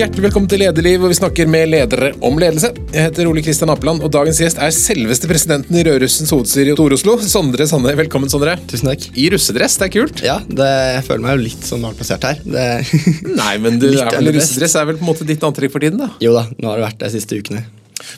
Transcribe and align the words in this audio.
Hjertelig 0.00 0.30
velkommen 0.30 0.48
til 0.48 0.62
Lederliv, 0.62 1.02
hvor 1.02 1.10
vi 1.12 1.16
snakker 1.18 1.48
med 1.50 1.66
ledere 1.68 2.06
om 2.24 2.38
ledelse. 2.40 2.70
Jeg 2.88 3.04
heter 3.04 3.26
Ole 3.28 3.42
Kristian 3.44 3.68
Apeland, 3.68 4.00
og 4.00 4.08
dagens 4.14 4.38
gjest 4.40 4.56
er 4.56 4.70
selveste 4.72 5.28
presidenten 5.28 5.76
i 5.76 5.82
Rødrussens 5.84 6.30
hovedstyre 6.32 6.72
i 6.72 6.76
Tor-Oslo, 6.78 7.18
Sondre 7.20 7.66
Sanne. 7.68 7.92
Velkommen, 7.98 8.30
Sondre. 8.32 8.54
Tusen 8.70 8.88
takk. 8.88 9.02
I 9.12 9.26
russedress, 9.34 9.74
det 9.76 9.90
er 9.90 9.92
kult. 9.98 10.22
Ja, 10.24 10.38
det, 10.48 10.68
jeg 10.94 11.02
føler 11.04 11.24
meg 11.26 11.34
jo 11.36 11.42
litt 11.50 11.68
sånn 11.68 11.84
malplassert 11.84 12.24
plassert 12.24 12.48
her. 12.48 12.80
Det, 13.28 13.34
Nei, 13.42 13.50
men 13.60 13.76
du 13.82 13.90
er 13.90 14.08
vel 14.14 14.32
russedress 14.38 14.78
er 14.80 14.88
vel 14.88 14.96
på 15.02 15.04
en 15.04 15.10
måte 15.10 15.26
ditt 15.28 15.44
antrekk 15.50 15.74
for 15.76 15.84
tiden, 15.84 16.00
da. 16.00 16.08
jo 16.24 16.32
da, 16.38 16.46
nå 16.56 16.72
har 16.72 16.80
det 16.80 16.86
vært 16.86 17.04
de 17.04 17.12
siste 17.18 17.42
ukene. 17.42 17.66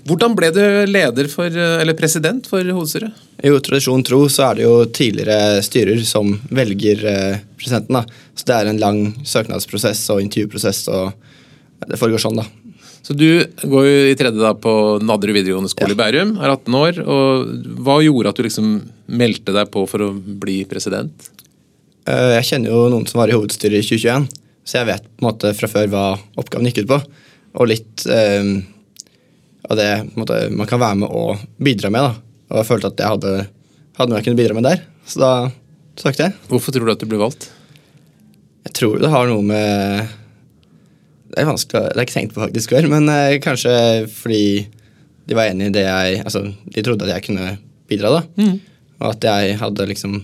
Hvordan 0.07 0.39
ble 0.39 0.53
du 0.55 0.63
leder 0.87 1.33
for, 1.35 1.51
eller 1.51 1.99
president 1.99 2.47
for 2.47 2.63
hovedstyret? 2.63 3.27
Jo, 3.43 3.59
tradisjon 3.59 4.07
tro 4.07 4.23
så 4.31 4.53
er 4.53 4.61
det 4.61 4.69
jo 4.69 4.79
tidligere 4.87 5.59
styrer 5.67 6.07
som 6.07 6.31
velger 6.55 7.03
eh, 7.11 7.43
presidenten. 7.59 7.99
da. 7.99 8.23
Så 8.39 8.47
det 8.47 8.61
er 8.61 8.71
en 8.71 8.81
lang 8.87 9.05
søknadsprosess 9.27 10.07
og 10.15 10.23
intervjuprosess, 10.23 10.87
og 10.95 11.32
det 11.89 11.99
foregår 12.01 12.23
sånn, 12.23 12.39
da. 12.39 12.45
Så 13.03 13.17
du 13.19 13.27
går 13.67 13.87
jo 13.89 13.95
i 14.13 14.15
tredje 14.19 14.39
da 14.39 14.53
på 14.55 14.73
Nadderud 15.03 15.35
videregående 15.35 15.71
skole 15.73 15.97
i 15.97 15.99
Bærum, 15.99 16.37
er 16.39 16.53
18 16.55 16.77
år. 16.79 17.01
og 17.03 17.49
Hva 17.83 17.97
gjorde 18.05 18.31
at 18.31 18.39
du 18.39 18.45
liksom 18.47 18.69
meldte 19.11 19.55
deg 19.57 19.73
på 19.75 19.83
for 19.91 20.05
å 20.07 20.13
bli 20.15 20.61
president? 20.71 21.31
Eh, 22.07 22.37
Jeg 22.39 22.47
kjenner 22.53 22.71
jo 22.71 22.85
noen 22.93 23.09
som 23.11 23.19
var 23.19 23.33
i 23.33 23.35
hovedstyret 23.35 23.81
i 23.81 23.83
2021, 23.83 24.29
så 24.63 24.79
jeg 24.79 24.87
vet 24.93 25.03
på 25.09 25.25
en 25.25 25.29
måte 25.33 25.51
fra 25.59 25.71
før 25.73 25.91
hva 25.91 26.05
oppgaven 26.39 26.71
gikk 26.71 26.85
ut 26.85 26.93
på. 26.95 27.01
Og 27.59 27.69
litt 27.73 28.07
eh, 28.07 28.53
av 29.69 29.77
det 29.83 29.91
måte, 30.15 30.39
man 30.55 30.71
kan 30.71 30.81
være 30.83 31.01
med 31.03 31.11
og 31.11 31.43
bidra 31.59 31.91
med. 31.91 32.07
da. 32.07 32.15
Og 32.53 32.63
jeg 32.63 32.71
følte 32.71 32.93
at 32.93 33.03
jeg 33.03 33.13
hadde, 33.17 33.35
hadde 33.99 34.11
noe 34.13 34.21
jeg 34.23 34.29
kunne 34.31 34.39
bidra 34.39 34.55
med 34.59 34.69
der, 34.71 34.87
så 35.11 35.23
da 35.25 35.33
søkte 35.99 36.29
jeg. 36.29 36.39
Hvorfor 36.49 36.71
tror 36.75 36.87
du 36.87 36.95
at 36.95 37.03
du 37.03 37.11
ble 37.11 37.19
valgt? 37.21 37.51
Jeg 38.63 38.77
tror 38.79 39.01
det 39.03 39.11
har 39.11 39.27
noe 39.27 39.43
med 39.43 40.19
Det 41.33 41.41
er 41.41 41.49
vanskelig, 41.49 41.73
det 41.73 41.83
har 41.89 42.01
jeg 42.03 42.09
ikke 42.09 42.19
tenkt 42.19 42.35
på 42.37 42.43
faktisk 42.45 42.75
før, 42.75 42.89
men 42.93 43.09
eh, 43.09 43.39
kanskje 43.43 43.73
fordi 44.13 44.45
de 45.29 45.39
var 45.39 45.49
enig 45.49 45.71
i 45.71 45.75
det 45.77 45.87
jeg 45.87 46.21
Altså, 46.27 46.45
de 46.51 46.85
trodde 46.85 47.07
at 47.07 47.15
jeg 47.15 47.27
kunne 47.31 47.57
bidra, 47.89 48.19
da. 48.19 48.49
Og 49.03 49.09
at 49.15 49.25
jeg 49.27 49.59
hadde 49.59 49.89
liksom 49.91 50.21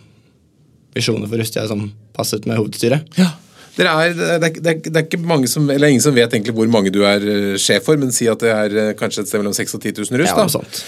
visjoner 0.97 1.31
for 1.31 1.41
Rustia 1.41 1.67
som 1.71 1.89
passet 2.17 2.47
med 2.49 2.59
hovedstyret. 2.59 3.19
Ja. 3.19 3.33
Er, 3.79 4.11
det, 4.11 4.27
er, 4.27 4.39
det, 4.43 4.49
er, 4.67 4.79
det 4.83 4.97
er 4.97 5.05
ikke 5.07 5.21
mange 5.23 5.47
som, 5.47 5.69
eller 5.71 5.93
ingen 5.93 6.03
som 6.03 6.15
vet 6.17 6.33
egentlig 6.35 6.51
hvor 6.57 6.67
mange 6.71 6.91
du 6.91 7.05
er 7.07 7.23
eh, 7.23 7.59
sjef 7.63 7.85
for, 7.87 7.99
men 8.01 8.11
si 8.15 8.27
at 8.27 8.41
det 8.43 8.51
er 8.51 8.75
eh, 8.75 8.95
kanskje 8.99 9.23
et 9.23 9.31
sted 9.31 9.39
mellom 9.39 9.55
6 9.55 9.77
og 9.79 9.85
10 9.85 9.93
000 10.01 10.19
russ. 10.19 10.33
Ja, 10.33 10.35
da. 10.35 10.47
sånt. 10.51 10.81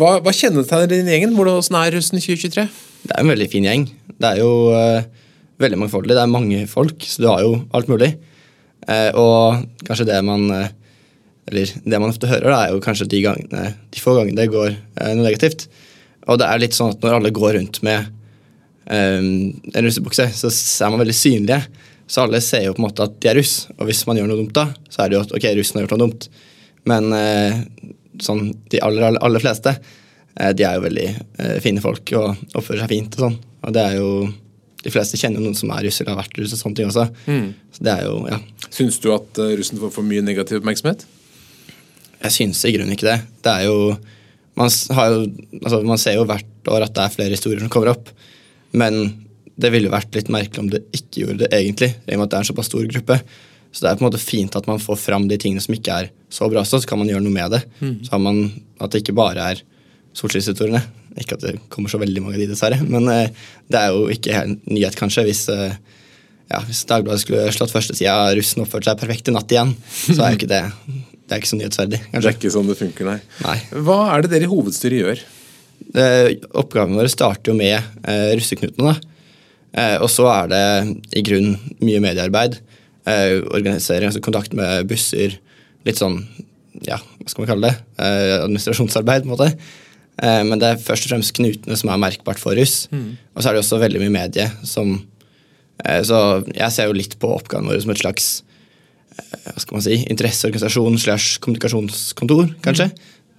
Hva, 0.00 0.14
hva 0.24 0.32
kjennetegner 0.32 0.88
din 0.88 1.10
gjengen? 1.12 1.34
Hvordan 1.36 1.76
er 1.82 1.92
russen 1.98 2.16
2023? 2.16 2.64
Det 3.04 3.12
er 3.12 3.20
en 3.20 3.32
veldig 3.34 3.48
fin 3.52 3.68
gjeng. 3.68 3.84
Det 4.16 4.30
er 4.30 4.40
jo 4.40 4.54
uh, 4.72 5.02
veldig 5.60 5.82
mangfoldig. 5.82 6.16
Det 6.16 6.24
er 6.24 6.32
mange 6.32 6.64
folk, 6.70 7.04
så 7.04 7.20
du 7.20 7.28
har 7.28 7.44
jo 7.44 7.52
alt 7.76 7.92
mulig. 7.92 8.14
Eh, 8.88 9.10
og 9.18 9.64
kanskje 9.86 10.08
det 10.08 10.20
man 10.24 10.46
eh, 10.54 10.70
Eller 11.50 11.72
det 11.84 11.98
man 11.98 12.12
ofte 12.12 12.30
hører, 12.30 12.46
da, 12.46 12.58
er 12.62 12.72
jo 12.74 12.82
kanskje 12.84 13.08
de, 13.10 13.20
gangene, 13.24 13.74
de 13.90 14.00
få 14.00 14.14
gangene 14.16 14.38
det 14.38 14.52
går 14.52 14.70
eh, 14.70 15.12
noe 15.16 15.26
negativt. 15.26 15.66
Og 16.30 16.38
det 16.38 16.46
er 16.46 16.62
litt 16.62 16.76
sånn 16.76 16.94
at 16.94 17.02
når 17.02 17.16
alle 17.16 17.32
går 17.34 17.56
rundt 17.58 17.80
med 17.86 18.06
eh, 18.86 19.18
en 19.18 19.86
russebukse, 19.86 20.28
så 20.36 20.50
er 20.50 20.92
man 20.92 21.02
veldig 21.02 21.16
synlige. 21.16 21.64
Så 22.10 22.24
alle 22.24 22.40
ser 22.42 22.64
jo 22.66 22.74
på 22.74 22.82
en 22.82 22.88
måte 22.88 23.06
at 23.06 23.18
de 23.22 23.30
er 23.30 23.36
russ, 23.38 23.68
og 23.76 23.86
hvis 23.86 24.02
man 24.08 24.18
gjør 24.18 24.30
noe 24.30 24.40
dumt 24.42 24.54
da, 24.56 24.66
så 24.90 25.04
er 25.04 25.10
det 25.10 25.16
jo 25.16 25.24
at 25.26 25.34
ok, 25.36 25.44
russen 25.58 25.78
har 25.78 25.84
gjort 25.84 25.94
noe 25.94 26.04
dumt. 26.04 26.28
Men 26.90 27.12
eh, 27.14 27.60
sånn, 28.22 28.48
de 28.72 28.80
aller, 28.82 29.04
aller, 29.06 29.22
aller 29.26 29.42
fleste, 29.42 29.76
eh, 30.34 30.50
de 30.56 30.66
er 30.66 30.78
jo 30.78 30.86
veldig 30.88 31.06
eh, 31.10 31.58
fine 31.62 31.82
folk 31.84 32.10
og 32.18 32.32
oppfører 32.58 32.82
seg 32.82 32.94
fint 32.94 33.18
og 33.18 33.26
sånn. 33.26 33.36
Og 33.62 33.76
det 33.76 33.84
er 33.84 33.98
jo 34.00 34.10
De 34.84 34.92
fleste 34.92 35.18
kjenner 35.20 35.42
noen 35.42 35.56
som 35.58 35.70
er 35.74 35.84
russ 35.86 36.00
eller 36.00 36.14
har 36.14 36.22
vært 36.22 36.38
russ 36.40 36.54
og 36.56 36.62
sånne 36.62 36.78
ting 36.78 36.90
også. 36.90 37.06
Så 37.76 37.84
det 37.84 37.92
er 37.92 38.06
jo, 38.08 38.20
ja. 38.30 38.38
Syns 38.72 39.00
du 39.02 39.10
at 39.12 39.40
eh, 39.42 39.56
russen 39.60 39.80
får 39.82 39.92
for 39.92 40.06
mye 40.06 40.24
negativ 40.24 40.60
oppmerksomhet? 40.60 41.04
Jeg 42.20 42.36
syns 42.36 42.62
i 42.64 42.72
grunnen 42.76 42.94
ikke 42.96 43.08
det. 43.08 43.18
Det 43.44 43.52
er 43.52 43.68
jo 43.68 43.94
man, 44.58 44.70
har 44.96 45.12
jo, 45.14 45.20
altså, 45.60 45.82
man 45.86 46.00
ser 46.00 46.16
jo 46.18 46.26
hvert 46.28 46.72
år 46.72 46.84
at 46.86 46.96
det 46.96 47.04
er 47.04 47.14
flere 47.14 47.36
historier 47.36 47.62
som 47.62 47.70
kommer 47.72 47.92
opp. 47.94 48.10
Men 48.76 49.02
det 49.60 49.70
ville 49.74 49.92
vært 49.92 50.16
litt 50.16 50.30
merkelig 50.32 50.62
om 50.62 50.70
det 50.72 50.82
ikke 50.96 51.24
gjorde 51.24 51.44
det 51.44 51.50
egentlig, 51.56 51.92
i 52.06 52.14
og 52.14 52.20
med 52.20 52.26
at 52.26 52.32
det 52.32 52.38
er 52.38 52.44
en 52.44 52.50
såpass 52.50 52.70
stor 52.70 52.86
gruppe. 52.88 53.18
Så 53.70 53.84
det 53.84 53.90
er 53.90 53.98
på 53.98 54.02
en 54.04 54.08
måte 54.08 54.22
fint 54.22 54.56
at 54.58 54.66
man 54.66 54.80
får 54.82 54.98
fram 54.98 55.28
de 55.30 55.38
tingene 55.40 55.62
som 55.62 55.74
ikke 55.76 55.98
er 56.02 56.08
så 56.32 56.48
bra, 56.50 56.64
så 56.66 56.80
kan 56.88 56.98
man 57.00 57.10
gjøre 57.10 57.22
noe 57.24 57.34
med 57.34 57.52
det. 57.54 57.60
Så 58.06 58.14
har 58.14 58.22
man 58.22 58.40
at 58.80 58.90
det 58.92 59.04
ikke 59.04 59.16
bare 59.18 59.52
er 59.52 59.62
solskinnshistoriene. 60.18 60.82
Ikke 61.20 61.36
at 61.38 61.44
det 61.44 61.56
kommer 61.72 61.92
så 61.92 62.00
veldig 62.00 62.22
mange 62.24 62.38
av 62.38 62.42
de, 62.42 62.50
dessverre. 62.50 62.80
Men 62.86 63.08
eh, 63.12 63.30
det 63.70 63.80
er 63.80 63.94
jo 63.94 64.08
ikke 64.12 64.34
helt 64.36 64.68
nyhet, 64.70 64.98
kanskje, 64.98 65.26
hvis 65.28 65.44
eh, 65.52 65.78
ja, 66.50 66.58
hvis 66.66 66.82
Dagbladet 66.90 67.22
skulle 67.22 67.50
slått 67.54 67.70
førstesida 67.70 68.16
av 68.24 68.34
russen 68.34 68.64
oppførte 68.64 68.90
seg 68.90 68.98
perfekt 68.98 69.30
i 69.30 69.34
natt 69.34 69.52
igjen, 69.54 69.76
så 70.16 70.18
er 70.24 70.32
jo 70.32 70.40
ikke 70.40 70.50
det 70.50 70.64
det 71.30 71.36
er 71.36 71.42
ikke 71.44 71.50
så 71.52 71.56
nyhetsverdig. 71.60 71.98
Det 72.10 72.18
er 72.26 72.32
ikke 72.34 72.50
sånn 72.50 72.66
det 72.66 72.74
funker, 72.74 73.06
nei. 73.06 73.20
Nei. 73.44 73.58
Hva 73.86 74.00
er 74.16 74.24
det 74.24 74.32
dere 74.32 74.48
i 74.48 74.50
hovedstyret 74.50 74.98
gjør? 74.98 75.20
Oppgavene 76.58 76.98
våre 76.98 77.12
starter 77.12 77.52
jo 77.52 77.54
med 77.54 77.76
eh, 77.78 78.32
russeknutene. 78.34 78.96
Eh, 79.70 79.94
og 80.02 80.10
så 80.10 80.26
er 80.32 80.50
det 80.50 80.64
i 81.20 81.22
grunn 81.28 81.52
mye 81.78 82.00
mediearbeid. 82.02 82.58
Eh, 83.06 83.36
organisering, 83.46 84.10
altså 84.10 84.24
kontakt 84.26 84.56
med 84.58 84.90
busser. 84.90 85.38
Litt 85.86 86.02
sånn, 86.02 86.18
ja, 86.82 86.98
hva 86.98 87.30
skal 87.30 87.44
man 87.44 87.52
kalle 87.52 87.70
det? 87.70 87.86
Eh, 88.02 88.34
administrasjonsarbeid, 88.40 89.22
på 89.22 89.30
en 89.30 89.36
måte. 89.36 89.52
Eh, 90.20 90.42
men 90.46 90.60
det 90.60 90.68
er 90.68 90.82
først 90.82 91.06
og 91.06 91.14
fremst 91.14 91.34
knutene 91.36 91.78
som 91.78 91.90
er 91.92 92.00
merkbart 92.00 92.40
for 92.40 92.58
russ. 92.58 92.84
Og 93.34 93.42
så 93.42 93.50
er 93.50 93.56
det 93.56 93.64
også 93.64 93.80
veldig 93.80 94.02
mye 94.02 94.14
medie 94.14 94.46
som 94.68 94.94
eh, 95.84 96.02
Så 96.06 96.18
jeg 96.52 96.72
ser 96.74 96.90
jo 96.90 96.96
litt 96.96 97.18
på 97.20 97.32
oppgaven 97.36 97.70
vår 97.70 97.80
som 97.84 97.94
et 97.94 98.02
slags 98.02 98.30
eh, 99.16 99.50
hva 99.50 99.58
skal 99.64 99.78
man 99.78 99.86
si, 99.86 100.00
interesseorganisasjon 100.12 101.00
slash 101.00 101.40
kommunikasjonskontor, 101.44 102.54
kanskje. 102.64 102.90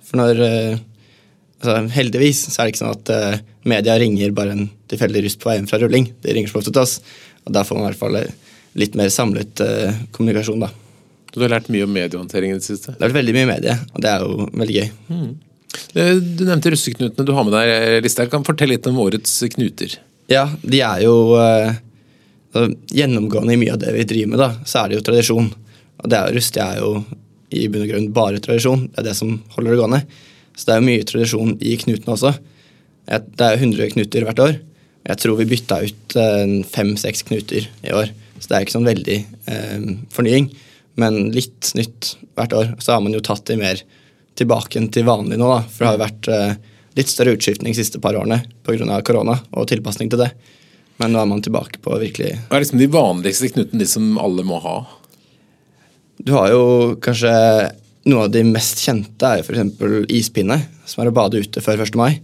For 0.07 0.19
når 0.19 0.41
altså, 1.61 1.77
Heldigvis 1.93 2.47
så 2.49 2.57
er 2.57 2.67
det 2.67 2.73
ikke 2.73 2.83
sånn 2.83 2.97
at 2.97 3.43
media 3.69 3.97
ringer 4.01 4.33
bare 4.35 4.57
en 4.57 4.69
tilfeldig 4.91 5.27
russ 5.27 5.37
på 5.39 5.51
vei 5.51 5.59
hjem 5.59 5.69
fra 5.69 5.79
rulling. 5.83 6.09
De 6.23 6.33
ringer 6.33 6.51
så 6.51 6.59
ofte 6.59 6.73
til 6.73 6.83
oss. 6.83 6.97
Og 7.45 7.53
da 7.55 7.63
får 7.65 7.77
man 7.77 7.85
i 7.85 7.91
hvert 7.91 8.01
fall 8.01 8.17
litt 8.81 8.97
mer 8.97 9.11
samlet 9.13 9.61
kommunikasjon, 10.15 10.65
da. 10.65 10.71
Du 11.31 11.39
har 11.39 11.53
lært 11.53 11.69
mye 11.71 11.85
om 11.85 11.93
mediehåndtering 11.95 12.51
i 12.51 12.57
det 12.59 12.65
siste. 12.65 12.91
Det 12.91 12.99
har 12.99 13.11
vært 13.11 13.21
veldig 13.21 13.35
mye 13.37 13.49
medie, 13.53 13.77
og 13.93 14.03
det 14.03 14.09
er 14.11 14.25
jo 14.25 14.49
veldig 14.51 14.75
gøy. 14.75 14.89
Eh, 15.15 15.29
Du 15.93 16.43
nevnte 16.45 16.71
russeknutene 16.73 17.25
du 17.27 17.33
har 17.35 17.45
med 17.47 17.55
deg, 17.55 17.69
Lister. 17.69 18.05
Listhaug. 18.05 18.31
Kan 18.33 18.47
fortelle 18.47 18.77
litt 18.77 18.87
om 18.89 18.99
årets 19.03 19.33
knuter. 19.55 19.97
Ja, 20.31 20.45
de 20.61 20.79
er 20.85 21.01
jo 21.03 21.15
eh, 21.41 21.73
altså, 22.53 22.69
Gjennomgående 22.95 23.55
i 23.55 23.59
mye 23.59 23.75
av 23.75 23.81
det 23.81 23.95
vi 23.97 24.07
driver 24.07 24.31
med, 24.33 24.41
da, 24.41 24.49
så 24.63 24.83
er 24.83 24.91
det 24.91 24.99
jo 24.99 25.05
tradisjon. 25.09 25.51
Og 26.01 26.11
det 26.11 26.19
er, 26.19 26.33
Rusty 26.37 26.61
er 26.63 26.79
jo 26.79 26.93
i 27.51 27.67
bunn 27.67 27.83
og 27.83 27.91
grunn 27.91 28.09
bare 28.15 28.41
tradisjon. 28.43 28.87
Det 28.89 29.01
er 29.01 29.09
det 29.09 29.17
som 29.19 29.35
holder 29.57 29.73
det 29.73 29.81
gående. 29.81 30.01
Så 30.55 30.67
det 30.67 30.73
er 30.73 30.81
jo 30.81 30.87
mye 30.87 31.07
tradisjon 31.07 31.53
i 31.59 31.77
knutene 31.81 32.15
også. 32.15 32.33
Det 33.11 33.45
er 33.45 33.55
jo 33.57 33.65
100 33.67 33.93
knuter 33.95 34.27
hvert 34.27 34.43
år. 34.43 34.57
Jeg 35.09 35.19
tror 35.23 35.39
vi 35.39 35.49
bytta 35.49 35.79
ut 35.81 36.15
fem-seks 36.71 37.25
knuter 37.27 37.67
i 37.83 37.93
år. 37.97 38.11
Så 38.41 38.49
det 38.49 38.57
er 38.57 38.65
ikke 38.65 38.75
sånn 38.77 38.89
veldig 38.89 39.17
eh, 39.53 39.87
fornying, 40.13 40.47
men 41.01 41.17
litt 41.35 41.71
nytt 41.77 42.15
hvert 42.37 42.55
år. 42.57 42.71
Så 42.81 42.95
har 42.95 43.03
man 43.03 43.13
jo 43.13 43.21
tatt 43.25 43.43
det 43.49 43.59
mer 43.59 43.81
tilbake 44.41 44.81
til 44.93 45.07
vanlig 45.07 45.39
nå, 45.39 45.47
da. 45.49 45.61
For 45.69 45.83
det 45.83 45.89
har 45.89 45.97
jo 45.97 46.03
vært 46.05 46.31
eh, 46.31 46.71
litt 46.99 47.11
større 47.11 47.35
utskiftning 47.37 47.73
de 47.73 47.79
siste 47.79 48.01
par 48.03 48.17
årene 48.19 48.41
pga. 48.65 49.01
korona 49.05 49.37
og 49.51 49.69
tilpasning 49.71 50.11
til 50.11 50.25
det. 50.25 50.31
Men 51.01 51.13
nå 51.13 51.21
er 51.21 51.29
man 51.29 51.41
tilbake 51.41 51.79
på 51.81 51.97
virkelig 51.97 52.35
Hva 52.49 52.57
er 52.57 52.65
liksom 52.65 52.81
de 52.81 52.89
vanligste 52.91 53.49
knutene, 53.53 53.79
de 53.81 53.87
som 53.89 54.17
alle 54.21 54.45
må 54.45 54.59
ha? 54.61 54.75
Du 56.21 56.35
har 56.37 56.51
jo 56.53 56.65
kanskje 57.01 57.31
Noe 58.09 58.25
av 58.25 58.31
de 58.33 58.41
mest 58.45 58.79
kjente 58.81 59.29
er 59.29 59.41
jo 59.41 59.45
f.eks. 59.45 60.07
ispinne, 60.09 60.55
som 60.89 61.03
er 61.03 61.11
å 61.11 61.13
bade 61.13 61.37
ute 61.37 61.61
før 61.61 61.83
1. 61.83 61.93
mai. 61.99 62.15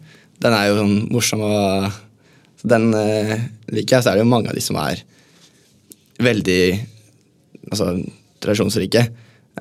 Den 0.42 0.56
er 0.58 0.72
jo 0.72 0.80
sånn 0.80 0.96
morsom 1.14 1.44
og 1.46 2.00
Den 2.66 2.88
eh, 2.98 3.36
liker 3.70 4.00
jeg. 4.00 4.02
Så 4.02 4.10
er 4.10 4.18
det 4.18 4.24
jo 4.24 4.32
mange 4.32 4.50
av 4.50 4.58
de 4.58 4.64
som 4.66 4.80
er 4.82 5.04
veldig 6.26 6.62
altså, 7.70 7.92
tradisjonsrike. 8.42 9.04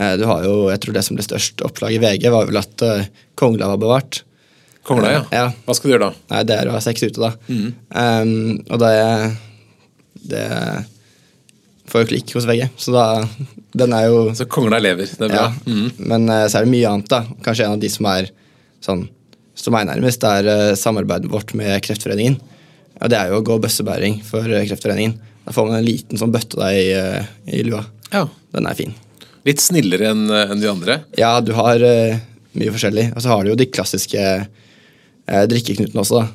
Eh, 0.00 0.14
du 0.20 0.24
har 0.28 0.44
jo, 0.44 0.54
jeg 0.72 0.80
tror 0.82 0.96
Det 0.96 1.02
som 1.06 1.16
ble 1.16 1.24
størst 1.24 1.62
oppslag 1.64 1.94
i 1.96 2.00
VG, 2.02 2.26
var 2.32 2.48
vel 2.48 2.58
at 2.60 2.82
eh, 2.84 3.06
Kongla 3.38 3.68
var 3.72 3.80
bevart. 3.80 4.22
Kongla, 4.86 5.10
ja. 5.16 5.22
Ja. 5.34 5.46
Hva 5.66 5.74
skal 5.74 5.88
du 5.90 5.94
gjøre 5.96 6.10
da? 6.10 6.24
Nei, 6.34 6.42
det 6.46 6.56
er 6.60 6.68
å 6.70 6.74
ha 6.76 6.82
sex 6.84 7.02
ute, 7.02 7.18
da. 7.18 7.32
Um, 7.50 8.60
og 8.70 8.78
det 8.82 8.92
Det 10.30 10.44
får 11.90 12.02
jo 12.04 12.08
klikk 12.12 12.32
hos 12.36 12.46
VG, 12.48 12.68
så 12.82 12.94
da 12.94 13.04
Den 13.76 13.92
er 13.94 14.08
jo 14.10 14.22
Så 14.34 14.46
kongla 14.50 14.78
lever. 14.82 15.06
Det 15.10 15.26
er 15.28 15.32
bra. 15.32 15.48
ja. 15.52 15.90
Men 15.98 16.28
eh, 16.30 16.46
så 16.50 16.58
er 16.60 16.66
det 16.66 16.72
mye 16.74 16.90
annet, 16.90 17.10
da. 17.12 17.22
Kanskje 17.46 17.66
en 17.66 17.76
av 17.76 17.82
de 17.82 17.90
som 17.92 18.08
er 18.12 18.30
sånn 18.84 19.06
Står 19.56 19.72
meg 19.72 19.86
nærmest, 19.88 20.20
det 20.20 20.30
er 20.42 20.48
eh, 20.52 20.74
samarbeidet 20.76 21.30
vårt 21.32 21.54
med 21.56 21.78
Kreftforeningen. 21.80 22.34
Og 23.00 23.08
det 23.08 23.16
er 23.16 23.30
jo 23.32 23.38
å 23.40 23.44
gå 23.46 23.54
bøssebæring 23.64 24.18
for 24.28 24.44
eh, 24.44 24.66
Kreftforeningen. 24.68 25.14
Da 25.46 25.54
får 25.56 25.70
man 25.70 25.78
en 25.78 25.86
liten 25.86 26.20
sånn 26.20 26.34
bøtte 26.34 26.58
deg 26.60 26.76
i, 26.76 26.90
eh, 26.92 27.30
i 27.56 27.62
lua. 27.64 27.80
Ja. 28.12 28.26
Den 28.52 28.68
er 28.68 28.76
fin. 28.76 28.92
Litt 29.46 29.62
snillere 29.62 30.10
enn 30.10 30.24
en 30.30 30.62
de 30.62 30.70
andre. 30.70 31.00
Ja, 31.18 31.36
du 31.44 31.52
har 31.56 31.82
uh, 31.82 32.18
mye 32.58 32.72
forskjellig. 32.74 33.12
Og 33.14 33.22
så 33.22 33.30
har 33.32 33.44
du 33.44 33.52
jo 33.52 33.58
de 33.58 33.68
klassiske 33.70 34.24
uh, 34.42 35.44
drikkeknutene 35.50 36.02
også, 36.02 36.22
da. 36.22 36.26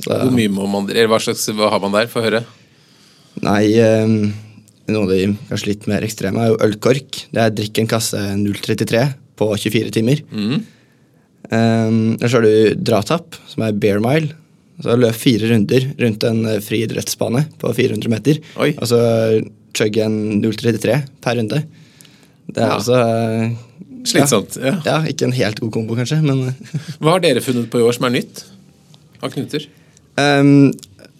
Så, 0.00 0.14
Hvor 0.14 0.30
mye 0.32 0.50
må 0.54 0.68
man 0.70 0.86
Eller 0.92 1.08
hva 1.10 1.18
slags 1.20 1.48
hva 1.50 1.68
har 1.72 1.80
man 1.82 1.94
der? 1.96 2.06
Få 2.10 2.22
høre. 2.24 2.44
Nei, 3.42 3.74
um, 3.82 4.30
noen 4.90 5.06
av 5.06 5.10
de 5.12 5.22
kanskje 5.48 5.72
litt 5.72 5.88
mer 5.90 6.04
ekstreme 6.06 6.42
er 6.42 6.52
jo 6.52 6.60
ølkork. 6.66 7.24
Det 7.30 7.42
er 7.42 7.54
drikk 7.54 7.82
en 7.82 7.90
kasse 7.90 8.20
033 8.42 9.02
på 9.40 9.48
24 9.54 9.94
timer. 9.96 10.22
Mm. 10.30 10.60
Um, 11.50 11.96
så 12.22 12.36
har 12.36 12.46
du 12.46 12.78
dratapp, 12.78 13.38
som 13.50 13.64
er 13.66 13.78
bear 13.82 14.02
mile. 14.04 14.34
Så 14.80 14.96
løp 14.96 15.16
fire 15.18 15.50
runder 15.50 15.90
rundt 16.00 16.24
en 16.24 16.38
eh, 16.48 16.60
friidrettsbane 16.64 17.42
på 17.60 17.72
400 17.76 18.08
meter. 18.08 18.38
Oi. 18.64 18.70
Og 18.80 18.88
så 18.88 19.00
chugge 19.76 20.06
en 20.06 20.40
033 20.40 20.94
per 21.20 21.36
runde. 21.36 21.58
Det 22.54 22.62
er 22.62 22.68
Ja. 22.68 22.76
altså 22.78 22.98
eh, 23.00 23.50
Slitsomt. 24.08 24.56
Ja. 24.56 24.74
Ja, 24.86 24.98
ikke 25.04 25.26
en 25.28 25.34
helt 25.36 25.58
god 25.60 25.72
kombo, 25.74 25.96
kanskje, 25.98 26.22
men 26.24 26.54
Hva 27.02 27.16
har 27.16 27.20
dere 27.24 27.42
funnet 27.44 27.68
på 27.72 27.80
i 27.82 27.84
år 27.84 27.96
som 27.98 28.06
er 28.08 28.14
nytt? 28.20 28.44
Av 29.20 29.32
knuter? 29.34 29.66
um, 30.16 30.70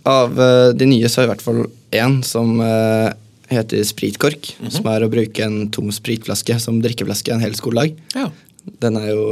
Av 0.08 0.38
eh, 0.40 0.68
de 0.80 0.86
nye 0.88 1.08
så 1.12 1.20
er 1.20 1.26
det 1.26 1.28
i 1.28 1.32
hvert 1.34 1.44
fall 1.44 1.64
én 1.92 2.20
som 2.24 2.54
uh, 2.62 3.10
heter 3.50 3.82
spritkork. 3.84 4.54
Mhm. 4.60 4.70
Som 4.78 4.86
er 4.92 5.04
å 5.04 5.10
bruke 5.12 5.44
en 5.44 5.66
tom 5.74 5.90
spritflaske 5.92 6.56
som 6.62 6.78
drikkeflaske 6.80 7.34
en 7.34 7.42
hel 7.44 7.52
skoledag. 7.58 7.98
Ja. 8.16 8.30
Den 8.80 8.96
er 9.00 9.10
jo 9.12 9.24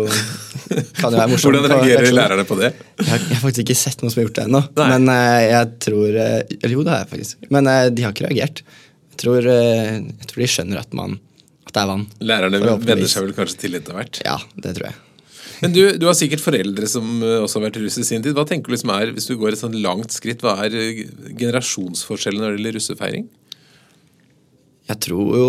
Kan 0.99 1.13
jo 1.15 1.19
være 1.21 1.31
morsom. 1.31 1.55
Hvordan 1.55 1.73
reagerer 1.73 2.13
lærerne 2.17 2.45
på 2.49 2.57
det? 2.59 2.73
Jeg 2.99 3.07
har, 3.09 3.23
jeg 3.23 3.37
har 3.37 3.43
faktisk 3.45 3.65
ikke 3.65 3.79
sett 3.81 4.03
noen 4.03 4.13
som 4.13 4.21
har 4.21 4.27
gjort 4.29 4.39
det 4.41 4.45
ennå. 4.49 4.63
Men 4.81 5.09
uh, 5.09 5.41
jeg 5.45 5.71
tror 5.85 6.17
eh, 6.21 6.53
Eller 6.59 6.75
jo, 6.75 6.85
det 6.85 6.93
har 6.95 7.03
jeg 7.05 7.11
faktisk. 7.15 7.49
Men 7.55 7.69
eh, 7.71 7.87
de 7.95 8.05
har 8.07 8.13
ikke 8.17 8.27
reagert. 8.29 8.63
Jeg 9.15 9.21
tror, 9.25 9.49
eh, 9.53 9.99
jeg 10.05 10.31
tror 10.31 10.43
de 10.45 10.49
skjønner 10.53 10.81
at, 10.83 10.93
man, 10.97 11.17
at 11.69 11.77
det 11.77 11.83
er 11.83 11.91
vann. 11.91 12.07
Lærerne 12.25 12.63
venner 12.63 13.11
seg 13.11 13.27
vel 13.27 13.37
kanskje 13.37 13.61
til 13.67 13.79
etter 13.79 13.97
hvert. 13.97 14.23
Ja, 14.25 14.39
det 14.57 14.75
tror 14.79 14.91
jeg. 14.91 14.99
Men 15.59 15.75
du, 15.75 15.81
du 15.99 16.07
har 16.07 16.15
sikkert 16.15 16.43
foreldre 16.43 16.87
som 16.91 17.19
eh, 17.25 17.41
også 17.43 17.59
har 17.59 17.69
vært 17.69 17.81
russ 17.83 17.99
i 17.99 18.07
sin 18.07 18.23
tid. 18.25 18.37
Hva 18.37 18.47
tenker 18.47 18.71
du 18.71 18.77
liksom 18.77 18.93
er, 18.95 19.13
Hvis 19.15 19.27
du 19.31 19.35
går 19.41 19.55
et 19.55 19.61
sånn 19.61 19.79
langt 19.83 20.15
skritt, 20.15 20.45
hva 20.45 20.55
er 20.65 20.75
eh, 20.79 21.05
generasjonsforskjellen 21.33 22.43
når 22.43 22.55
det 22.55 22.59
gjelder 22.61 22.79
russefeiring? 22.79 23.29
Jeg 24.89 25.03
tror 25.05 25.33
jo 25.37 25.49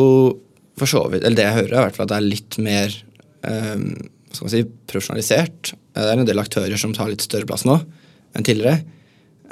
for 0.80 0.90
så 0.90 1.04
vidt 1.12 1.26
Eller 1.28 1.38
det 1.40 1.46
jeg 1.46 1.58
hører, 1.58 1.74
er 1.74 1.82
i 1.82 1.86
hvert 1.88 2.00
fall 2.00 2.08
at 2.08 2.14
det 2.14 2.18
er 2.20 2.30
litt 2.32 2.58
mer 2.64 2.96
um, 3.44 3.86
skal 4.30 4.46
man 4.46 4.54
si, 4.54 4.62
profesjonalisert. 4.90 5.74
Det 5.96 6.06
er 6.06 6.22
en 6.22 6.28
del 6.28 6.42
aktører 6.42 6.80
som 6.80 6.94
tar 6.96 7.10
litt 7.12 7.24
større 7.26 7.48
plass 7.50 7.66
nå 7.68 7.78
enn 8.38 8.46
tidligere. 8.46 8.84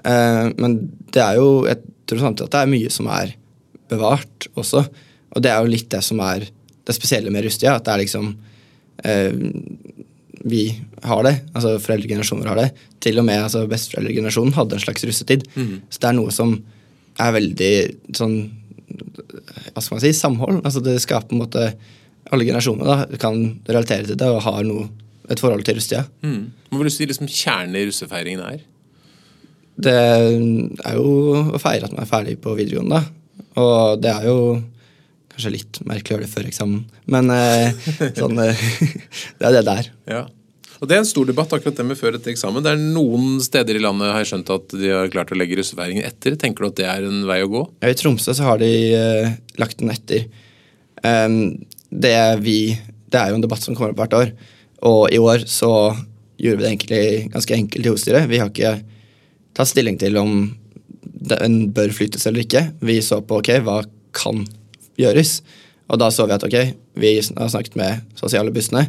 Uh, 0.04 0.54
men 0.62 0.80
det 1.12 1.24
er 1.24 1.40
jo 1.40 1.66
Jeg 1.68 1.82
tror 2.08 2.22
samtidig 2.24 2.48
at 2.48 2.56
det 2.56 2.62
er 2.64 2.74
mye 2.74 2.92
som 2.94 3.10
er 3.12 3.34
bevart 3.92 4.48
også. 4.56 4.86
Og 5.36 5.44
det 5.44 5.52
er 5.52 5.60
jo 5.62 5.74
litt 5.74 5.90
det 5.92 6.04
som 6.06 6.22
er 6.24 6.48
det 6.88 6.96
spesielle 6.96 7.34
med 7.34 7.46
Rustia. 7.46 7.76
At 7.78 7.88
det 7.88 7.94
er 7.94 8.04
liksom 8.04 8.32
eh, 9.04 9.34
Vi 10.48 10.64
har 11.04 11.24
det. 11.28 11.36
Altså 11.54 11.76
foreldregenerasjoner 11.84 12.52
har 12.52 12.62
det. 12.62 12.70
Til 13.04 13.20
og 13.20 13.28
med 13.28 13.44
altså, 13.44 13.66
besteforeldregenerasjonen 13.70 14.56
hadde 14.56 14.78
en 14.78 14.86
slags 14.86 15.06
russetid. 15.08 15.48
Så 15.90 16.02
det 16.02 16.10
er 16.12 16.18
noe 16.18 16.34
som 16.36 16.56
er 17.18 17.34
veldig 17.34 17.74
sånn 18.16 18.38
hva 18.88 19.82
skal 19.84 19.98
man 19.98 20.04
si, 20.04 20.14
samhold. 20.16 20.62
Altså 20.66 20.82
Det 20.84 20.98
skaper 21.04 21.30
på 21.32 21.38
en 21.38 21.44
måte 21.44 21.68
Alle 22.32 22.48
generasjoner 22.48 22.88
da, 22.88 23.20
kan 23.22 23.38
relatere 23.68 24.08
til 24.08 24.18
det 24.20 24.28
og 24.28 24.42
har 24.44 24.64
noe, 24.68 24.90
et 25.32 25.40
forhold 25.40 25.64
til 25.64 25.78
russetida. 25.78 26.06
Mm. 26.24 26.50
Hva 26.72 26.80
vil 26.80 26.90
du 26.90 26.92
si 26.92 27.06
liksom 27.08 27.30
kjernen 27.32 27.78
i 27.80 27.86
russefeiringen 27.88 28.42
er? 28.44 28.66
Det 29.80 29.94
er 29.94 30.98
jo 30.98 31.38
å 31.56 31.60
feire 31.62 31.88
at 31.88 31.94
man 31.94 32.04
er 32.04 32.10
ferdig 32.10 32.36
på 32.44 32.56
videregående, 32.58 33.00
da. 33.00 33.54
Og 33.62 34.02
det 34.04 34.12
er 34.12 34.28
jo 34.28 34.38
kanskje 35.38 35.54
litt 35.54 35.80
merkelig 35.86 36.10
å 36.10 36.18
gjøre 36.18 36.26
det 36.26 36.34
før 36.34 36.50
eksamen, 36.50 36.82
men 37.14 37.30
eh, 37.34 37.86
sånn 38.20 38.42
eh, 38.42 38.66
Det 39.40 39.48
er 39.48 39.56
det 39.60 39.64
der. 39.68 39.94
Ja. 40.10 40.26
Og 40.78 40.90
Det 40.90 40.98
er 40.98 41.02
en 41.02 41.10
stor 41.10 41.26
debatt, 41.26 41.54
akkurat 41.54 41.78
det 41.78 41.86
med 41.88 41.98
før 41.98 42.18
etter 42.18 42.34
eksamen. 42.34 42.62
Det 42.66 42.74
er 42.76 42.82
Noen 42.82 43.40
steder 43.42 43.80
i 43.80 43.82
landet 43.82 44.12
har 44.14 44.22
jeg 44.22 44.32
skjønt 44.32 44.52
at 44.54 44.76
de 44.78 44.92
har 44.94 45.14
klart 45.14 45.32
å 45.34 45.38
legge 45.38 45.58
russefeiringen 45.58 46.06
etter. 46.06 46.36
Tenker 46.38 46.66
du 46.66 46.70
at 46.70 46.78
det 46.78 46.90
er 46.90 47.08
en 47.08 47.24
vei 47.30 47.40
å 47.46 47.50
gå? 47.50 47.64
Ja, 47.82 47.90
I 47.90 47.98
Tromsø 47.98 48.36
så 48.38 48.46
har 48.46 48.62
de 48.62 48.70
eh, 48.94 49.32
lagt 49.62 49.82
den 49.82 49.94
etter. 49.94 50.28
Um, 51.02 51.66
det, 51.90 52.14
vi, 52.46 52.60
det 53.10 53.22
er 53.22 53.32
jo 53.32 53.40
en 53.40 53.46
debatt 53.46 53.66
som 53.66 53.78
kommer 53.78 53.96
opp 53.96 54.04
hvert 54.04 54.18
år, 54.18 54.32
og 54.86 55.02
i 55.14 55.20
år 55.22 55.48
så 55.50 55.72
gjorde 56.38 56.60
vi 56.60 56.64
det 56.64 56.70
egentlig 56.70 57.04
ganske 57.34 57.58
enkelt 57.58 57.86
i 57.86 57.90
hovedstyret. 57.90 58.30
Vi 58.30 58.42
har 58.42 58.54
ikke 58.54 58.76
tatt 59.58 59.72
stilling 59.72 59.98
til 60.02 60.18
om 60.22 60.34
den 61.02 61.58
bør 61.74 61.94
flyttes 61.96 62.28
eller 62.30 62.46
ikke. 62.46 62.68
Vi 62.86 63.00
så 63.02 63.24
på 63.26 63.42
ok, 63.42 63.56
hva 63.66 63.80
kan 64.18 64.46
gjøres. 65.00 65.40
Og 65.88 66.02
da 66.02 66.10
så 66.12 66.28
vi 66.28 66.36
at 66.36 66.44
ok, 66.44 66.58
vi 67.00 67.14
har 67.22 67.52
snakket 67.52 67.78
med 67.80 68.04
sosiale 68.20 68.52
bussene, 68.54 68.88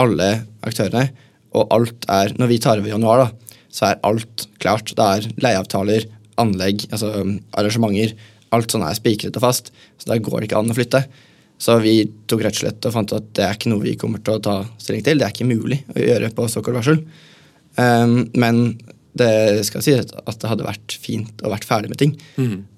alle 0.00 0.30
aktørene, 0.66 1.08
og 1.54 1.70
alt 1.70 2.06
er 2.10 2.32
Når 2.34 2.48
vi 2.50 2.58
tar 2.58 2.80
over 2.80 2.88
i 2.88 2.90
januar, 2.90 3.20
da, 3.22 3.58
så 3.70 3.86
er 3.86 4.00
alt 4.02 4.48
klart. 4.58 4.90
Det 4.90 5.04
er 5.04 5.28
leieavtaler, 5.38 6.08
anlegg, 6.42 6.88
altså 6.90 7.12
um, 7.20 7.36
arrangementer. 7.54 8.16
Alt 8.54 8.74
sånn 8.74 8.82
er 8.86 8.96
spikret 8.98 9.36
og 9.38 9.44
fast, 9.44 9.70
så 9.98 10.10
da 10.10 10.18
går 10.18 10.42
det 10.42 10.48
ikke 10.48 10.58
an 10.58 10.72
å 10.72 10.76
flytte. 10.76 11.04
Så 11.62 11.76
vi 11.82 12.00
tok 12.26 12.42
rett 12.42 12.58
og 12.58 12.64
slett 12.64 12.88
og 12.88 12.94
fant 12.96 13.14
at 13.14 13.28
det 13.38 13.44
er 13.46 13.54
ikke 13.54 13.70
noe 13.70 13.84
vi 13.84 13.94
kommer 13.98 14.22
til 14.22 14.36
å 14.36 14.42
ta 14.42 14.56
stilling 14.82 15.04
til. 15.06 15.20
Det 15.20 15.28
er 15.28 15.34
ikke 15.34 15.46
mulig 15.46 15.80
å 15.94 16.02
gjøre 16.02 16.32
på 16.34 16.48
så 16.50 16.62
kort 16.62 16.80
varsel. 16.80 16.98
Um, 17.78 18.24
men 18.38 18.64
det 19.14 19.62
skal 19.68 19.82
sies 19.86 20.10
at 20.10 20.40
det 20.42 20.50
hadde 20.50 20.66
vært 20.66 20.96
fint 20.98 21.42
å 21.46 21.52
vært 21.52 21.66
ferdig 21.68 21.92
med 21.92 22.02
ting. 22.02 22.16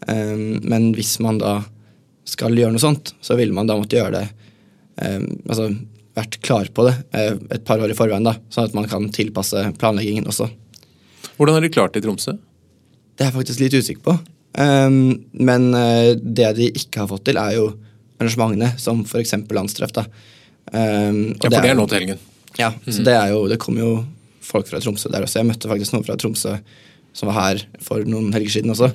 Um, 0.04 0.60
men 0.68 0.90
hvis 0.96 1.16
man 1.24 1.40
da 1.40 1.58
skal 2.26 2.56
gjøre 2.58 2.74
noe 2.74 2.82
sånt, 2.82 3.14
så 3.22 3.36
ville 3.38 3.54
man 3.54 3.68
da 3.68 3.76
måtte 3.78 3.98
gjøre 3.98 4.18
det 4.18 4.24
eh, 5.02 5.22
Altså 5.46 5.70
vært 6.16 6.38
klar 6.44 6.68
på 6.72 6.86
det 6.88 6.94
eh, 7.12 7.34
et 7.52 7.64
par 7.68 7.82
år 7.84 7.92
i 7.92 7.96
forveien, 7.98 8.24
da, 8.24 8.36
sånn 8.52 8.70
at 8.70 8.76
man 8.76 8.86
kan 8.88 9.04
tilpasse 9.12 9.60
planleggingen 9.76 10.26
også. 10.30 10.48
Hvordan 11.36 11.58
har 11.58 11.66
de 11.66 11.72
klart 11.74 11.92
det 11.92 12.00
i 12.00 12.06
Tromsø? 12.06 12.32
Det 13.16 13.24
er 13.24 13.28
jeg 13.30 13.36
faktisk 13.36 13.60
litt 13.60 13.76
usikker 13.76 14.04
på. 14.06 14.14
Um, 14.56 15.26
men 15.36 15.66
eh, 15.76 16.14
det 16.16 16.54
de 16.56 16.70
ikke 16.72 17.02
har 17.02 17.10
fått 17.10 17.26
til, 17.28 17.36
er 17.40 17.58
jo 17.58 17.66
arrangementene, 18.16 18.70
som 18.80 19.02
f.eks. 19.04 19.34
landstreff. 19.52 19.92
da. 19.92 20.06
Um, 20.72 21.36
Ja, 21.36 21.42
For 21.42 21.52
det 21.52 21.60
er 21.60 21.74
jo- 21.74 21.80
nå 21.82 21.86
til 21.90 21.98
helgen. 22.00 22.24
Ja, 22.56 22.70
så 22.88 23.04
det 23.04 23.12
er 23.12 23.34
jo, 23.34 23.42
det 23.52 23.58
kommer 23.60 23.84
jo 23.84 23.92
folk 24.40 24.68
fra 24.70 24.80
Tromsø 24.80 25.12
der 25.12 25.26
også. 25.26 25.42
Jeg 25.42 25.50
møtte 25.50 25.68
faktisk 25.68 25.92
noen 25.92 26.06
fra 26.06 26.16
Tromsø 26.16 26.56
som 27.12 27.28
var 27.28 27.36
her 27.36 27.62
for 27.84 28.00
noen 28.08 28.32
helger 28.32 28.56
siden 28.56 28.72
også. 28.72 28.88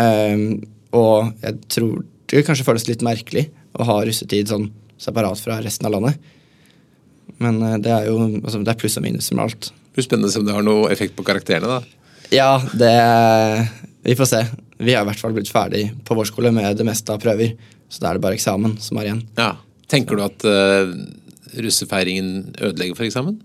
Um, 0.00 0.62
og 0.96 1.34
jeg 1.44 1.60
tror 1.68 2.00
det 2.30 2.44
kanskje 2.46 2.66
føles 2.66 2.86
litt 2.88 3.04
merkelig 3.04 3.48
å 3.76 3.86
ha 3.88 3.98
russetid 4.06 4.50
sånn 4.50 4.70
separat 5.00 5.40
fra 5.42 5.58
resten 5.62 5.88
av 5.88 5.96
landet. 5.96 6.32
Men 7.42 7.60
eh, 7.62 7.78
det 7.82 7.92
er 7.92 8.08
jo 8.10 8.18
altså, 8.40 8.62
det 8.62 8.74
er 8.74 8.80
pluss 8.80 8.98
og 9.00 9.06
minus 9.06 9.30
med 9.32 9.44
alt. 9.46 9.70
Det 9.70 9.98
blir 9.98 10.08
spennende 10.08 10.40
om 10.40 10.46
det 10.48 10.56
har 10.56 10.66
noe 10.66 10.90
effekt 10.92 11.16
på 11.18 11.26
karakterene. 11.26 11.78
da. 11.78 12.04
Ja, 12.34 12.62
det 12.72 12.94
Vi 14.04 14.16
får 14.16 14.28
se. 14.28 14.42
Vi 14.78 14.94
har 14.94 15.04
i 15.04 15.08
hvert 15.08 15.20
fall 15.20 15.32
blitt 15.36 15.48
ferdig 15.48 15.86
på 16.04 16.16
vår 16.16 16.28
skole 16.28 16.50
med 16.52 16.76
det 16.76 16.86
meste 16.86 17.12
av 17.14 17.22
prøver. 17.22 17.54
Så 17.88 18.02
da 18.02 18.10
er 18.10 18.18
det 18.18 18.24
bare 18.24 18.36
eksamen 18.36 18.76
som 18.82 18.98
er 18.98 19.08
igjen. 19.08 19.22
Ja. 19.38 19.54
Tenker 19.88 20.18
du 20.18 20.24
at 20.24 20.44
uh, 20.44 20.90
russefeiringen 21.62 22.56
ødelegger 22.58 22.98
for 22.98 23.06
eksamen? 23.06 23.38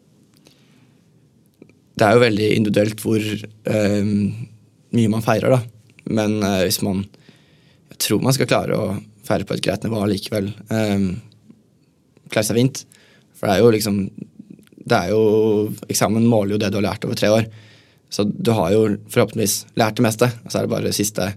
Det 1.99 2.07
er 2.07 2.15
jo 2.15 2.23
veldig 2.23 2.49
individuelt 2.57 3.03
hvor 3.03 3.21
uh, 3.21 4.11
mye 4.97 5.13
man 5.13 5.23
feirer, 5.23 5.53
da. 5.53 5.61
Men 6.09 6.39
uh, 6.41 6.63
hvis 6.65 6.81
man 6.83 7.05
tror 7.99 8.21
man 8.23 8.35
skal 8.35 8.49
klare 8.49 8.77
å 8.77 8.89
feire 9.27 9.45
på 9.47 9.55
et 9.57 9.63
greit 9.65 9.83
nivå 9.85 10.01
likevel. 10.09 10.51
Eh, 10.73 11.07
klare 12.31 12.47
seg 12.49 12.59
fint. 12.59 12.83
For 13.39 13.47
det 13.47 13.55
er 13.57 13.63
jo 13.63 13.71
liksom 13.75 13.99
Det 14.89 14.97
er 14.97 15.11
jo 15.13 15.19
Eksamen 15.87 16.25
måler 16.27 16.55
jo 16.55 16.61
det 16.61 16.71
du 16.73 16.79
har 16.79 16.87
lært 16.89 17.05
over 17.05 17.15
tre 17.19 17.29
år. 17.29 17.45
Så 18.09 18.25
du 18.25 18.49
har 18.57 18.71
jo 18.73 18.87
forhåpentligvis 19.11 19.59
lært 19.77 19.99
det 19.99 20.05
meste. 20.07 20.31
Og 20.45 20.49
så 20.51 20.59
er 20.59 20.65
det 20.65 20.71
bare 20.73 20.89
de 20.89 20.95
siste 20.97 21.27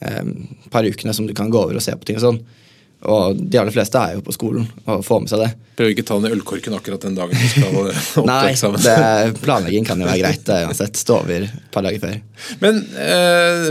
eh, 0.00 0.24
par 0.72 0.86
ukene 0.88 1.12
som 1.16 1.26
du 1.28 1.34
kan 1.36 1.50
gå 1.52 1.60
over 1.60 1.76
og 1.76 1.84
se 1.84 1.92
på 1.92 2.08
ting 2.08 2.16
og 2.16 2.24
sånn. 2.24 2.40
Og 3.10 3.36
de 3.36 3.56
aller 3.56 3.72
fleste 3.72 3.96
er 3.96 4.16
jo 4.18 4.24
på 4.24 4.32
skolen 4.36 4.66
og 4.84 5.04
får 5.04 5.20
med 5.22 5.30
seg 5.32 5.40
det. 5.40 5.50
Prøver 5.78 5.94
ikke 5.94 6.02
å 6.04 6.08
ta 6.10 6.16
den 6.20 6.28
i 6.28 6.34
ølkorken 6.36 6.74
akkurat 6.76 7.04
den 7.06 7.14
dagen 7.16 7.36
du 7.36 7.46
skal 7.48 7.76
opp 7.80 7.94
til 7.96 8.26
Nei, 8.28 8.40
eksamen. 8.50 8.82
det, 8.84 9.40
planlegging 9.40 9.86
kan 9.88 10.00
jo 10.02 10.08
være 10.08 10.20
greit 10.20 10.50
uansett. 10.56 11.00
Stå 11.00 11.20
over 11.22 11.46
et 11.46 11.70
par 11.72 11.86
dager 11.86 12.02
før. 12.02 12.18
Men 12.60 12.82
eh, 13.00 13.70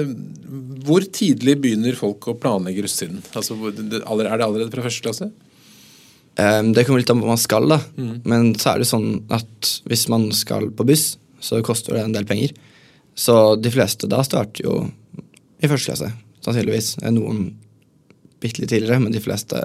hvor 0.86 1.03
tidlig 1.15 1.57
begynner 1.63 1.95
folk 1.98 2.27
å 2.31 2.38
planlegge 2.39 2.83
russetiden? 2.86 3.21
Altså, 3.38 3.55
hvor- 3.57 3.74
er 3.74 3.89
det 3.89 4.03
allerede 4.45 4.71
fra 4.71 4.83
første 4.86 5.03
klasse? 5.05 5.29
Um, 6.39 6.71
det 6.74 6.86
kommer 6.88 7.00
litt 7.01 7.09
an 7.12 7.19
på 7.19 7.25
hva 7.27 7.33
man 7.36 7.41
skal, 7.41 7.67
da. 7.67 7.79
Men 8.24 8.53
så 8.55 8.74
er 8.75 8.79
det 8.79 8.88
sånn 8.88 9.24
at 9.29 9.71
hvis 9.89 10.07
man 10.12 10.29
skal 10.31 10.69
på 10.71 10.86
buss, 10.88 11.17
så 11.41 11.62
koster 11.65 11.93
det 11.98 12.03
en 12.05 12.13
del 12.15 12.25
penger. 12.25 12.53
Så 13.15 13.59
de 13.59 13.69
fleste 13.74 14.07
da 14.07 14.21
starter 14.24 14.63
jo 14.63 14.91
i 15.59 15.67
første 15.67 15.91
klasse, 15.91 16.13
sannsynligvis. 16.45 16.93
Noen 17.12 17.50
bitte 18.39 18.62
litt 18.62 18.69
tidligere, 18.71 19.01
men 19.03 19.12
de 19.12 19.19
fleste 19.19 19.59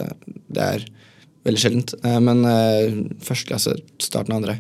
Det 0.51 0.63
er 0.63 0.85
veldig 1.45 1.61
sjeldent. 1.63 1.95
Eh, 2.03 2.19
Men 2.21 2.45
uh, 2.45 3.15
første 3.23 3.47
klasse 3.47 3.77
starten 4.03 4.33
av 4.35 4.43
andre. 4.43 4.59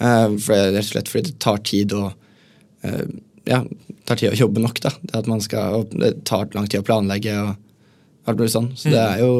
Eh, 0.00 0.36
for 0.38 0.54
det 0.54 0.62
er 0.62 0.72
rett 0.78 0.84
og 0.86 0.92
slett 0.92 1.08
fordi 1.10 1.26
det 1.32 1.38
tar 1.42 1.58
tid 1.66 1.92
å 1.92 2.12
eh, 2.84 3.06
Ja, 3.48 3.62
tar 4.08 4.20
tid 4.20 4.32
å 4.32 4.38
jobbe 4.38 4.62
nok, 4.62 4.80
da. 4.84 4.92
Det 5.00 5.16
at 5.22 5.28
man 5.30 5.40
skal, 5.44 5.80
og 5.80 5.94
det 5.96 6.18
tar 6.28 6.50
lang 6.56 6.68
tid 6.68 6.82
å 6.82 6.86
planlegge 6.86 7.36
og 7.40 7.54
alt 8.28 8.40
mulig 8.40 8.52
sånn. 8.52 8.72
Så 8.76 8.92
det 8.92 9.00
er 9.00 9.22
jo 9.22 9.32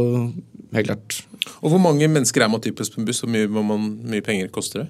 helt 0.76 0.88
klart 0.90 1.18
Og 1.62 1.72
hvor 1.72 1.80
mange 1.80 2.08
mennesker 2.10 2.44
er 2.44 2.50
man 2.52 2.62
typisk 2.64 2.94
på 2.94 3.02
en 3.02 3.08
buss? 3.08 3.22
Hvor 3.22 3.30
mye, 3.32 3.48
man, 3.48 3.90
mye 4.08 4.24
penger 4.24 4.50
koster 4.52 4.84
det? 4.84 4.88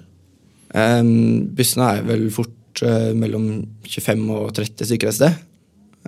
Um, 0.69 1.49
bussene 1.57 1.87
er 1.95 2.03
vel 2.05 2.27
fort 2.33 2.83
uh, 2.85 3.11
mellom 3.17 3.47
25 3.87 4.25
og 4.35 4.51
30 4.57 4.89
stykker 4.91 5.09
et 5.09 5.17
sted. 5.17 5.39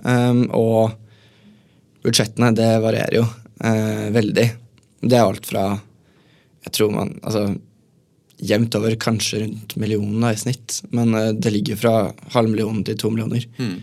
Um, 0.04 0.44
og 0.54 0.92
budsjettene, 2.04 2.52
det 2.56 2.68
varierer 2.84 3.18
jo 3.18 3.24
uh, 3.26 4.06
veldig. 4.14 4.46
Det 5.02 5.18
er 5.18 5.24
alt 5.24 5.48
fra 5.48 5.64
Jeg 6.62 6.74
tror 6.76 6.92
man 6.94 7.08
Altså 7.26 7.48
jevnt 8.42 8.74
over 8.74 8.94
kanskje 9.00 9.44
rundt 9.44 9.76
millionen 9.80 10.24
i 10.28 10.38
snitt. 10.38 10.80
Men 10.90 11.14
eh, 11.18 11.30
det 11.32 11.52
ligger 11.54 11.78
fra 11.78 11.94
halv 12.34 12.50
million 12.50 12.82
til 12.86 12.98
to 12.98 13.10
millioner. 13.12 13.46
Mm. 13.58 13.76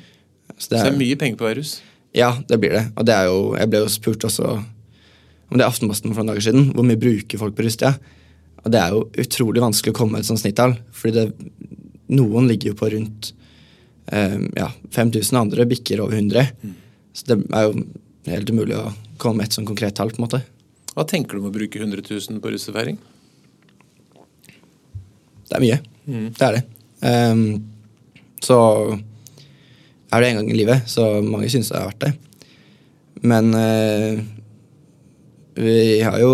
Så 0.57 0.67
Så 0.67 0.75
det 0.75 0.81
er 0.91 0.99
mye 0.99 1.19
penger 1.19 1.39
på 1.39 1.47
hver 1.47 1.59
russ. 1.61 1.79
Ja, 2.15 2.33
det 2.49 2.59
blir 2.59 2.73
det. 2.75 2.85
Og 2.97 3.05
det 3.05 3.13
er 3.15 3.29
jo 3.29 3.55
Jeg 3.55 3.69
ble 3.69 3.83
jo 3.83 3.89
spurt 3.93 4.25
også 4.25 4.59
om 5.49 5.57
det 5.57 5.63
er 5.65 5.69
Aftenposten 5.71 6.13
for 6.13 6.21
noen 6.21 6.35
dager 6.35 6.45
siden. 6.45 6.71
Hvor 6.75 6.85
mye 6.85 6.99
bruker 6.99 7.41
folk 7.41 7.55
på 7.57 7.65
russetida? 7.65 7.95
Og 8.61 8.71
det 8.73 8.79
er 8.81 8.93
jo 8.93 9.05
utrolig 9.23 9.63
vanskelig 9.63 9.95
å 9.95 9.97
komme 9.97 10.17
med 10.17 10.25
et 10.25 10.29
sånt 10.29 10.41
snittall. 10.41 10.75
Fordi 10.93 11.15
det, 11.15 11.49
noen 12.13 12.49
ligger 12.49 12.73
jo 12.73 12.77
på 12.77 12.91
rundt 12.93 13.31
eh, 14.13 14.37
ja, 14.59 14.69
5000, 14.93 15.39
andre 15.39 15.65
bikker 15.69 16.03
over 16.03 16.19
100. 16.19 16.51
Så 17.17 17.31
det 17.31 17.39
er 17.49 17.65
jo 17.65 17.85
helt 18.29 18.53
umulig 18.53 18.77
å 18.77 18.91
komme 19.17 19.41
med 19.41 19.49
et 19.49 19.57
sånn 19.57 19.69
konkret 19.69 19.97
tall. 19.97 20.13
på 20.13 20.21
en 20.21 20.27
måte. 20.27 20.43
Hva 20.93 21.07
tenker 21.07 21.37
du 21.37 21.43
om 21.45 21.49
å 21.49 21.55
bruke 21.55 21.81
100 21.81 22.03
000 22.05 22.43
på 22.43 22.53
russefeiring? 22.53 22.99
Det 25.49 25.57
er 25.57 25.63
mye. 25.65 25.79
Det 26.09 26.45
er 26.45 26.57
det. 26.57 26.63
Um, 27.01 27.43
så 28.43 28.57
er 30.09 30.21
det 30.23 30.29
en 30.31 30.39
gang 30.41 30.49
i 30.51 30.57
livet, 30.57 30.87
så 30.89 31.05
mange 31.25 31.49
syns 31.51 31.69
det 31.71 31.77
er 31.79 31.87
verdt 31.89 32.05
det. 32.07 32.13
Men 33.29 33.51
uh, 33.53 34.21
vi 35.59 35.99
har 36.05 36.17
jo 36.21 36.33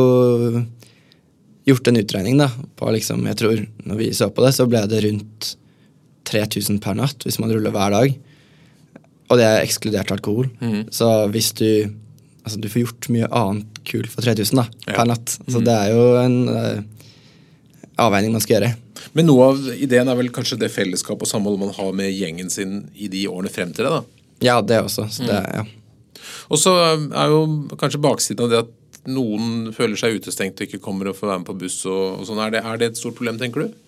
gjort 1.66 1.90
en 1.90 1.98
utregning, 1.98 2.38
da, 2.38 2.52
på 2.78 2.92
liksom 2.94 3.24
Jeg 3.26 3.40
tror 3.42 3.62
når 3.90 3.98
vi 4.02 4.12
så 4.14 4.30
på 4.30 4.44
det, 4.46 4.54
så 4.54 4.68
ble 4.70 4.84
det 4.90 5.02
rundt 5.08 5.56
3000 6.30 6.80
per 6.82 6.98
natt 6.98 7.26
hvis 7.26 7.40
man 7.42 7.54
ruller 7.54 7.74
hver 7.74 7.94
dag. 7.94 8.16
Og 9.26 9.40
det 9.42 9.46
er 9.48 9.64
ekskludert 9.64 10.12
alkohol. 10.14 10.50
Mm. 10.62 10.88
Så 10.94 11.12
hvis 11.34 11.54
du 11.58 11.70
Altså, 12.46 12.60
du 12.62 12.68
får 12.70 12.84
gjort 12.84 13.06
mye 13.10 13.28
annet 13.34 13.80
kult 13.90 14.12
for 14.14 14.22
3000 14.22 14.60
da, 14.60 14.68
Ja. 14.86 14.94
per 15.00 15.08
natt. 15.10 15.32
Så 15.50 15.64
det 15.66 15.74
er 15.74 15.96
jo 15.96 16.04
en 16.22 16.36
uh, 16.46 16.78
avveining 17.98 18.36
man 18.36 18.44
skal 18.44 18.60
gjøre. 18.60 18.76
Men 19.18 19.28
noe 19.30 19.50
av 19.52 19.66
ideen 19.76 20.10
er 20.12 20.18
vel 20.20 20.32
kanskje 20.34 20.60
det 20.62 20.72
fellesskap 20.74 21.22
og 21.22 21.30
samholdet 21.30 21.64
man 21.66 21.76
har 21.76 21.92
med 21.98 22.14
gjengen 22.14 22.52
sin 22.54 22.86
i 22.96 23.10
de 23.12 23.26
årene 23.32 23.52
frem 23.52 23.74
til 23.76 23.88
det. 23.88 23.98
da. 23.98 24.26
Ja, 24.44 24.60
det 24.62 24.82
også. 24.84 25.08
Så 25.12 25.28
det, 25.28 25.42
ja. 25.56 25.66
Og 26.52 26.60
så 26.62 26.74
er 26.76 27.32
jo 27.32 27.46
kanskje 27.80 28.02
baksiden 28.04 28.46
av 28.46 28.52
det 28.52 28.64
at 28.66 28.74
noen 29.12 29.72
føler 29.76 30.00
seg 30.00 30.20
utestengt 30.20 30.60
og 30.60 30.68
ikke 30.68 30.82
kommer 30.84 31.10
og 31.10 31.18
får 31.18 31.32
være 31.32 31.42
med 31.44 31.50
på 31.50 31.58
buss. 31.66 31.80
og, 31.90 32.22
og 32.22 32.30
sånn. 32.30 32.42
Er 32.46 32.56
det, 32.56 32.64
er 32.66 32.82
det 32.82 32.92
et 32.92 33.02
stort 33.02 33.18
problem, 33.18 33.40
tenker 33.42 33.66
du? 33.66 33.82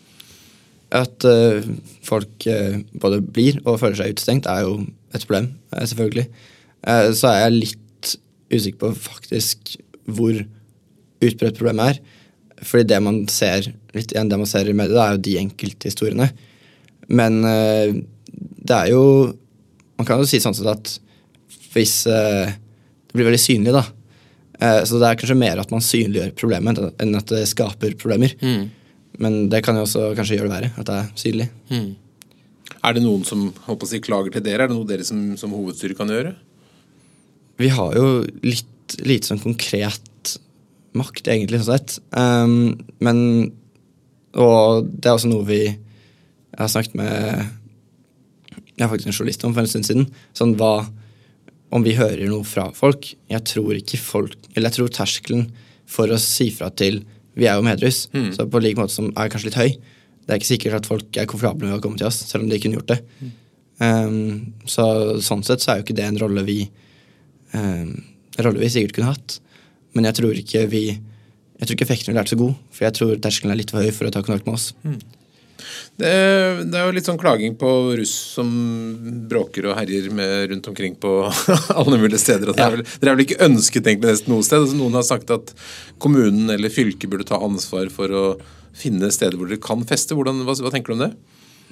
At 0.96 1.26
uh, 1.28 1.66
folk 2.06 2.48
uh, 2.48 2.78
både 3.02 3.22
blir 3.24 3.60
og 3.66 3.82
føler 3.82 3.98
seg 4.00 4.14
utestengt, 4.16 4.48
er 4.48 4.64
jo 4.68 4.78
et 5.16 5.26
problem, 5.26 5.52
uh, 5.74 5.84
selvfølgelig. 5.84 6.30
Så 7.18 7.28
er 7.28 7.42
jeg 7.42 7.56
litt 7.56 8.12
usikker 8.54 8.80
på 8.80 8.90
faktisk 9.10 9.74
hvor 10.06 10.38
utbredt 10.38 11.58
problemet 11.58 11.98
er. 11.98 12.17
Fordi 12.66 12.88
det 12.90 13.00
man 13.04 13.20
ser 13.30 13.68
litt 13.96 14.14
igjen 14.14 14.30
det 14.32 14.40
man 14.40 14.50
ser 14.50 14.70
i 14.70 14.76
media, 14.78 15.04
er 15.04 15.18
jo 15.18 15.26
de 15.28 15.36
enkelthistoriene. 15.42 16.30
Men 17.08 17.42
eh, 17.48 18.00
det 18.68 18.76
er 18.76 18.90
jo 18.92 19.04
Man 19.98 20.06
kan 20.06 20.20
jo 20.22 20.28
si 20.30 20.38
sånn 20.44 20.54
sett 20.54 20.68
at 20.70 20.90
hvis 21.74 22.02
eh, 22.12 22.52
Det 22.52 23.16
blir 23.16 23.30
veldig 23.30 23.42
synlig, 23.42 23.72
da. 23.74 23.86
Eh, 24.60 24.82
så 24.86 25.00
det 25.02 25.08
er 25.10 25.20
kanskje 25.20 25.38
mer 25.40 25.62
at 25.62 25.72
man 25.74 25.82
synliggjør 25.86 26.36
problemet 26.38 26.82
enn 27.02 27.18
at 27.18 27.32
det 27.34 27.46
skaper 27.50 27.96
problemer. 27.98 28.36
Men 29.18 29.38
det 29.50 29.64
kan 29.66 29.78
jo 29.78 29.86
også 29.88 30.12
kanskje 30.18 30.38
gjøre 30.38 30.50
det 30.50 30.54
verre, 30.54 30.70
at 30.78 30.90
det 30.90 30.98
er 31.00 31.08
synlig. 31.18 31.48
Er 32.86 32.94
det 32.94 33.02
noen 33.02 33.24
som 33.26 33.48
håper 33.66 33.88
å 33.88 33.90
si, 33.90 34.02
klager 34.04 34.36
til 34.36 34.44
dere? 34.46 34.66
Er 34.66 34.70
det 34.70 34.78
noe 34.78 34.90
dere 34.90 35.06
som, 35.08 35.22
som 35.40 35.54
hovedstyre 35.58 35.98
kan 35.98 36.12
gjøre? 36.14 36.36
Vi 37.58 37.72
har 37.74 37.98
jo 37.98 38.10
litt 38.46 38.98
lite 39.02 39.32
sånn 39.32 39.42
konkret 39.42 40.04
makt, 41.00 41.28
egentlig, 41.32 41.62
sånn 41.62 41.78
sett. 41.78 41.98
Um, 42.12 42.76
men 43.04 43.20
Og 44.38 44.86
det 44.86 45.10
er 45.10 45.16
også 45.16 45.32
noe 45.32 45.48
vi 45.48 45.62
Jeg 45.64 46.60
har 46.60 46.72
snakket 46.74 46.98
med 47.00 47.14
Jeg 48.76 48.84
har 48.84 48.92
faktisk 48.92 49.10
en 49.10 49.16
journalist 49.16 49.46
om 49.48 49.56
for 49.56 49.64
en 49.64 49.72
stund 49.72 49.88
siden. 49.88 50.10
Sånn 50.38 50.56
hva 50.60 50.88
Om 51.74 51.84
vi 51.84 51.96
hører 51.98 52.28
noe 52.30 52.46
fra 52.48 52.70
folk. 52.76 53.10
Jeg 53.32 53.44
tror 53.50 53.78
ikke 53.80 54.00
folk 54.02 54.38
Eller 54.54 54.70
jeg 54.70 54.80
tror 54.80 54.94
terskelen 55.00 55.48
for 55.88 56.12
å 56.12 56.20
si 56.20 56.50
fra 56.52 56.70
til 56.76 57.02
Vi 57.38 57.48
er 57.48 57.56
jo 57.56 57.64
medruss, 57.64 58.08
så 58.36 58.48
på 58.50 58.60
like 58.60 58.80
måte 58.80 58.96
som 58.96 59.12
er 59.14 59.30
kanskje 59.30 59.52
litt 59.52 59.60
høy. 59.62 59.76
Det 60.26 60.34
er 60.34 60.40
ikke 60.42 60.50
sikkert 60.50 60.74
at 60.82 60.88
folk 60.90 61.18
er 61.22 61.28
komfortable 61.30 61.70
med 61.70 61.78
å 61.78 61.82
komme 61.84 62.00
til 62.00 62.08
oss, 62.10 62.18
selv 62.28 62.44
om 62.44 62.50
de 62.50 62.58
kunne 62.60 62.80
gjort 62.80 62.90
det. 62.90 62.98
Um, 63.80 64.56
så 64.66 64.84
sånn 65.22 65.46
sett 65.46 65.62
så 65.62 65.72
er 65.72 65.78
jo 65.78 65.86
ikke 65.86 65.96
det 66.00 66.08
en 66.10 66.18
rolle 66.18 66.42
vi 66.48 66.58
um, 67.54 67.94
rolle 68.42 68.60
vi 68.64 68.72
sikkert 68.74 68.98
kunne 68.98 69.12
hatt. 69.14 69.38
Men 69.98 70.10
jeg 70.10 70.22
tror 70.22 70.42
ikke 70.46 70.66
vi 70.72 70.84
jeg 71.58 71.66
tror 71.66 71.74
ikke 71.74 71.86
effekten 71.88 72.12
ville 72.12 72.22
vært 72.22 72.32
så 72.32 72.38
god, 72.38 72.58
for 72.70 72.86
jeg 72.86 72.96
tror 73.00 73.22
terskelen 73.22 73.54
er 73.54 73.58
litt 73.58 73.72
for 73.74 73.82
høy 73.82 73.94
for 73.96 74.06
å 74.06 74.14
ta 74.14 74.22
kontakt 74.22 74.46
med 74.46 74.60
oss. 74.60 74.68
Det, 75.98 76.12
det 76.70 76.78
er 76.78 76.84
jo 76.86 76.94
litt 76.94 77.08
sånn 77.10 77.18
klaging 77.18 77.56
på 77.58 77.70
russ 77.98 78.14
som 78.36 78.50
bråker 79.30 79.66
og 79.72 79.78
herjer 79.80 80.12
med 80.14 80.52
rundt 80.52 80.70
omkring 80.70 80.94
på 81.02 81.14
alle 81.80 81.98
mulige 81.98 82.22
steder. 82.22 82.52
Det 82.54 82.62
er 82.62 82.78
dere 82.84 83.10
er 83.10 83.18
vel 83.18 83.26
ikke 83.26 83.40
ønsket 83.48 83.90
egentlig 83.90 84.14
nesten 84.14 84.36
noe 84.36 84.46
sted? 84.46 84.62
Altså, 84.62 84.78
noen 84.78 85.00
har 85.00 85.08
sagt 85.08 85.34
at 85.34 85.56
kommunen 86.04 86.54
eller 86.54 86.74
fylket 86.74 87.10
burde 87.10 87.26
ta 87.28 87.42
ansvar 87.42 87.90
for 87.94 88.14
å 88.14 88.24
finne 88.78 89.10
steder 89.14 89.40
hvor 89.40 89.50
dere 89.50 89.64
kan 89.64 89.82
feste. 89.90 90.14
Hvordan, 90.18 90.46
hva, 90.46 90.54
hva 90.62 90.74
tenker 90.74 90.94
du 90.94 91.00
om 91.00 91.04
det? 91.08 91.12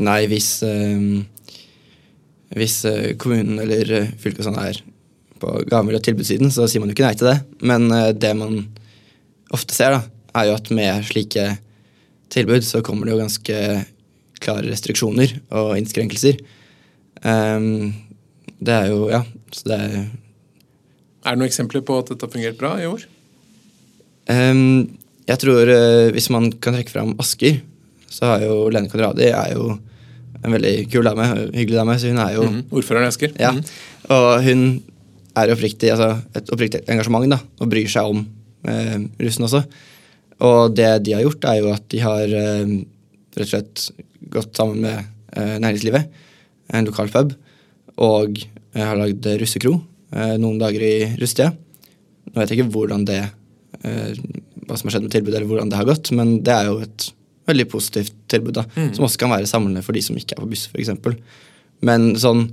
Nei, 0.01 0.25
hvis 0.27 0.50
øh, 0.65 1.22
Hvis 2.58 2.82
eh, 2.89 3.13
kommunen 3.22 3.62
eller 3.62 3.94
eh, 4.01 4.12
fylket 4.20 4.50
sånn 4.50 4.60
er 4.60 4.82
på 5.42 5.51
gavmiljø- 5.70 6.00
og 6.00 6.04
tilbudssiden, 6.08 6.51
så 6.54 6.68
sier 6.70 6.80
man 6.84 6.89
jo 6.89 6.96
ikke 6.96 7.06
nei 7.08 7.15
til 7.20 7.27
det. 7.32 7.38
Men 7.62 7.89
eh, 7.92 8.12
det 8.13 8.34
man 8.39 8.62
ofte 9.56 9.75
ser, 9.75 9.92
da, 9.98 10.01
er 10.36 10.50
jo 10.50 10.56
at 10.58 10.72
med 10.75 11.04
slike 11.08 11.58
tilbud 12.34 12.63
så 12.65 12.82
kommer 12.84 13.06
det 13.08 13.13
jo 13.15 13.22
ganske 13.22 13.60
klare 14.44 14.65
restriksjoner 14.68 15.38
og 15.56 15.75
innskrenkelser. 15.80 16.39
Um, 17.25 17.94
det 18.60 18.74
er 18.75 18.89
jo 18.92 19.08
Ja, 19.10 19.22
så 19.56 19.63
det 19.72 19.77
er 19.80 19.94
Er 21.25 21.32
det 21.34 21.39
noen 21.39 21.48
eksempler 21.50 21.82
på 21.88 21.96
at 21.98 22.12
dette 22.12 22.27
har 22.27 22.34
fungert 22.34 22.58
bra 22.60 22.74
i 22.77 22.86
år? 22.86 23.06
Um, 24.30 24.98
jeg 25.25 25.39
tror 25.42 25.70
uh, 25.70 26.12
hvis 26.13 26.30
man 26.34 26.51
kan 26.62 26.75
trekke 26.75 26.92
fram 26.94 27.15
Asker, 27.22 27.62
så 28.12 28.34
har 28.36 28.44
jo 28.46 28.68
Lene 28.74 28.89
Konradi 28.92 29.30
er 29.32 29.54
jo 29.56 29.72
en 30.46 30.54
veldig 30.54 30.74
kul 30.94 31.08
dame, 31.08 31.25
hyggelig 31.56 31.80
dame, 31.80 31.96
så 31.98 32.12
hun 32.12 32.20
er 32.22 32.36
jo 32.36 32.44
Mhm. 32.46 32.60
Ordføreren 32.72 33.08
i 33.08 33.10
Asker? 33.13 33.32
Ja, 33.42 33.51
Mhm. 33.51 33.63
og 34.13 34.44
hun 34.46 34.84
er 35.36 35.51
oppriktig, 35.54 35.92
altså 35.94 36.15
et 36.38 36.51
oppriktig 36.54 36.84
engasjement 36.92 37.27
da, 37.32 37.39
og 37.60 37.72
bryr 37.72 37.89
seg 37.92 38.12
om 38.12 38.24
eh, 38.70 38.98
russen 39.22 39.48
også. 39.48 39.63
Og 40.46 40.75
det 40.75 40.89
de 41.06 41.15
har 41.15 41.24
gjort, 41.25 41.48
er 41.48 41.62
jo 41.62 41.72
at 41.74 41.88
de 41.92 42.01
har 42.04 42.36
eh, 42.42 42.75
rett 43.36 43.48
og 43.48 43.51
slett 43.51 43.86
gått 44.34 44.58
sammen 44.58 44.84
med 44.84 45.01
eh, 45.36 45.58
næringslivet, 45.63 46.24
en 46.75 46.88
lokal 46.89 47.12
pub, 47.13 47.36
og 48.01 48.39
eh, 48.42 48.84
har 48.84 48.98
lagd 49.00 49.27
russekro 49.42 49.77
eh, 50.15 50.36
noen 50.42 50.60
dager 50.62 50.84
i 50.84 50.96
russetida. 51.20 51.51
Nå 52.32 52.39
vet 52.39 52.51
jeg 52.51 52.62
ikke 52.62 52.74
hvordan 52.75 53.06
det, 53.08 53.22
eh, 53.84 54.15
hva 54.65 54.80
som 54.80 54.89
har 54.89 54.98
skjedd 54.98 55.08
med 55.08 55.15
tilbudet, 55.15 55.39
eller 55.39 55.51
hvordan 55.51 55.72
det 55.72 55.80
har 55.80 55.89
gått, 55.89 56.12
men 56.15 56.39
det 56.46 56.56
er 56.56 56.72
jo 56.72 56.80
et 56.84 57.10
veldig 57.46 57.68
positivt 57.70 58.15
tilbud, 58.32 58.56
da, 58.58 58.63
som 58.96 59.06
også 59.06 59.22
kan 59.22 59.30
være 59.36 59.50
samlende 59.50 59.84
for 59.86 59.94
de 59.94 60.01
som 60.01 60.15
ikke 60.18 60.34
er 60.34 60.42
på 60.42 60.50
buss, 60.50 60.65
f.eks. 60.72 60.89
Men 61.86 62.15
sånn 62.18 62.48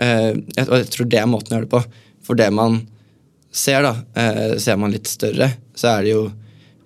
Og 0.00 0.76
jeg 0.78 0.90
tror 0.94 1.08
det 1.12 1.20
er 1.20 1.28
måten 1.28 1.52
å 1.52 1.58
gjøre 1.58 1.68
det 1.68 1.74
på. 1.74 1.82
For 2.24 2.38
det 2.38 2.48
man 2.56 2.80
ser, 3.52 3.82
da, 3.82 3.96
eh, 4.14 4.56
ser 4.58 4.78
man 4.80 4.94
litt 4.94 5.10
større, 5.10 5.50
så 5.74 5.96
er 5.96 6.06
det 6.06 6.14
jo 6.16 6.30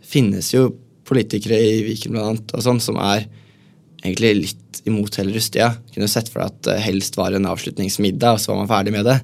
Finnes 0.04 0.50
jo 0.52 0.66
politikere 1.08 1.56
i 1.56 1.78
Viken 1.82 2.12
blant 2.12 2.26
annet, 2.28 2.52
og 2.52 2.62
sånn, 2.62 2.78
som 2.78 2.98
er 3.00 3.24
egentlig 4.04 4.34
litt 4.36 4.80
imot 4.84 5.16
hele 5.16 5.32
russetida. 5.32 5.70
Kunne 5.94 6.10
sett 6.12 6.28
for 6.28 6.42
deg 6.42 6.52
at 6.52 6.58
det 6.68 6.74
helst 6.84 7.16
var 7.16 7.32
en 7.32 7.48
avslutningsmiddag, 7.48 8.36
og 8.36 8.42
så 8.42 8.52
var 8.52 8.60
man 8.60 8.68
ferdig 8.68 8.92
med 8.92 9.08
det. 9.08 9.16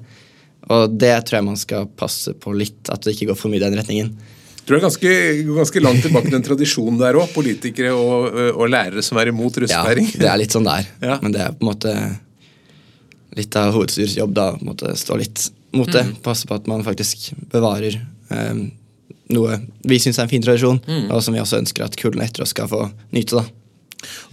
Og 0.73 0.97
det 0.97 1.13
tror 1.29 1.37
jeg 1.37 1.47
man 1.47 1.61
skal 1.61 1.85
passe 2.01 2.33
på 2.33 2.53
litt, 2.57 2.81
at 2.89 3.05
det 3.05 3.13
ikke 3.13 3.29
går 3.29 3.39
for 3.39 3.53
mye 3.53 3.61
i 3.61 3.63
den 3.63 3.77
retningen. 3.77 4.09
Jeg 4.57 4.65
tror 4.65 4.75
det 4.75 4.81
er 4.81 4.87
ganske, 4.87 5.13
ganske 5.61 5.85
langt 5.85 6.03
tilbake 6.07 6.33
den 6.33 6.49
tradisjonen 6.49 6.99
der 6.99 7.21
òg. 7.21 7.29
Politikere 7.37 7.93
og, 7.93 8.27
og 8.51 8.67
lærere 8.73 9.05
som 9.05 9.21
er 9.21 9.31
imot 9.31 9.61
Ja, 9.69 9.85
det 9.93 10.27
er 10.27 10.41
litt 10.41 10.57
sånn 10.57 10.65
det 10.65 10.81
er. 10.81 10.91
Ja. 11.13 11.21
Men 11.21 11.37
det 11.37 11.45
er 11.45 11.55
på 11.55 11.65
en 11.65 11.71
måte 11.71 11.95
litt 13.37 13.55
av 13.59 13.73
hovedstyrets 13.75 14.17
jobb 14.19 14.35
da, 14.35 14.51
måtte 14.61 14.91
stå 14.99 15.17
litt 15.21 15.47
mot 15.75 15.87
det. 15.91 16.03
Mm. 16.03 16.15
Passe 16.25 16.47
på 16.49 16.57
at 16.57 16.67
man 16.67 16.83
faktisk 16.83 17.31
bevarer 17.53 17.95
eh, 17.95 18.61
noe 19.31 19.57
vi 19.87 19.99
syns 20.03 20.19
er 20.19 20.27
en 20.27 20.33
fin 20.33 20.43
tradisjon, 20.43 20.81
Mm. 20.87 21.09
og 21.11 21.23
som 21.23 21.33
vi 21.33 21.39
også 21.39 21.61
ønsker 21.61 21.85
at 21.85 21.95
kullene 21.99 22.27
etter 22.27 22.43
oss 22.43 22.51
skal 22.55 22.67
få 22.67 22.89
nyte. 23.15 23.39
da. 23.39 23.45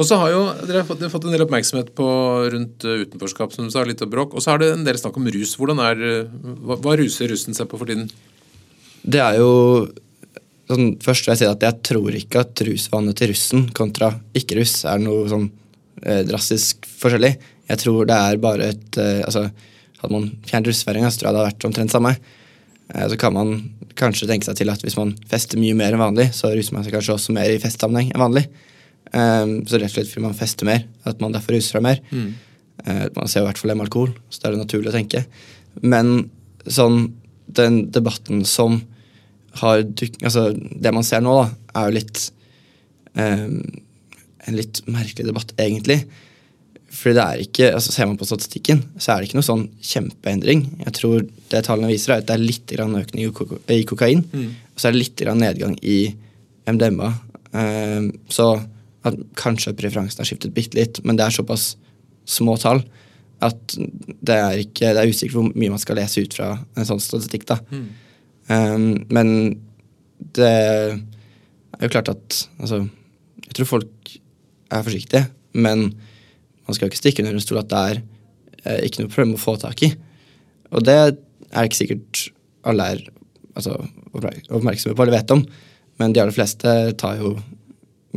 Og 0.01 0.07
så 0.09 0.17
har 0.17 0.33
jo 0.33 0.41
dere 0.67 0.81
har 0.81 0.89
fått, 0.89 0.99
dere 0.99 1.11
har 1.11 1.15
fått 1.15 1.27
en 1.29 1.35
del 1.35 1.45
oppmerksomhet 1.45 1.93
på 1.95 2.09
rundt 2.55 2.85
uh, 2.89 3.03
utenforskap, 3.05 3.53
som 3.53 3.69
du 3.69 3.71
sa, 3.71 3.85
litt 3.85 4.03
av 4.03 4.11
bråk. 4.11 4.35
Og 4.35 4.43
så 4.43 4.55
er 4.55 4.63
det 4.63 4.73
en 4.73 4.85
del 4.87 4.99
snakk 4.99 5.19
om 5.21 5.29
rus. 5.29 5.55
Hvordan 5.61 5.83
er, 5.85 6.01
uh, 6.25 6.55
hva, 6.65 6.79
hva 6.81 6.97
ruser 6.99 7.29
russen 7.31 7.57
seg 7.57 7.69
på 7.69 7.79
for 7.81 7.91
tiden? 7.91 8.09
Det 9.05 9.21
er 9.23 9.39
jo 9.39 9.53
sånn, 10.69 10.97
Først 11.05 11.27
vil 11.27 11.35
jeg 11.35 11.43
si 11.43 11.49
at 11.49 11.63
jeg 11.65 11.83
tror 11.87 12.17
ikke 12.17 12.43
at 12.45 12.65
rusvanene 12.67 13.15
til 13.17 13.31
russen 13.33 13.69
kontra 13.77 14.11
ikke-russ 14.37 14.83
er 14.91 15.01
noe 15.01 15.29
sånn 15.31 15.47
eh, 16.03 16.25
drastisk 16.29 16.85
forskjellig. 17.01 17.37
Jeg 17.69 17.83
tror 17.85 18.09
det 18.09 18.17
er 18.17 18.41
bare 18.43 18.73
et 18.73 19.01
eh, 19.01 19.25
altså, 19.27 19.49
Hadde 19.99 20.15
man 20.15 20.29
fjernet 20.47 20.71
russefeiringa, 20.71 21.09
så 21.11 21.19
tror 21.19 21.27
jeg 21.27 21.35
det 21.35 21.41
hadde 21.41 21.49
vært 21.49 21.65
omtrent 21.67 21.91
samme. 21.91 22.13
Eh, 22.95 23.07
så 23.11 23.17
kan 23.19 23.35
man 23.35 23.49
kanskje 23.99 24.29
tenke 24.31 24.47
seg 24.47 24.61
til 24.61 24.71
at 24.71 24.83
hvis 24.85 24.95
man 24.95 25.17
fester 25.27 25.59
mye 25.59 25.75
mer 25.75 25.95
enn 25.95 26.03
vanlig, 26.03 26.29
så 26.37 26.53
ruser 26.55 26.77
man 26.77 26.85
seg 26.87 26.95
kanskje 26.95 27.17
også 27.17 27.35
mer 27.35 27.51
i 27.51 27.59
festsammenheng 27.59 28.13
enn 28.13 28.23
vanlig. 28.23 28.45
Um, 29.09 29.55
så 29.67 29.81
rett 29.81 29.89
og 29.89 29.95
slett 29.97 30.11
fordi 30.13 30.25
man 30.27 30.37
fester 30.37 30.69
mer, 30.69 30.85
at 31.09 31.23
man 31.23 31.35
derfor 31.35 31.57
ruser 31.57 31.79
seg 31.79 31.85
mer. 31.85 31.99
Mm. 32.13 32.29
Uh, 32.85 33.07
man 33.17 33.31
ser 33.31 33.43
i 33.43 33.49
hvert 33.49 33.61
fall 33.61 33.73
det 33.73 33.79
med 33.81 33.89
alkohol, 33.89 34.13
så 34.29 34.41
det 34.41 34.49
er 34.49 34.55
det 34.55 34.63
naturlig 34.63 34.93
å 34.93 34.97
tenke. 34.97 35.25
Men 35.83 36.13
sånn, 36.69 37.01
den 37.59 37.87
debatten 37.95 38.45
som 38.49 38.83
har 39.59 39.81
Altså, 39.81 40.53
det 40.55 40.91
man 40.95 41.03
ser 41.03 41.23
nå, 41.25 41.33
da, 41.35 41.47
er 41.81 41.89
jo 41.89 41.95
litt 41.97 42.21
um, 43.17 43.63
En 44.47 44.55
litt 44.55 44.83
merkelig 44.87 45.25
debatt, 45.27 45.55
egentlig. 45.59 46.03
Fordi 46.89 47.15
det 47.19 47.25
er 47.25 47.43
ikke, 47.45 47.67
altså 47.77 47.93
Ser 47.93 48.09
man 48.09 48.17
på 48.21 48.27
statistikken, 48.29 48.81
så 48.97 49.13
er 49.13 49.21
det 49.21 49.29
ikke 49.29 49.39
noe 49.39 49.47
sånn 49.47 49.67
kjempeendring. 49.85 50.65
Jeg 50.87 50.95
tror 50.97 51.27
det 51.53 51.65
tallene 51.67 51.91
viser, 51.93 52.15
er 52.15 52.23
at 52.23 52.29
det 52.31 52.37
er 52.37 52.45
litt 52.45 52.73
økning 52.73 53.27
i 53.29 53.83
kokain, 53.89 54.25
mm. 54.33 54.49
og 54.73 54.81
så 54.81 54.89
er 54.89 54.97
det 54.97 55.03
litt 55.03 55.25
nedgang 55.37 55.77
i 55.83 55.99
MDMA. 56.69 57.13
Um, 57.53 58.09
så 58.33 58.55
at 59.09 59.21
kanskje 59.39 59.77
preferansen 59.77 60.21
har 60.21 60.29
skiftet 60.29 60.57
bitte 60.57 60.79
litt, 60.79 61.01
men 61.05 61.17
det 61.19 61.27
er 61.27 61.37
såpass 61.39 61.75
små 62.29 62.57
tall 62.61 62.83
at 63.45 63.77
det 63.79 64.35
er, 64.35 64.59
ikke, 64.65 64.91
det 64.97 65.01
er 65.01 65.13
usikkert 65.13 65.37
hvor 65.39 65.53
mye 65.53 65.71
man 65.71 65.81
skal 65.81 66.01
lese 66.01 66.25
ut 66.25 66.35
fra 66.35 66.51
en 66.59 66.89
sånn 66.89 67.03
statistikk. 67.03 67.47
da. 67.49 67.61
Mm. 67.71 67.87
Um, 68.49 68.87
men 69.15 69.31
det 70.35 70.51
er 70.51 71.85
jo 71.85 71.93
klart 71.93 72.09
at 72.11 72.39
altså, 72.59 72.87
Jeg 73.45 73.57
tror 73.57 73.69
folk 73.77 74.15
er 74.73 74.85
forsiktige, 74.85 75.29
men 75.57 75.93
man 76.69 76.77
skal 76.77 76.91
ikke 76.91 77.01
stikke 77.01 77.25
under 77.25 77.37
en 77.37 77.43
stol 77.43 77.63
at 77.63 77.71
det 77.73 77.83
er 77.91 78.01
eh, 78.65 78.83
ikke 78.87 79.03
noe 79.03 79.13
problem 79.13 79.37
å 79.39 79.41
få 79.41 79.57
tak 79.61 79.81
i. 79.87 79.93
Og 80.77 80.85
det 80.85 80.97
er 80.99 81.65
ikke 81.65 81.81
sikkert 81.81 82.27
alle 82.69 82.89
er 82.93 83.05
altså, 83.57 83.79
oppmerksomme 84.13 84.97
på 84.97 85.05
eller 85.05 85.17
vet 85.17 85.33
om, 85.33 85.47
men 85.99 86.13
de 86.13 86.21
aller 86.21 86.37
fleste 86.37 86.75
tar 87.01 87.23
jo 87.23 87.39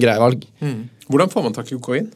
greie 0.02 0.20
valg. 0.20 0.44
Mm. 0.60 0.90
Hvordan 1.08 1.32
får 1.32 1.46
man 1.46 1.56
tak 1.56 1.72
i 1.72 1.78
kokain? 1.78 2.10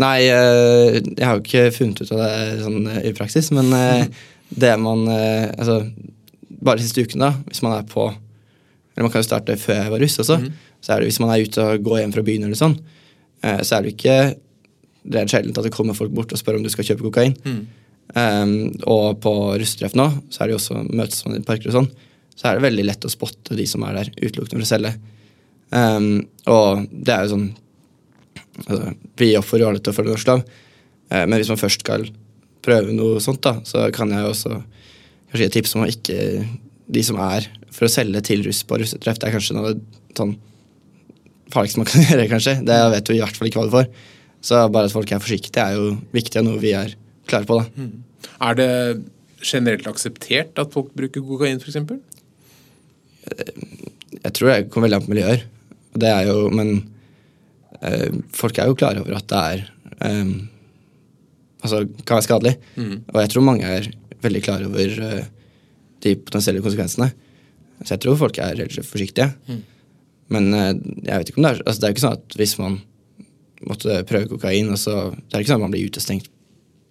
Nei, 0.00 0.28
eh, 0.28 0.96
jeg 1.00 1.24
har 1.24 1.36
jo 1.36 1.44
ikke 1.44 1.68
funnet 1.76 2.00
ut 2.00 2.14
av 2.16 2.22
det 2.24 2.32
sånn 2.64 2.80
eh, 2.94 3.02
i 3.10 3.14
praksis, 3.16 3.52
men 3.56 3.68
mm. 3.72 4.16
det 4.62 4.72
man 4.80 5.04
Altså, 5.10 5.82
bare 6.48 6.80
de 6.80 6.86
siste 6.86 7.04
ukene, 7.04 7.28
da, 7.28 7.48
hvis 7.50 7.60
man 7.64 7.74
er 7.76 7.86
på 7.88 8.06
Eller 8.08 9.04
man 9.04 9.12
kan 9.12 9.20
jo 9.20 9.28
starte 9.28 9.58
før 9.60 9.82
jeg 9.82 9.92
var 9.92 10.00
russ 10.00 10.20
også. 10.22 10.40
Mm. 10.40 10.50
Så 10.80 10.92
er 10.92 11.02
det 11.02 11.10
hvis 11.10 11.20
man 11.20 11.32
er 11.34 11.44
ute 11.44 11.64
og 11.68 11.84
går 11.84 12.00
hjem 12.00 12.14
fra 12.14 12.24
byen 12.24 12.46
eller 12.46 12.56
sånn, 12.56 12.76
så 13.42 13.76
er 13.76 13.84
det 13.84 13.90
ikke 13.92 14.14
det 15.06 15.22
er 15.22 15.30
sjeldent 15.30 15.58
at 15.60 15.66
det 15.66 15.74
kommer 15.74 15.96
folk 15.96 16.12
bort 16.14 16.32
og 16.34 16.40
spør 16.40 16.58
om 16.58 16.64
du 16.64 16.70
skal 16.72 16.86
kjøpe 16.88 17.06
kokain. 17.06 17.36
Mm. 17.46 17.60
Um, 18.16 18.52
og 18.86 19.18
på 19.22 19.32
russetreff 19.58 19.96
nå 19.98 20.06
så 20.30 20.42
er 20.42 20.48
det 20.48 20.54
jo 20.54 20.60
også 20.60 20.82
møtes 20.86 21.24
man 21.26 21.40
i 21.40 21.44
parker 21.46 21.72
og 21.72 21.78
sånn, 21.80 21.88
så 22.36 22.48
er 22.48 22.58
det 22.58 22.66
veldig 22.68 22.84
lett 22.86 23.06
å 23.06 23.10
spotte 23.10 23.56
de 23.58 23.66
som 23.68 23.82
er 23.86 23.98
der 23.98 24.12
utelukkende 24.14 24.60
for 24.60 24.66
å 24.66 24.70
selge. 24.70 24.92
Um, 25.74 26.10
og 26.52 26.86
det 26.92 27.12
er 27.12 27.24
jo 27.26 27.32
sånn 27.32 27.46
altså, 28.68 28.92
Vi 29.18 29.32
oppfordrer 29.34 29.64
jo 29.64 29.70
alle 29.72 29.80
til 29.82 29.90
å 29.90 29.96
følge 29.96 30.14
norsk 30.14 30.30
lov, 30.30 30.44
uh, 30.46 31.24
men 31.24 31.36
hvis 31.40 31.50
man 31.50 31.60
først 31.60 31.82
skal 31.82 32.06
prøve 32.66 32.94
noe 32.94 33.22
sånt, 33.22 33.42
da, 33.46 33.58
så 33.66 33.88
kan 33.94 34.14
jeg 34.14 34.22
jo 34.22 34.32
også 34.32 34.54
kanskje 34.54 35.42
gi 35.42 35.48
et 35.50 35.56
tips 35.58 35.76
om 35.76 35.84
å 35.84 35.90
ikke 35.90 36.18
De 36.86 37.02
som 37.02 37.18
er 37.22 37.48
for 37.74 37.88
å 37.88 37.92
selge 37.92 38.22
til 38.24 38.44
russ 38.46 38.62
på 38.66 38.78
russetreff, 38.80 39.18
det 39.20 39.28
er 39.28 39.34
kanskje 39.34 39.56
noe 39.58 39.74
sånn 40.16 40.36
farligste 41.52 41.82
man 41.82 41.88
kan 41.90 42.04
gjøre, 42.06 42.28
kanskje. 42.30 42.54
Det 42.66 42.76
vet 42.94 43.08
du 43.08 43.16
i 43.16 43.20
hvert 43.20 43.36
fall 43.38 43.50
ikke 43.50 43.60
hva 43.60 43.66
du 43.68 43.74
får. 43.74 43.88
Så 44.44 44.60
bare 44.72 44.88
at 44.88 44.94
folk 44.94 45.10
er 45.10 45.22
forsiktige, 45.22 45.62
er 45.62 45.78
jo 45.78 45.96
viktig, 46.14 46.42
noe 46.44 46.60
vi 46.62 46.74
er 46.76 46.94
klare 47.28 47.48
på. 47.48 47.60
da. 47.60 47.66
Mm. 47.76 48.28
Er 48.46 48.58
det 48.58 48.70
generelt 49.42 49.86
akseptert 49.90 50.58
at 50.58 50.74
folk 50.74 50.92
bruker 50.96 51.24
kokain, 51.24 51.60
f.eks.? 51.60 51.78
Jeg 54.16 54.32
tror 54.34 54.52
det 54.52 54.68
kommer 54.70 54.86
veldig 54.86 55.00
an 55.00 55.06
på 55.06 55.14
miljøer. 55.14 55.46
Det 55.96 56.10
er 56.10 56.28
jo, 56.28 56.48
men 56.54 56.76
eh, 57.80 58.12
folk 58.36 58.58
er 58.58 58.70
jo 58.70 58.78
klare 58.78 59.02
over 59.02 59.18
at 59.18 59.28
det 59.32 59.42
er 59.54 59.64
eh, 60.06 60.36
Altså 61.66 61.80
kan 62.06 62.18
være 62.18 62.22
skadelig. 62.26 62.52
Mm. 62.76 62.98
Og 63.10 63.16
jeg 63.22 63.30
tror 63.32 63.42
mange 63.42 63.66
er 63.66 63.86
veldig 64.22 64.42
klare 64.44 64.68
over 64.68 64.98
eh, 65.06 65.24
de 66.04 66.12
potensielle 66.20 66.62
konsekvensene. 66.62 67.08
Så 67.82 67.94
jeg 67.94 68.02
tror 68.04 68.18
folk 68.20 68.38
er 68.38 68.52
relativt 68.54 68.86
forsiktige. 68.86 69.32
Mm. 69.48 69.62
Men 70.36 70.52
eh, 70.54 70.74
jeg 71.08 71.22
vet 71.22 71.32
ikke 71.32 71.40
om 71.40 71.48
det 71.48 71.52
er 71.54 71.62
altså 71.64 71.80
Det 71.80 71.88
er 71.88 71.90
jo 71.90 71.96
ikke 71.96 72.04
sånn 72.04 72.20
at 72.20 72.38
hvis 72.38 72.54
man 72.60 72.78
måtte 73.64 74.02
prøve 74.08 74.30
kokain. 74.34 74.70
Og 74.72 74.80
så, 74.80 74.96
det 75.16 75.34
er 75.36 75.44
ikke 75.44 75.52
sånn 75.54 75.62
at 75.62 75.66
man 75.66 75.74
blir 75.74 75.88
utestengt 75.88 76.30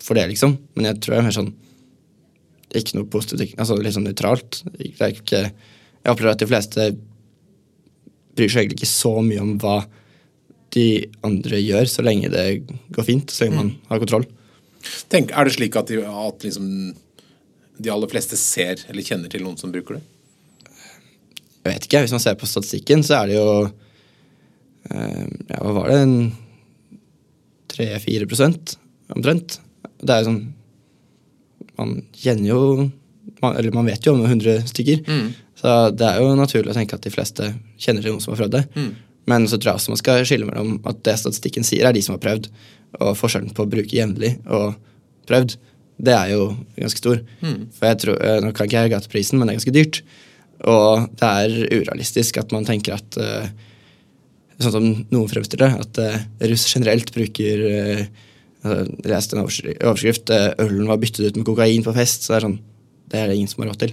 for 0.03 0.17
det, 0.17 0.27
liksom. 0.31 0.57
Men 0.77 0.89
jeg 0.89 1.01
tror 1.01 1.15
det 1.15 1.21
er 1.21 1.27
mer 1.29 1.39
sånn 1.39 1.53
Ikke 2.75 2.97
noe 2.97 3.07
positivt, 3.07 3.53
altså 3.61 3.77
litt 3.79 3.95
sånn 3.95 4.07
nøytralt. 4.07 4.63
Det 4.75 4.89
er 4.99 5.13
ikke, 5.13 5.43
jeg 5.47 6.11
opplever 6.11 6.33
at 6.33 6.41
de 6.41 6.49
fleste 6.49 6.87
bryr 8.35 8.51
seg 8.51 8.65
egentlig 8.65 8.81
ikke 8.81 8.91
så 8.91 9.13
mye 9.23 9.43
om 9.43 9.53
hva 9.63 9.77
de 10.75 10.87
andre 11.23 11.61
gjør, 11.61 11.87
så 11.87 12.03
lenge 12.03 12.31
det 12.33 12.43
går 12.91 13.07
fint, 13.07 13.31
så 13.31 13.45
lenge 13.45 13.61
man 13.61 13.69
mm. 13.69 13.77
har 13.93 14.01
kontroll. 14.01 14.25
Tenk, 15.13 15.31
er 15.31 15.47
det 15.47 15.55
slik 15.55 15.77
at, 15.79 15.87
de, 15.87 16.01
at 16.03 16.43
liksom, 16.43 16.67
de 17.79 17.93
aller 17.93 18.11
fleste 18.11 18.35
ser 18.39 18.83
eller 18.91 19.07
kjenner 19.07 19.31
til 19.31 19.45
noen 19.45 19.55
som 19.61 19.71
bruker 19.71 20.01
det? 20.01 20.03
Jeg 21.65 21.71
vet 21.71 21.87
ikke. 21.87 22.03
Hvis 22.03 22.13
man 22.13 22.21
ser 22.21 22.35
på 22.37 22.49
statistikken, 22.49 23.01
så 23.05 23.21
er 23.21 23.31
det 23.31 23.37
jo 23.39 23.47
eh, 24.91 25.23
Ja, 25.49 25.61
hva 25.63 25.71
var 25.79 25.89
det? 25.89 26.01
En 27.79 27.99
3-4 27.99 28.77
omtrent. 29.15 29.59
Det 30.01 30.13
er 30.13 30.23
jo 30.23 30.29
sånn 30.29 30.43
Man 31.75 31.97
kjenner 32.15 32.47
jo 32.49 32.59
man, 33.41 33.55
Eller 33.55 33.73
man 33.75 33.87
vet 33.89 34.05
jo 34.05 34.13
om 34.15 34.23
100 34.25 34.69
stykker. 34.71 35.03
Mm. 35.07 35.33
Så 35.59 35.73
det 35.95 36.07
er 36.07 36.21
jo 36.21 36.35
naturlig 36.37 36.71
å 36.71 36.77
tenke 36.77 36.97
at 36.97 37.03
de 37.05 37.11
fleste 37.13 37.51
kjenner 37.81 38.03
til 38.03 38.15
noen 38.15 38.23
som 38.23 38.33
har 38.33 38.43
prøvd 38.43 38.55
det. 38.57 38.63
Mm. 38.75 38.89
Men 39.31 39.47
så 39.49 39.57
tror 39.57 39.71
jeg 39.71 39.81
også 39.81 39.93
man 39.93 40.01
skal 40.01 40.25
skille 40.27 40.47
mellom 40.47 40.75
at 40.87 40.99
det 41.07 41.15
statistikken 41.19 41.65
sier, 41.65 41.87
er 41.87 41.95
de 41.95 42.03
som 42.05 42.15
har 42.15 42.23
prøvd. 42.23 42.49
Og 43.01 43.15
forskjellen 43.17 43.55
på 43.55 43.65
å 43.65 43.71
bruke 43.71 43.97
jevnlig 43.97 44.35
og 44.45 44.75
prøvd, 45.29 45.57
det 46.05 46.13
er 46.15 46.33
jo 46.35 46.49
ganske 46.77 47.01
stor. 47.01 47.21
Mm. 47.41 47.59
For 47.75 47.89
jeg 47.89 48.01
tror, 48.03 48.19
eh, 48.21 48.39
Nå 48.43 48.51
kan 48.53 48.67
ikke 48.67 48.83
jeg 48.83 48.93
gate 48.93 49.11
prisen, 49.11 49.39
men 49.39 49.47
det 49.47 49.55
er 49.55 49.59
ganske 49.61 49.75
dyrt. 49.75 50.01
Og 50.65 51.07
det 51.19 51.31
er 51.43 51.79
urealistisk 51.79 52.39
at 52.41 52.53
man 52.55 52.67
tenker 52.67 52.95
at 52.95 53.17
uh, 53.19 53.47
sånn 54.63 54.75
som 54.75 54.85
noen 55.11 55.31
fremstiller 55.31 55.73
det, 55.73 55.85
at 55.85 55.99
uh, 56.01 56.21
russ 56.51 56.67
generelt 56.71 57.11
bruker 57.15 57.65
uh, 57.65 58.05
Jeg 58.65 59.09
leste 59.11 59.35
en 59.35 59.43
overskrift 59.43 60.31
uh, 60.33 60.53
'Ølen 60.61 60.87
var 60.89 61.01
byttet 61.01 61.27
ut 61.27 61.35
med 61.39 61.47
kokain 61.47 61.83
på 61.85 61.93
fest'. 61.95 62.25
Så 62.25 62.33
det 62.33 62.37
er 62.37 62.47
sånn 62.47 62.59
Det 63.11 63.19
er 63.19 63.27
det 63.29 63.35
ingen 63.37 63.51
som 63.51 63.63
har 63.63 63.73
råd 63.73 63.83
til. 63.83 63.91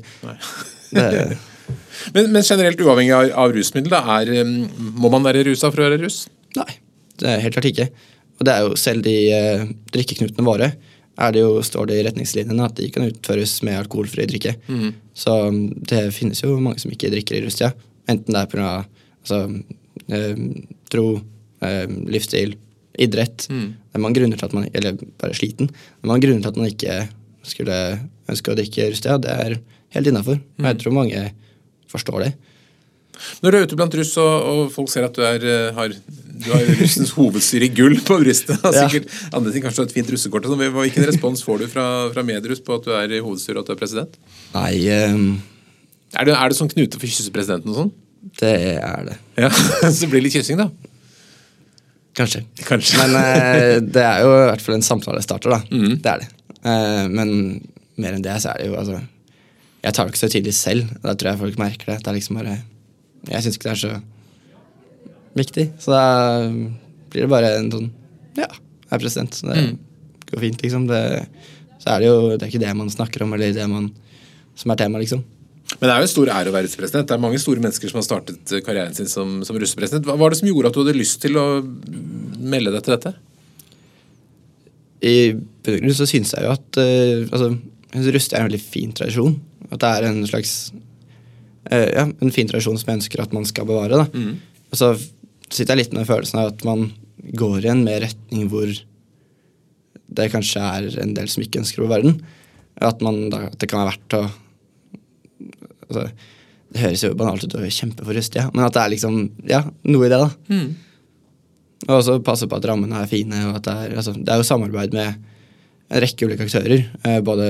det, 0.93 1.37
men, 2.15 2.31
men, 2.33 2.43
generelt 2.43 2.81
uavhengig 2.81 3.13
av, 3.13 3.33
av 3.45 3.53
rusmiddel, 3.53 3.93
er, 3.93 4.33
um, 4.41 4.55
må 5.03 5.11
man 5.13 5.27
være 5.27 5.45
rusa 5.51 5.71
for 5.73 5.83
å 5.83 5.91
være 5.91 6.01
russ? 6.05 6.25
Nei, 6.57 6.71
det 7.21 7.29
er 7.29 7.45
helt 7.45 7.59
klart 7.59 7.69
ikke. 7.73 7.91
Og 8.39 8.47
det 8.49 8.55
er 8.55 8.65
jo 8.65 8.81
selv 8.81 9.05
de 9.05 9.17
uh, 9.35 9.69
drikkeknutene 9.93 10.47
våre 10.47 10.73
er 11.21 11.35
det 11.35 11.43
jo, 11.43 11.61
står 11.65 11.89
det 11.91 11.99
i 11.99 12.05
retningslinjene 12.07 12.67
at 12.67 12.77
de 12.79 12.89
kan 12.93 13.07
utføres 13.07 13.55
med 13.67 13.79
alkoholfri 13.83 14.27
drikke. 14.31 14.55
Mm. 14.69 14.93
Så 15.15 15.37
det 15.91 16.07
finnes 16.17 16.41
jo 16.43 16.57
mange 16.63 16.81
som 16.83 16.93
ikke 16.93 17.13
drikker 17.13 17.39
i 17.39 17.45
russetida. 17.45 17.73
Enten 18.11 18.35
det 18.35 18.43
er 18.43 18.51
pga. 18.51 18.73
Altså, 19.23 19.43
eh, 19.45 19.79
tro, 20.93 21.07
eh, 21.65 21.87
livsstil, 22.13 22.57
idrett. 23.01 23.47
Mm. 23.49 23.69
Det 23.73 23.99
er 23.99 24.05
mange 24.05 24.21
grunner 24.21 24.39
til 24.39 24.49
at 24.49 24.57
man 24.57 24.69
Eller 24.73 24.97
bare 25.21 25.37
sliten. 25.37 25.71
Det 25.73 26.05
er 26.05 26.11
mange 26.11 26.27
grunner 26.27 26.43
til 26.45 26.53
at 26.53 26.61
man 26.61 26.71
ikke 26.71 26.97
skulle 27.43 27.77
ønske 28.31 28.53
å 28.53 28.57
drikke 28.59 28.91
rustia. 28.93 29.19
Det 29.19 29.33
er 29.33 29.59
helt 29.97 30.11
innafor. 30.11 30.41
Mm. 30.59 30.67
Jeg 30.69 30.83
tror 30.83 30.99
mange 30.99 31.23
forstår 31.91 32.27
det. 32.27 32.33
Når 33.43 33.53
du 33.53 33.57
er 33.57 33.67
ute 33.69 33.77
blant 33.79 33.95
russ, 33.95 34.13
og, 34.21 34.33
og 34.49 34.61
folk 34.73 34.91
ser 34.91 35.05
at 35.07 35.15
du, 35.15 35.23
er, 35.27 35.45
eh, 35.45 35.75
har, 35.77 35.93
du 35.93 36.49
har 36.51 36.71
russens 36.81 37.13
hovedstyre 37.19 37.69
i 37.69 37.73
gull 37.77 37.99
på 38.03 38.17
brystet 38.23 38.57
ja. 38.65 38.87
sikkert 38.87 39.13
andre 39.31 39.53
ting, 39.53 39.65
Kanskje 39.67 39.87
et 39.89 39.95
fint 39.99 40.13
russekort. 40.15 40.49
Sånn. 40.49 40.65
Hvilken 40.77 41.09
respons 41.11 41.45
får 41.47 41.63
du 41.63 41.67
fra, 41.71 41.87
fra 42.15 42.25
Medruss 42.27 42.63
på 42.65 42.79
at 42.79 42.89
du 42.89 42.95
er 42.97 43.19
i 43.19 43.23
hovedstyret 43.23 43.61
og 43.61 43.67
at 43.67 43.73
du 43.73 43.77
er 43.77 43.83
president? 43.83 44.21
Nei... 44.57 44.77
Um... 45.09 45.33
Er, 46.13 46.27
det, 46.29 46.35
er 46.37 46.51
det 46.53 46.59
sånn 46.59 46.69
knute 46.69 46.99
for 47.01 47.09
kyssepresidenten 47.09 47.73
og 47.73 47.77
sånn? 47.79 47.93
Det 48.23 48.55
er 48.79 49.05
det. 49.09 49.19
Ja, 49.41 49.51
Så 49.91 50.07
blir 50.07 50.21
det 50.21 50.29
litt 50.29 50.37
kyssing, 50.37 50.61
da? 50.61 50.69
Kanskje. 52.17 52.45
Kanskje. 52.67 52.99
Men 53.01 53.17
eh, 53.19 53.77
det 53.95 54.05
er 54.05 54.23
jo 54.25 54.35
i 54.37 54.47
hvert 54.51 54.65
fall 54.65 54.77
en 54.79 54.87
samtalestarter, 54.87 55.55
da. 55.57 55.61
Mm. 55.73 55.97
Det 56.03 56.13
er 56.13 56.23
det. 56.23 56.29
Eh, 56.63 57.07
men 57.11 57.33
mer 58.01 58.17
enn 58.17 58.25
det 58.25 58.37
så 58.43 58.53
er 58.53 58.63
det 58.63 58.69
jo 58.71 58.77
altså 58.79 59.01
Jeg 59.83 59.95
tar 59.95 60.07
det 60.07 60.13
ikke 60.13 60.23
så 60.23 60.31
tidlig 60.33 60.55
selv. 60.57 60.93
Da 61.03 61.17
tror 61.17 61.33
jeg 61.33 61.43
folk 61.43 61.61
merker 61.61 61.93
det. 61.93 61.99
Det 62.03 62.13
er 62.13 62.19
liksom 62.19 62.39
bare 62.39 62.59
Jeg 63.29 63.45
syns 63.45 63.59
ikke 63.59 63.71
det 63.71 63.75
er 63.75 63.83
så 63.83 63.95
viktig. 65.39 65.67
Så 65.83 65.95
da 65.95 66.05
blir 67.13 67.27
det 67.27 67.33
bare 67.33 67.57
en 67.59 67.73
sånn 67.73 67.91
Ja, 68.39 68.49
jeg 68.49 68.95
er 68.95 69.03
president. 69.03 69.35
Så 69.35 69.49
det 69.49 69.59
mm. 69.59 69.75
går 70.31 70.47
fint, 70.47 70.65
liksom. 70.65 70.87
Det, 70.91 71.03
så 71.83 71.97
er 71.97 72.03
det 72.03 72.13
jo 72.13 72.19
det 72.37 72.45
er 72.45 72.51
ikke 72.53 72.63
det 72.63 72.77
man 72.79 72.93
snakker 72.93 73.25
om, 73.25 73.35
eller 73.35 73.57
det 73.57 73.69
man, 73.69 73.91
som 74.55 74.73
er 74.73 74.85
tema, 74.85 75.01
liksom. 75.03 75.25
Men 75.83 75.91
det 75.91 75.95
er 75.97 76.05
jo 76.05 76.07
en 76.07 76.11
stor 76.13 76.29
ære 76.31 76.47
å 76.47 76.55
være 76.55 76.69
russepresident. 76.69 77.09
Det 77.11 77.15
er 77.17 77.23
mange 77.25 77.39
store 77.43 77.59
mennesker 77.59 77.91
som 77.91 77.99
har 77.99 78.05
startet 78.07 78.51
karrieren 78.63 78.95
sin 78.95 79.09
som, 79.11 79.41
som 79.43 79.57
russepresident. 79.59 80.05
Hva 80.07 80.15
var 80.21 80.31
det 80.31 80.39
som 80.39 80.47
gjorde 80.47 80.71
at 80.71 80.77
du 80.77 80.79
hadde 80.85 80.95
lyst 80.95 81.19
til 81.25 81.35
å 81.41 81.47
melde 82.39 82.71
deg 82.71 82.85
til 82.87 82.95
dette? 82.95 83.11
I 85.03 85.17
bunn 85.67 85.97
så 85.99 86.07
syns 86.07 86.37
jeg 86.37 86.47
jo 86.47 86.53
at 86.55 86.79
uh, 86.79 87.25
altså, 87.27 87.49
russ 88.15 88.31
er 88.31 88.39
en 88.39 88.47
veldig 88.47 88.63
fin 88.63 88.95
tradisjon. 88.95 89.35
At 89.73 89.83
det 89.83 89.91
er 89.91 90.07
en 90.07 90.21
slags 90.31 90.53
uh, 91.67 91.89
ja, 91.89 92.07
en 92.07 92.35
fin 92.39 92.53
tradisjon 92.53 92.79
som 92.79 92.93
jeg 92.93 93.01
ønsker 93.01 93.25
at 93.25 93.35
man 93.35 93.49
skal 93.51 93.67
bevare. 93.67 94.05
da. 94.05 94.07
Mm. 94.15 94.39
Og 94.71 94.79
så 94.79 94.93
sitter 95.49 95.75
jeg 95.75 95.81
litt 95.83 95.99
med 95.99 96.07
følelsen 96.07 96.45
av 96.45 96.53
at 96.53 96.63
man 96.69 96.93
går 97.43 97.67
i 97.67 97.73
en 97.75 97.83
mer 97.83 98.05
retning 98.07 98.47
hvor 98.55 98.71
det 100.13 100.31
kanskje 100.31 100.63
er 100.63 100.89
en 101.03 101.19
del 101.19 101.27
som 101.33 101.43
ikke 101.43 101.65
ønsker 101.65 101.83
å 101.83 101.91
bevare 101.91 102.07
den. 102.07 102.23
At, 102.79 103.03
man, 103.03 103.25
da, 103.35 103.49
at 103.51 103.59
det 103.59 103.67
kan 103.67 103.83
være 103.83 103.97
verdt 103.97 104.19
å 104.21 104.23
altså, 105.93 106.31
Det 106.73 106.81
høres 106.81 107.05
jo 107.05 107.13
banalt 107.19 107.45
ut 107.45 107.59
og 107.59 107.69
kjempe 107.69 108.07
for 108.07 108.17
Rustia, 108.17 108.49
men 108.55 108.65
at 108.65 108.73
det 108.73 108.83
er 108.83 108.93
liksom 108.95 109.19
ja, 109.49 109.61
noe 109.85 110.09
i 110.09 110.13
det. 110.13 110.21
da. 110.23 110.31
Mm. 110.49 110.71
Og 111.89 111.97
også 111.99 112.21
passe 112.25 112.49
på 112.49 112.59
at 112.59 112.69
rammene 112.71 113.03
er 113.03 113.11
fine. 113.11 113.43
og 113.51 113.59
at 113.59 113.67
Det 113.67 113.75
er, 113.75 113.97
altså, 114.01 114.15
det 114.17 114.33
er 114.33 114.41
jo 114.41 114.49
samarbeid 114.49 114.95
med 114.97 115.17
en 115.93 116.03
rekke 116.03 116.29
ulike 116.29 116.47
aktører. 116.47 116.87
Eh, 117.05 117.19
både 117.25 117.49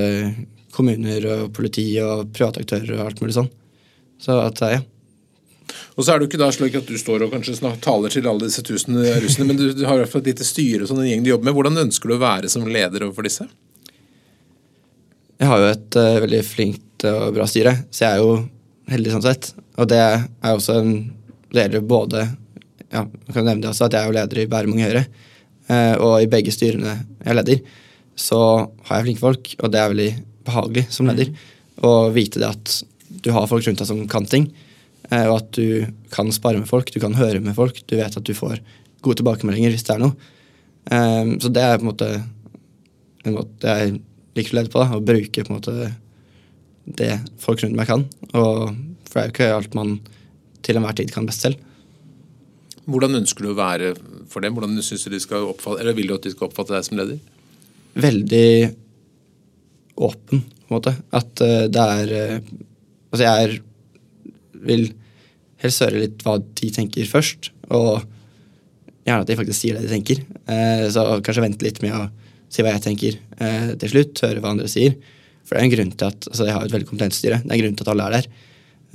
kommuner 0.73 1.27
og 1.29 1.53
politi 1.55 1.85
og 2.03 2.33
private 2.33 2.63
aktører 2.65 2.97
og 2.97 3.05
alt 3.07 3.21
mulig 3.23 3.37
sånn. 3.37 3.51
Så 4.21 4.39
at, 4.41 4.61
eh, 4.65 4.79
ja. 4.79 4.81
Og 5.95 6.03
så 6.03 6.13
er 6.13 6.19
det 6.19 6.25
jo 6.25 6.31
ikke 6.31 6.41
da 6.41 6.49
slik 6.53 6.75
at 6.77 6.89
du 6.89 6.97
står 6.99 7.23
og 7.25 7.33
kanskje 7.33 7.55
snart 7.57 7.81
taler 7.85 8.11
til 8.11 8.25
alle 8.27 8.49
disse 8.49 8.63
tusen 8.65 8.97
russene, 8.97 9.45
men 9.47 9.59
du, 9.59 9.67
du 9.77 9.85
har 9.87 9.95
i 9.95 10.03
hvert 10.03 10.11
fall 10.11 10.23
et 10.25 10.33
lite 10.33 10.47
styre 10.47 10.83
og 10.83 10.89
sånn, 10.89 11.03
en 11.05 11.09
gjeng 11.09 11.23
du 11.23 11.29
jobber 11.31 11.47
med. 11.47 11.55
Hvordan 11.55 11.83
ønsker 11.85 12.09
du 12.09 12.15
å 12.17 12.23
være 12.23 12.49
som 12.51 12.65
leder 12.67 13.05
overfor 13.05 13.29
disse? 13.29 13.47
Jeg 15.39 15.49
har 15.49 15.61
jo 15.61 15.69
et 15.71 15.97
uh, 15.99 16.21
veldig 16.23 16.41
flinkt 17.03 17.27
og 17.27 17.35
bra 17.35 17.47
styre, 17.47 17.75
så 17.91 18.05
jeg 18.05 18.17
er 18.17 18.21
jo 18.21 18.47
heldig 18.91 19.11
sånn 19.11 19.25
sett. 19.25 19.53
Og 19.77 19.87
det 19.89 19.99
er 19.99 20.53
også 20.53 20.79
en 20.79 21.11
leder 21.53 21.81
både 21.81 22.27
ja, 22.93 23.05
jeg 23.25 23.33
kan 23.33 23.45
nevne 23.45 23.63
det 23.63 23.71
også, 23.71 23.87
at 23.87 23.93
jeg 23.93 24.03
er 24.03 24.07
jo 24.07 24.17
leder 24.17 24.39
i 24.43 24.47
Bærum 24.47 24.73
Unge 24.73 24.85
Høyre. 24.85 25.05
eh, 25.67 25.95
og 25.97 26.21
i 26.21 26.29
begge 26.29 26.51
styrene 26.51 27.05
jeg 27.25 27.35
leder, 27.35 27.61
så 28.15 28.69
har 28.85 28.99
jeg 28.99 29.07
flinke 29.07 29.23
folk, 29.23 29.55
og 29.59 29.71
det 29.71 29.79
er 29.79 29.89
veldig 29.89 30.11
behagelig 30.45 30.85
som 30.91 31.07
leder. 31.07 31.31
Å 31.81 32.11
vite 32.13 32.39
det 32.39 32.49
at 32.49 32.83
du 33.23 33.31
har 33.31 33.47
folk 33.47 33.65
rundt 33.65 33.79
deg 33.79 33.87
som 33.87 34.03
kan 34.07 34.25
ting, 34.25 34.51
eh, 35.09 35.25
og 35.25 35.39
at 35.39 35.49
du 35.57 35.87
kan 36.13 36.29
spare 36.31 36.59
med 36.59 36.69
folk, 36.69 36.91
du 36.93 36.99
kan 37.01 37.17
høre 37.17 37.41
med 37.41 37.55
folk, 37.55 37.81
du 37.87 37.97
vet 37.97 38.13
at 38.13 38.23
du 38.23 38.33
får 38.37 38.61
gode 39.01 39.19
tilbakemeldinger 39.21 39.73
hvis 39.73 39.87
det 39.87 39.95
er 39.95 40.03
noe. 40.05 40.13
Eh, 40.91 41.33
så 41.41 41.49
det 41.49 41.63
er 41.65 41.79
på 41.79 41.87
en 41.87 41.93
måte 41.93 42.13
en 43.23 43.37
måte 43.37 43.73
jeg 43.79 43.99
liker 44.35 44.53
å 44.53 44.57
lede 44.59 44.69
på, 44.69 44.81
da, 44.83 44.97
å 44.97 45.05
bruke 45.05 45.45
på 45.45 45.49
en 45.49 45.57
måte 45.57 45.93
det 46.85 47.15
folk 47.41 47.63
rundt 47.63 47.77
meg 47.77 47.89
kan. 47.89 48.05
Og, 48.33 48.73
for 49.07 49.19
det 49.19 49.23
er 49.23 49.29
jo 49.29 49.33
ikke 49.35 49.51
alt 49.57 49.77
man 49.77 49.95
til 50.63 50.79
enhver 50.79 50.97
tid 50.97 51.11
kan 51.13 51.27
best 51.27 51.45
selv. 51.45 51.59
Hvordan 52.83 53.21
ønsker 53.21 53.45
du 53.45 53.53
å 53.53 53.59
være 53.59 53.93
for 54.31 54.43
dem? 54.43 54.55
Hvordan 54.57 54.75
synes 54.83 55.05
du 55.05 55.13
de 55.13 55.21
skal 55.23 55.47
oppfatte, 55.47 55.81
eller 55.83 55.95
Vil 55.95 56.09
du 56.09 56.15
at 56.17 56.25
de 56.25 56.33
skal 56.33 56.49
oppfatte 56.49 56.75
deg 56.75 56.87
som 56.87 56.99
leder? 56.99 57.19
Veldig 58.03 58.47
åpen, 60.03 60.41
på 60.41 60.67
en 60.67 60.75
måte. 60.75 60.95
At 61.13 61.43
eh, 61.45 61.69
det 61.71 61.87
er 61.99 62.13
eh, 62.19 62.53
Altså, 63.13 63.27
jeg 63.27 63.43
er, 63.45 63.51
vil 64.65 64.87
helst 65.61 65.83
høre 65.83 65.99
litt 66.01 66.23
hva 66.25 66.39
de 66.41 66.69
tenker 66.73 67.05
først, 67.05 67.51
og 67.69 67.99
gjerne 69.05 69.21
at 69.21 69.29
de 69.29 69.35
faktisk 69.37 69.59
sier 69.59 69.77
det 69.77 69.83
de 69.85 69.91
tenker. 69.91 70.23
Eh, 70.49 70.87
så 70.89 71.03
kanskje 71.21 71.43
vente 71.43 71.61
litt 71.61 71.77
med 71.85 71.93
å 71.93 72.07
si 72.49 72.65
hva 72.65 72.71
jeg 72.73 72.81
tenker 72.87 73.19
til 73.77 73.91
slutt, 73.91 74.23
høre 74.25 74.41
hva 74.41 74.55
andre 74.55 74.71
sier. 74.71 74.97
For 75.43 75.55
det 75.55 75.61
er 75.61 75.67
en 75.67 75.75
grunn 75.75 75.93
til 75.93 76.07
at 76.09 76.27
altså 76.29 76.47
Jeg 76.47 76.55
har 76.55 76.65
et 76.65 76.73
veldig 76.73 76.89
kompetent 76.89 77.17
styre. 77.17 77.41
Det 77.43 77.51
er 77.51 77.57
en 77.57 77.63
grunn 77.63 77.77
til 77.77 77.85
at 77.85 77.93
alle 77.93 78.07
er 78.07 78.17
der. 78.17 78.27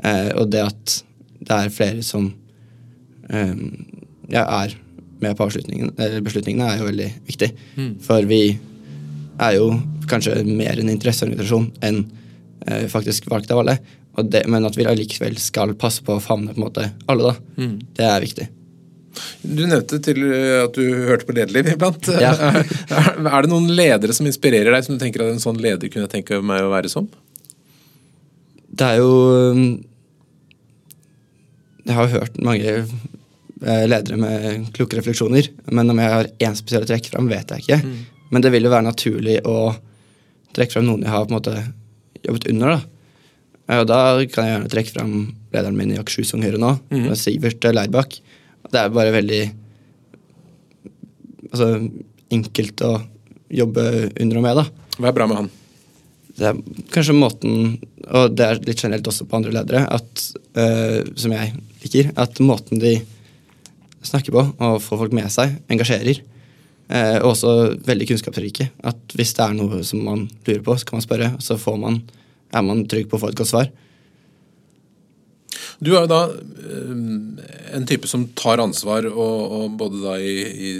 Eh, 0.08 0.30
og 0.38 0.50
det 0.52 0.64
at 0.64 0.98
det 1.38 1.54
er 1.54 1.74
flere 1.74 2.02
som 2.06 2.30
eh, 3.30 3.54
ja, 4.32 4.42
er 4.44 4.74
med 5.20 5.36
på 5.36 5.46
beslutningene, 5.48 6.66
er 6.68 6.78
jo 6.78 6.88
veldig 6.88 7.08
viktig. 7.26 7.50
For 8.06 8.26
vi 8.30 8.42
er 9.38 9.56
jo 9.58 9.72
kanskje 10.10 10.40
mer 10.46 10.78
en 10.78 10.90
interesseorganisasjon 10.90 11.70
enn 11.84 12.04
eh, 12.66 12.86
faktisk 12.90 13.26
valgt 13.30 13.50
av 13.54 13.62
alle. 13.64 13.78
Det, 14.18 14.44
men 14.50 14.66
at 14.66 14.74
vi 14.74 14.86
allikevel 14.88 15.36
skal 15.38 15.76
passe 15.78 16.02
på 16.02 16.16
å 16.16 16.22
favne 16.22 16.50
på 16.50 16.58
en 16.58 16.64
måte 16.64 16.88
alle, 17.06 17.30
da. 17.30 17.34
Det 17.94 18.06
er 18.08 18.24
viktig. 18.24 18.46
Du 19.42 19.62
nevnte 19.66 19.98
til 20.04 20.20
eh, 20.26 20.60
at 20.64 20.76
du 20.76 20.84
hørte 21.08 21.26
på 21.28 21.34
Lederliv 21.36 21.72
iblant. 21.74 22.10
Ja. 22.24 22.32
er, 22.92 23.42
det 23.44 23.50
noen 23.50 23.70
ledere 23.72 24.14
som 24.16 24.28
inspirerer 24.28 24.74
deg, 24.74 24.84
som 24.86 24.96
du 24.96 25.02
tenker 25.02 25.24
at 25.24 25.32
en 25.32 25.42
sånn 25.42 25.60
leder 25.62 25.90
kunne 25.92 26.10
tenke 26.10 26.40
meg 26.44 26.64
å 26.64 26.72
være 26.72 26.90
som? 26.92 27.08
Det 28.78 28.86
er 28.86 29.00
jo 29.00 29.12
um, 29.56 29.62
Jeg 31.88 31.96
har 31.96 32.12
hørt 32.12 32.36
mange 32.44 32.68
eh, 32.68 33.84
ledere 33.88 34.20
med 34.20 34.68
kloke 34.76 34.98
refleksjoner, 34.98 35.50
men 35.72 35.90
om 35.90 36.02
jeg 36.02 36.14
har 36.14 36.30
én 36.44 36.58
spesiell 36.58 36.84
å 36.84 36.90
trekke 36.90 37.14
fram, 37.14 37.30
vet 37.32 37.54
jeg 37.54 37.64
ikke. 37.64 37.96
Men 38.28 38.44
det 38.44 38.52
vil 38.52 38.68
jo 38.68 38.74
være 38.74 38.90
naturlig 38.90 39.38
å 39.48 39.72
trekke 40.56 40.76
fram 40.76 40.88
noen 40.90 41.06
jeg 41.06 41.14
har 41.14 41.24
på 41.24 41.32
en 41.32 41.38
måte 41.38 41.56
jobbet 42.26 42.48
under. 42.52 42.76
da. 42.76 42.80
Eh, 43.68 43.84
da 43.88 44.00
kan 44.32 44.46
jeg 44.46 44.54
gjerne 44.54 44.72
trekke 44.74 44.94
fram 44.94 45.14
lederen 45.54 45.78
min 45.80 45.94
i 45.94 46.00
Akershus 46.00 46.34
Ung 46.36 46.44
Høyre 46.44 46.60
nå, 46.60 46.74
Sivert 47.16 47.64
Leirbakk. 47.72 48.20
Det 48.72 48.80
er 48.80 48.94
bare 48.94 49.14
veldig 49.14 49.42
altså, 51.52 51.68
enkelt 52.34 52.84
å 52.84 52.92
jobbe 53.48 53.84
under 54.20 54.40
og 54.40 54.44
med, 54.44 54.60
da. 54.60 54.94
Hva 54.98 55.10
er 55.10 55.16
bra 55.16 55.28
med 55.30 55.40
han? 55.40 55.52
Det 56.38 56.50
er 56.50 56.58
kanskje 56.94 57.16
måten, 57.18 57.78
og 58.06 58.34
det 58.38 58.46
er 58.46 58.60
litt 58.62 58.82
generelt 58.82 59.08
også 59.10 59.26
på 59.26 59.38
andre 59.38 59.54
ledere, 59.56 59.84
at, 59.90 60.26
uh, 60.58 61.00
som 61.18 61.34
jeg 61.34 61.54
liker, 61.82 62.12
at 62.20 62.42
måten 62.44 62.82
de 62.82 62.98
snakker 64.06 64.34
på 64.34 64.44
og 64.44 64.82
får 64.84 65.00
folk 65.02 65.16
med 65.16 65.32
seg, 65.34 65.56
engasjerer. 65.72 66.20
Eh, 66.88 67.18
og 67.20 67.34
også 67.34 67.54
veldig 67.84 68.06
kunnskapsrike. 68.08 68.70
At 68.88 69.16
hvis 69.16 69.34
det 69.36 69.44
er 69.44 69.56
noe 69.56 69.82
som 69.84 70.00
man 70.06 70.24
lurer 70.46 70.62
på, 70.64 70.76
så 70.78 70.88
kan 70.88 70.98
man 70.98 71.04
spørre, 71.04 71.28
så 71.44 71.58
får 71.60 71.76
man, 71.82 71.98
er 72.54 72.64
man 72.64 72.86
trygg 72.88 73.10
på 73.10 73.18
å 73.18 73.22
få 73.24 73.32
et 73.32 73.38
godt 73.38 73.50
svar. 73.50 73.68
Du 75.78 75.92
er 75.92 76.02
jo 76.02 76.10
da 76.10 76.22
eh, 76.32 76.92
en 77.76 77.86
type 77.86 78.08
som 78.10 78.26
tar 78.38 78.58
ansvar, 78.62 79.06
og, 79.12 79.54
og 79.58 79.78
både 79.78 80.02
da 80.02 80.16
i, 80.18 80.34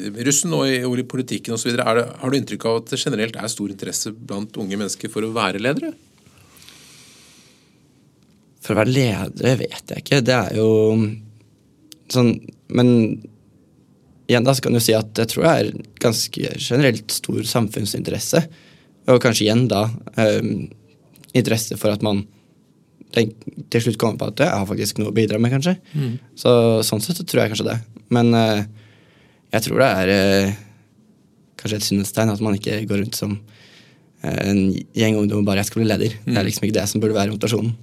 i 0.09 0.27
russen 0.27 0.55
og 0.57 0.67
i, 0.67 0.81
og 0.87 0.99
i 0.99 1.07
politikken 1.07 1.55
osv. 1.55 1.77
Har 1.79 2.03
du 2.03 2.39
inntrykk 2.39 2.67
av 2.67 2.81
at 2.81 2.93
det 2.93 3.01
generelt 3.03 3.39
er 3.39 3.53
stor 3.53 3.71
interesse 3.71 4.13
blant 4.13 4.59
unge 4.59 4.79
mennesker 4.79 5.13
for 5.13 5.27
å 5.27 5.33
være 5.37 5.63
ledere? 5.63 5.93
For 8.65 8.75
å 8.75 8.81
være 8.81 8.95
ledere 8.95 9.55
vet 9.61 9.95
jeg 9.95 10.03
ikke. 10.03 10.23
Det 10.27 10.35
er 10.37 10.59
jo 10.59 10.71
sånn 12.13 12.33
Men 12.73 12.89
igjen 14.29 14.45
da 14.45 14.53
så 14.53 14.65
kan 14.65 14.75
du 14.77 14.81
si 14.81 14.93
at 14.97 15.17
jeg 15.17 15.31
tror 15.31 15.47
det 15.47 15.53
er 15.53 15.69
ganske 16.03 16.51
generelt 16.61 17.15
stor 17.15 17.39
samfunnsinteresse. 17.49 18.43
Og 19.09 19.23
kanskje 19.25 19.47
igjen 19.47 19.65
da 19.71 19.87
eh, 20.21 20.51
interesse 21.39 21.79
for 21.81 21.95
at 21.95 22.05
man 22.05 22.27
til 23.15 23.83
slutt 23.83 23.99
kommer 24.01 24.21
på 24.21 24.31
at 24.33 24.43
jeg 24.45 24.53
har 24.53 24.69
faktisk 24.69 25.01
noe 25.01 25.13
å 25.13 25.17
bidra 25.17 25.41
med, 25.41 25.53
kanskje. 25.55 25.79
Så 26.39 26.53
sånn 26.87 27.03
sett 27.05 27.21
så 27.21 27.27
tror 27.27 27.45
jeg 27.45 27.55
kanskje 27.55 27.71
det. 27.71 27.79
Men 28.15 28.33
uh, 28.37 28.63
jeg 29.55 29.65
tror 29.65 29.83
det 29.83 29.91
er 30.03 30.15
uh, 30.15 30.57
kanskje 31.59 31.81
et 31.81 31.89
sunnhetstegn 31.89 32.35
at 32.35 32.45
man 32.45 32.59
ikke 32.59 32.83
går 32.89 33.03
rundt 33.03 33.19
som 33.19 33.33
eh, 34.23 34.41
en 34.47 34.61
gjeng 34.95 35.17
ungdom 35.19 35.41
og 35.43 35.49
bare 35.49 35.59
'jeg 35.59 35.73
skal 35.73 35.83
bli 35.83 35.91
leder'. 35.91 36.15
Det 36.23 36.39
er 36.39 36.47
liksom 36.47 36.69
ikke 36.69 36.79
det 36.79 36.89
som 36.89 37.01
burde 37.01 37.19
være 37.19 37.35
motivasjonen. 37.35 37.75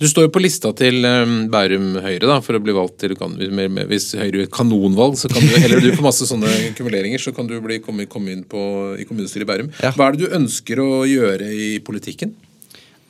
Du 0.00 0.08
står 0.08 0.26
jo 0.26 0.32
på 0.32 0.40
lista 0.40 0.72
til 0.72 1.04
Bærum 1.52 2.00
Høyre 2.00 2.26
da, 2.26 2.40
for 2.40 2.56
å 2.56 2.62
bli 2.62 2.72
valgt 2.72 2.98
til 2.98 3.12
Hvis 3.14 4.14
Høyre 4.16 4.40
gjør 4.40 4.50
kanonvalg, 4.50 5.18
så 5.20 5.28
kan 5.28 5.42
du, 5.42 5.52
eller 5.52 5.80
du 5.80 5.92
får 5.92 6.02
masse 6.02 6.26
sånne 6.26 6.74
kumuleringer, 6.74 7.18
så 7.20 7.34
kan 7.36 7.46
du 7.46 7.60
bli, 7.60 7.78
komme, 7.78 8.06
komme 8.06 8.32
inn 8.32 8.42
på, 8.42 8.96
i 8.98 9.04
kommunestyret 9.04 9.44
i 9.44 9.50
Bærum. 9.52 9.70
Ja. 9.82 9.92
Hva 9.92 10.08
er 10.08 10.16
det 10.16 10.24
du 10.24 10.34
ønsker 10.34 10.80
å 10.80 11.04
gjøre 11.04 11.52
i 11.52 11.78
politikken? 11.84 12.34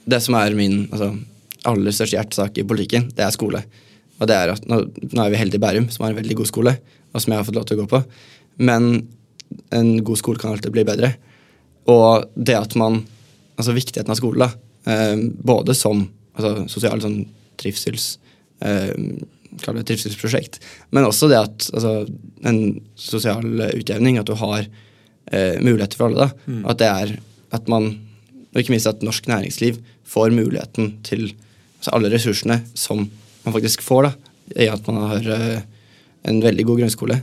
Det 0.07 0.21
som 0.23 0.37
er 0.39 0.55
min 0.59 0.85
altså, 0.91 1.11
aller 1.67 1.95
største 1.95 2.17
hjertesak 2.17 2.61
i 2.61 2.67
politikken, 2.69 3.09
det 3.17 3.27
er 3.27 3.35
skole. 3.35 3.63
Og 4.21 4.31
det 4.31 4.37
er 4.37 4.55
at 4.55 4.67
nå, 4.71 4.81
nå 5.13 5.25
er 5.25 5.33
vi 5.33 5.41
heldige 5.41 5.61
i 5.61 5.65
Bærum, 5.67 5.91
som 5.93 6.07
har 6.07 6.15
en 6.15 6.21
veldig 6.21 6.39
god 6.39 6.51
skole, 6.51 6.77
og 7.13 7.23
som 7.23 7.33
jeg 7.33 7.41
har 7.41 7.49
fått 7.49 7.59
lov 7.59 7.67
til 7.69 7.79
å 7.79 7.83
gå 7.83 7.89
på. 7.91 8.03
Men 8.69 8.91
en 9.77 9.91
god 10.05 10.21
skole 10.21 10.41
kan 10.41 10.55
alltid 10.55 10.75
bli 10.75 10.87
bedre. 10.87 11.13
Og 11.93 12.27
det 12.35 12.59
at 12.59 12.79
man 12.79 13.05
Altså 13.57 13.73
viktigheten 13.73 14.13
av 14.13 14.19
skole, 14.19 14.45
da. 14.45 14.93
Eh, 14.93 15.15
både 15.49 15.73
som 15.73 16.03
altså, 16.37 16.67
sosial 16.69 17.01
sånn 17.01 17.23
trivsels 17.57 18.19
eh, 18.61 18.91
Kall 19.63 19.79
det 19.79 19.87
trivselsprosjekt. 19.89 20.59
Men 20.93 21.07
også 21.09 21.31
det 21.33 21.39
at 21.41 21.69
altså, 21.73 21.93
en 22.45 22.59
sosial 23.01 23.63
utjevning, 23.71 24.19
at 24.21 24.29
du 24.29 24.35
har 24.37 24.67
eh, 24.67 25.57
muligheter 25.65 25.97
for 25.97 26.11
alle. 26.11 26.27
da. 26.27 26.59
At 26.69 26.83
det 26.83 26.91
er 26.91 27.15
at 27.57 27.73
man 27.73 27.95
Og 28.53 28.61
ikke 28.61 28.75
minst 28.75 28.91
at 28.91 29.01
norsk 29.05 29.25
næringsliv 29.33 29.81
får 30.07 30.35
muligheten 30.35 30.97
til 31.07 31.29
altså 31.79 31.95
alle 31.97 32.11
ressursene 32.13 32.61
som 32.79 33.05
man 33.45 33.55
faktisk 33.55 33.83
får, 33.87 34.09
da, 34.09 34.33
i 34.63 34.69
at 34.71 34.87
man 34.91 35.03
har 35.11 35.29
eh, 35.35 35.61
en 36.27 36.41
veldig 36.43 36.65
god 36.67 36.81
grunnskole, 36.81 37.21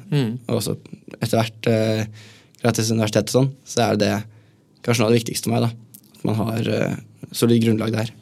og 0.47 0.59
også 0.59 0.77
etter 1.19 1.39
hvert 1.39 1.67
eh, 1.71 2.05
gratis 2.63 2.91
universitet 2.93 3.31
og 3.31 3.35
sånn, 3.37 3.49
så 3.67 3.89
er 3.89 3.99
det 3.99 4.11
kanskje 4.83 5.03
noe 5.03 5.09
av 5.09 5.15
det 5.15 5.21
viktigste 5.21 5.49
for 5.49 5.55
meg. 5.55 5.65
da, 5.65 5.71
At 6.17 6.27
man 6.29 6.39
har 6.39 6.69
eh, 6.77 6.95
solid 7.35 7.63
grunnlag 7.65 7.91
der. 7.95 8.13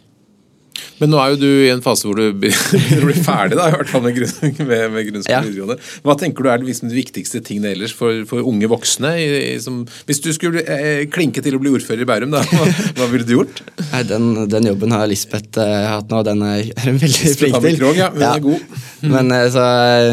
Men 1.02 1.10
nå 1.10 1.18
er 1.18 1.32
jo 1.34 1.40
du 1.42 1.48
i 1.66 1.72
en 1.74 1.82
fase 1.82 2.06
hvor 2.06 2.20
du 2.20 2.28
begynner 2.44 3.02
å 3.02 3.08
bli 3.10 3.16
ferdig, 3.26 3.58
da, 3.58 3.68
i 3.72 3.74
hvert 3.74 3.90
fall 3.90 4.04
med, 4.06 4.14
grunn, 4.20 4.52
med, 4.70 4.84
med 4.94 5.08
grunnskole 5.10 5.34
Ja. 5.34 5.40
og 5.42 5.48
videregående. 5.50 5.78
Hva 6.06 6.16
tenker 6.22 6.46
du 6.46 6.50
er 6.54 6.62
liksom 6.68 6.92
de 6.92 6.98
viktigste 7.00 7.42
tingene 7.48 7.72
ellers 7.74 7.96
for, 7.98 8.22
for 8.30 8.46
unge 8.52 8.70
voksne? 8.72 9.12
I, 9.18 9.28
i, 9.52 9.56
som, 9.64 9.82
hvis 10.10 10.22
du 10.22 10.30
skulle 10.38 10.62
eh, 10.62 11.04
klinke 11.12 11.42
til 11.46 11.58
å 11.58 11.62
bli 11.64 11.74
ordfører 11.74 12.06
i 12.06 12.10
Bærum, 12.12 12.36
da, 12.36 12.44
hva, 12.54 12.68
hva 13.00 13.08
ville 13.12 13.26
du 13.28 13.34
gjort? 13.40 13.64
Nei, 13.92 14.04
den, 14.10 14.30
den 14.54 14.70
jobben 14.72 14.94
har 14.96 15.10
Lisbeth 15.10 15.60
eh, 15.62 15.88
hatt 15.90 16.12
nå, 16.14 16.22
og 16.22 16.28
den 16.30 16.46
er 16.46 16.70
hun 16.86 17.00
veldig 17.02 17.34
flink 17.42 17.58
til. 17.66 17.86
Ja, 17.98 18.12
hun 18.14 18.28
er 18.30 18.44
god. 18.46 18.76
Men 19.12 19.34
eh, 19.36 19.48
så 19.56 19.64
eh, 19.66 20.12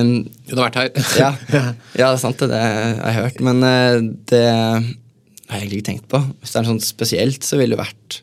Hun 0.48 0.56
har 0.62 0.70
vært 0.70 0.78
her. 0.80 0.94
ja, 1.20 1.28
ja, 1.52 1.64
det 1.92 2.06
er 2.08 2.22
sant, 2.22 2.40
det, 2.40 2.48
det 2.54 2.62
har 2.64 3.12
jeg 3.12 3.18
hørt. 3.20 3.42
Men 3.44 3.60
eh, 3.68 3.98
det 4.32 4.44
har 4.48 5.58
jeg 5.58 5.66
egentlig 5.66 5.82
ikke 5.82 5.90
tenkt 5.90 6.08
på. 6.12 6.22
Hvis 6.40 6.54
det 6.54 6.58
er 6.62 6.64
noe 6.64 6.72
sånt 6.74 6.86
spesielt, 6.88 7.44
så 7.44 7.60
ville 7.60 7.76
det 7.76 7.82
vært 7.84 8.22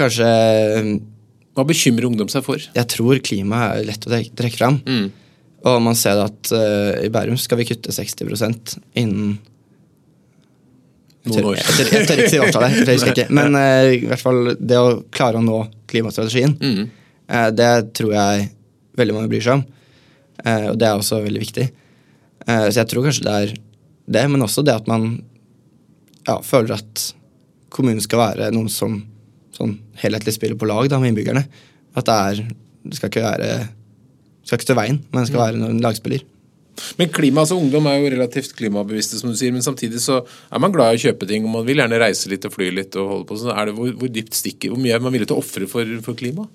Kanskje 0.00 0.28
Hva 1.60 1.66
bekymrer 1.68 2.06
ungdom 2.08 2.30
seg 2.32 2.44
for? 2.46 2.56
Jeg 2.56 2.88
tror 2.88 3.18
klima 3.20 3.66
er 3.74 3.82
lett 3.90 4.06
å 4.08 4.10
trekke, 4.10 4.56
fram. 4.56 4.78
Mm. 4.86 5.10
Og 5.68 5.82
man 5.84 5.96
ser 5.98 6.16
at 6.22 6.52
uh, 6.56 6.96
i 7.04 7.10
Bærum 7.12 7.36
skal 7.36 7.60
vi 7.60 7.66
kutte 7.68 7.92
60 7.92 8.24
innen 8.96 9.34
Noen 11.28 11.50
år. 11.50 11.58
Jeg 11.58 11.74
tør, 11.76 11.90
jeg 11.92 12.06
tør 12.08 12.20
ikke 12.22 12.32
si 12.32 12.38
årstallet. 12.40 13.18
Men 13.36 13.58
uh, 13.58 13.90
i 13.92 14.06
hvert 14.08 14.22
fall 14.22 14.54
det 14.56 14.78
å 14.80 15.02
klare 15.12 15.36
å 15.36 15.44
nå 15.44 15.58
klimastrategien, 15.90 16.56
Mm. 16.56 16.88
uh, 17.28 17.50
det 17.52 17.68
tror 17.98 18.14
jeg 18.16 18.48
veldig 18.96 19.18
mange 19.18 19.32
bryr 19.34 19.44
seg 19.44 19.60
om. 19.60 19.66
Og 20.40 20.78
det 20.80 20.86
er 20.88 20.96
også 20.96 21.18
veldig 21.20 21.40
viktig. 21.42 21.64
Så 22.48 22.78
jeg 22.78 22.88
tror 22.88 23.04
kanskje 23.04 23.24
det 23.26 23.32
er 23.36 23.50
det, 24.08 24.22
men 24.32 24.40
også 24.40 24.62
det 24.64 24.72
at 24.72 24.86
man 24.88 25.02
ja, 26.24 26.38
føler 26.40 26.78
at 26.78 27.02
kommunen 27.68 28.00
skal 28.00 28.22
være 28.22 28.48
noen 28.54 28.70
som 28.72 28.96
sånn 29.60 29.76
helhetlig 30.00 30.34
spiller 30.36 30.58
på 30.58 30.68
lag 30.70 30.88
da, 30.90 30.98
med 31.02 31.12
innbyggerne. 31.12 31.44
At 31.98 32.08
det 32.08 32.16
er 32.16 32.42
Det 32.80 32.96
skal 32.96 33.10
ikke 33.10 33.26
være 33.26 33.48
skal 34.40 34.56
ikke 34.56 34.66
stå 34.70 34.74
i 34.74 34.78
veien, 34.78 35.00
men 35.12 35.20
det 35.20 35.28
skal 35.28 35.42
være 35.42 35.58
en 35.68 35.82
lagspiller. 35.84 36.22
Men 36.96 37.10
klima, 37.12 37.42
altså 37.42 37.58
Ungdom 37.60 37.84
er 37.90 37.98
jo 38.00 38.12
relativt 38.14 38.54
klimabevisste, 38.56 39.18
som 39.20 39.32
du 39.32 39.36
sier, 39.36 39.52
men 39.52 39.64
samtidig 39.64 40.00
så 40.00 40.22
er 40.24 40.62
man 40.62 40.72
glad 40.72 40.94
i 40.94 41.00
å 41.00 41.02
kjøpe 41.02 41.28
ting, 41.28 41.44
og 41.44 41.52
man 41.58 41.66
vil 41.66 41.82
gjerne 41.82 42.00
reise 42.00 42.30
litt 42.32 42.46
og 42.48 42.54
fly 42.54 42.70
litt. 42.72 42.96
og 42.96 43.10
holde 43.12 43.28
på. 43.28 43.36
Så 43.42 43.52
er 43.52 43.68
det, 43.68 43.76
hvor, 43.76 43.92
hvor 44.00 44.12
dypt 44.14 44.38
stikker, 44.38 44.72
hvor 44.72 44.80
mye 44.80 44.96
er 44.96 45.04
man 45.04 45.12
villig 45.14 45.28
til 45.28 45.36
å 45.36 45.44
ofre 45.44 45.68
for, 45.70 45.92
for 46.06 46.18
klima? 46.18 46.48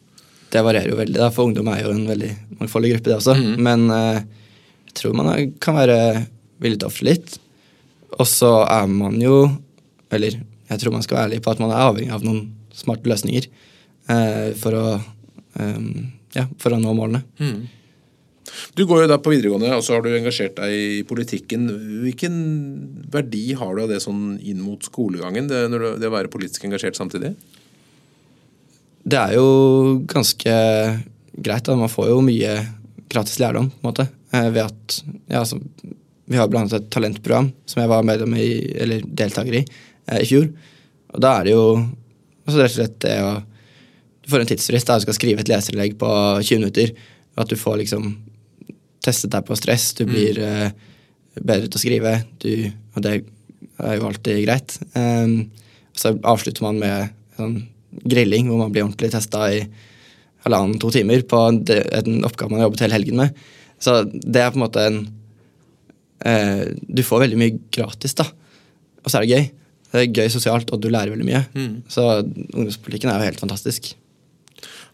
Det 0.51 0.63
varierer 0.65 0.93
jo 0.93 0.97
veldig, 0.97 1.19
da, 1.19 1.29
for 1.35 1.51
ungdom 1.51 1.69
er 1.71 1.83
jo 1.83 1.93
en 1.93 2.03
veldig 2.09 2.31
mangfoldig 2.57 2.95
gruppe, 2.95 3.11
det 3.11 3.19
også. 3.19 3.37
Men 3.69 3.85
uh, 3.91 4.19
jeg 4.89 4.97
tror 5.01 5.15
man 5.21 5.31
er, 5.33 5.45
kan 5.61 5.77
være 5.77 5.99
villig 6.63 6.81
til 6.81 6.89
å 6.89 6.91
ofre 6.93 7.09
litt. 7.11 7.37
Og 8.15 8.27
så 8.29 8.51
er 8.63 8.85
man 8.87 9.17
jo 9.19 9.49
Eller 10.13 10.37
jeg 10.69 10.79
tror 10.79 10.93
man 10.93 11.03
skal 11.03 11.17
være 11.17 11.27
ærlig 11.27 11.41
på 11.43 11.51
at 11.51 11.59
man 11.59 11.71
er 11.73 11.81
avhengig 11.83 12.13
av 12.15 12.23
noen 12.23 12.45
smarte 12.75 13.09
løsninger 13.09 13.47
eh, 14.11 14.51
for 14.59 14.77
å 14.77 14.85
eh, 14.95 15.81
ja, 16.35 16.45
for 16.59 16.75
å 16.75 16.79
nå 16.81 16.93
målene. 16.95 17.23
Du 18.77 18.83
går 18.85 19.03
jo 19.03 19.09
da 19.09 19.17
på 19.21 19.31
videregående, 19.33 19.71
og 19.73 19.83
så 19.85 19.95
har 19.95 20.03
du 20.05 20.11
engasjert 20.13 20.57
deg 20.59 20.73
i 20.75 21.03
politikken. 21.07 21.65
Hvilken 22.03 22.35
verdi 23.11 23.47
har 23.57 23.73
du 23.73 23.85
av 23.85 23.91
det 23.91 24.01
sånn 24.03 24.35
inn 24.43 24.61
mot 24.63 24.83
skolegangen, 24.85 25.49
det, 25.49 25.63
det 25.71 26.09
å 26.09 26.13
være 26.13 26.31
politisk 26.33 26.67
engasjert 26.67 26.99
samtidig? 26.99 27.33
Det 29.05 29.19
er 29.21 29.35
jo 29.37 29.49
ganske 30.09 30.53
greit. 31.35 31.65
da, 31.65 31.75
Man 31.77 31.91
får 31.91 32.11
jo 32.11 32.21
mye 32.25 32.53
gratis 33.11 33.39
lærdom 33.41 33.69
på 33.71 33.83
en 33.83 33.89
måte, 33.89 34.07
eh, 34.33 34.49
ved 34.49 34.63
at 34.65 35.01
ja, 35.29 35.43
altså, 35.43 35.61
Vi 36.25 36.37
har 36.39 36.49
annet 36.49 36.73
et 36.73 36.87
talentprogram 36.89 37.51
som 37.69 37.83
jeg 37.83 37.89
var 37.91 38.05
medlem 38.07 38.31
i, 38.33 38.47
eller 38.81 39.03
deltaker 39.05 39.59
i 39.59 39.65
i 40.09 40.25
fjor. 40.25 40.47
Og 41.13 41.21
da 41.21 41.35
er 41.37 41.45
det 41.45 41.53
jo 41.53 41.67
altså 42.45 42.61
rett 42.61 42.71
og 42.71 42.79
slett 42.79 42.97
det 43.05 43.17
å 43.25 43.33
Du 44.25 44.31
får 44.31 44.41
en 44.41 44.49
tidsfrist 44.49 44.89
da 44.89 44.97
du 44.97 45.03
skal 45.05 45.17
skrive 45.19 45.43
et 45.43 45.49
leserinnlegg 45.51 45.99
på 46.01 46.09
20 46.41 46.57
minutter. 46.63 46.95
og 47.35 47.43
At 47.43 47.51
du 47.51 47.59
får 47.61 47.75
liksom 47.83 48.07
testet 49.05 49.33
deg 49.35 49.45
på 49.45 49.57
stress. 49.59 49.91
Du 49.93 50.07
blir 50.09 50.39
eh, 50.41 50.71
bedre 51.37 51.67
til 51.67 51.77
å 51.77 51.83
skrive. 51.83 52.13
Du, 52.41 52.49
og 52.95 53.03
det 53.05 53.13
er 53.83 53.99
jo 53.99 54.07
alltid 54.07 54.41
greit. 54.45 54.77
Um, 54.95 55.51
så 55.95 56.15
avslutter 56.27 56.65
man 56.65 56.79
med 56.81 57.13
sånn 57.37 57.59
grilling, 58.05 58.49
hvor 58.49 58.63
man 58.63 58.73
blir 58.73 58.85
ordentlig 58.85 59.11
testa 59.13 59.45
i 59.53 59.61
halvannen-to 60.45 60.91
timer 60.93 61.23
på 61.25 61.41
en 61.47 62.25
oppgave 62.27 62.51
man 62.51 62.61
har 62.61 62.67
jobbet 62.67 62.85
hele 62.85 62.97
helgen 62.97 63.21
med. 63.21 63.45
Så 63.81 64.01
det 64.09 64.41
er 64.41 64.51
på 64.51 64.59
en 64.59 64.65
måte 64.65 64.87
en 64.89 64.99
uh, 66.25 66.65
Du 66.87 67.03
får 67.05 67.25
veldig 67.25 67.39
mye 67.39 67.59
gratis, 67.73 68.17
da. 68.17 68.27
Og 69.03 69.11
så 69.11 69.19
er 69.19 69.25
det 69.25 69.37
gøy. 69.37 69.47
Det 69.95 70.01
er 70.03 70.15
gøy 70.19 70.31
sosialt, 70.33 70.71
og 70.75 70.81
du 70.83 70.89
lærer 70.91 71.13
veldig 71.15 71.27
mye. 71.29 71.43
Så 71.91 72.03
ungdomspolitikken 72.25 73.11
er 73.13 73.21
jo 73.23 73.29
helt 73.31 73.39
fantastisk. 73.43 73.93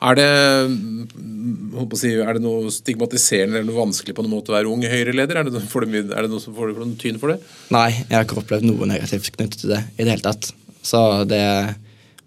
Er 0.01 0.15
det, 0.17 0.25
mm, 0.71 1.91
si, 1.97 2.09
er 2.17 2.33
det 2.37 2.41
noe 2.41 2.71
stigmatiserende 2.73 3.59
eller 3.59 3.67
noe 3.69 3.81
vanskelig 3.83 4.15
på 4.17 4.23
noen 4.25 4.33
måte 4.33 4.49
å 4.49 4.55
være 4.55 4.69
ung 4.71 4.81
Høyre-leder? 4.81 5.37
Er 5.37 5.45
det, 5.45 5.53
noe- 5.53 5.67
får 5.69 5.85
det 5.91 6.05
noe 6.31 6.41
som 6.41 6.55
får 6.57 6.71
deg 6.71 6.79
noen 6.81 6.95
tyn 7.01 7.19
for 7.21 7.33
det? 7.33 7.37
Nei, 7.73 7.89
jeg 7.99 8.15
har 8.15 8.25
ikke 8.25 8.39
opplevd 8.41 8.65
noe 8.65 8.87
negativt 8.89 9.29
knyttet 9.35 9.59
til 9.61 9.73
det 9.75 9.81
i 9.99 10.03
det 10.07 10.15
hele 10.15 10.25
tatt. 10.25 10.49
Så 10.81 11.01
det, 11.29 11.41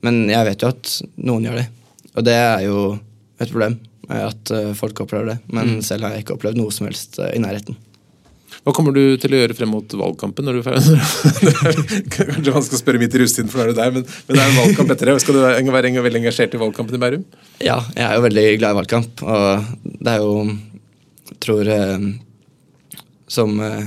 men 0.07 0.21
jeg 0.31 0.47
vet 0.51 0.63
jo 0.63 0.71
at 0.71 0.93
noen 1.27 1.49
gjør 1.49 1.59
det. 1.63 1.67
Og 2.15 2.29
det 2.29 2.37
er 2.39 2.63
jo 2.69 2.79
et 3.43 3.51
problem 3.51 3.79
at 4.15 4.55
eh, 4.55 4.71
folk 4.79 5.01
opplever 5.03 5.33
det. 5.33 5.39
Men 5.51 5.81
selv 5.83 6.07
har 6.07 6.15
jeg 6.15 6.23
ikke 6.27 6.37
opplevd 6.39 6.61
noe 6.61 6.71
som 6.75 6.87
helst 6.87 7.19
eh, 7.19 7.33
i 7.35 7.43
nærheten. 7.43 7.75
Hva 8.65 8.73
kommer 8.73 8.95
du 8.97 9.19
til 9.21 9.35
å 9.35 9.41
gjøre 9.43 9.55
frem 9.57 9.69
mot 9.75 9.95
valgkampen? 10.01 10.47
Når 10.49 10.57
du 10.57 10.69
er 10.73 10.79
Kanskje 12.15 12.55
man 12.55 12.65
skal 12.65 12.81
spørre 12.81 13.01
midt 13.03 13.17
i 13.17 13.21
russetiden, 13.21 13.51
for 13.53 13.61
nå 13.61 13.67
er 13.67 13.75
du 13.75 13.81
der, 13.81 13.91
men, 13.93 14.07
men 14.25 14.39
det 14.39 14.41
er 14.41 14.53
en 14.53 14.61
valgkamp 14.63 14.93
etter 14.95 15.11
det. 15.11 15.17
Skal 15.21 15.37
du 15.37 15.41
være 15.43 15.75
veldig 15.75 16.21
engasjert 16.23 16.57
i 16.57 16.61
valgkampen 16.63 16.97
i 16.97 17.01
Bærum? 17.03 17.27
Ja, 17.61 17.83
jeg 17.93 18.07
er 18.07 18.15
jo 18.17 18.23
veldig 18.25 18.47
glad 18.63 18.73
i 18.73 18.79
valgkamp, 18.79 19.25
og 19.29 19.91
det 20.01 20.15
er 20.15 20.25
jo 20.25 20.33
Jeg 21.29 21.37
tror 21.45 21.71
eh, 21.75 22.07
Som 23.37 23.61
eh, 23.61 23.83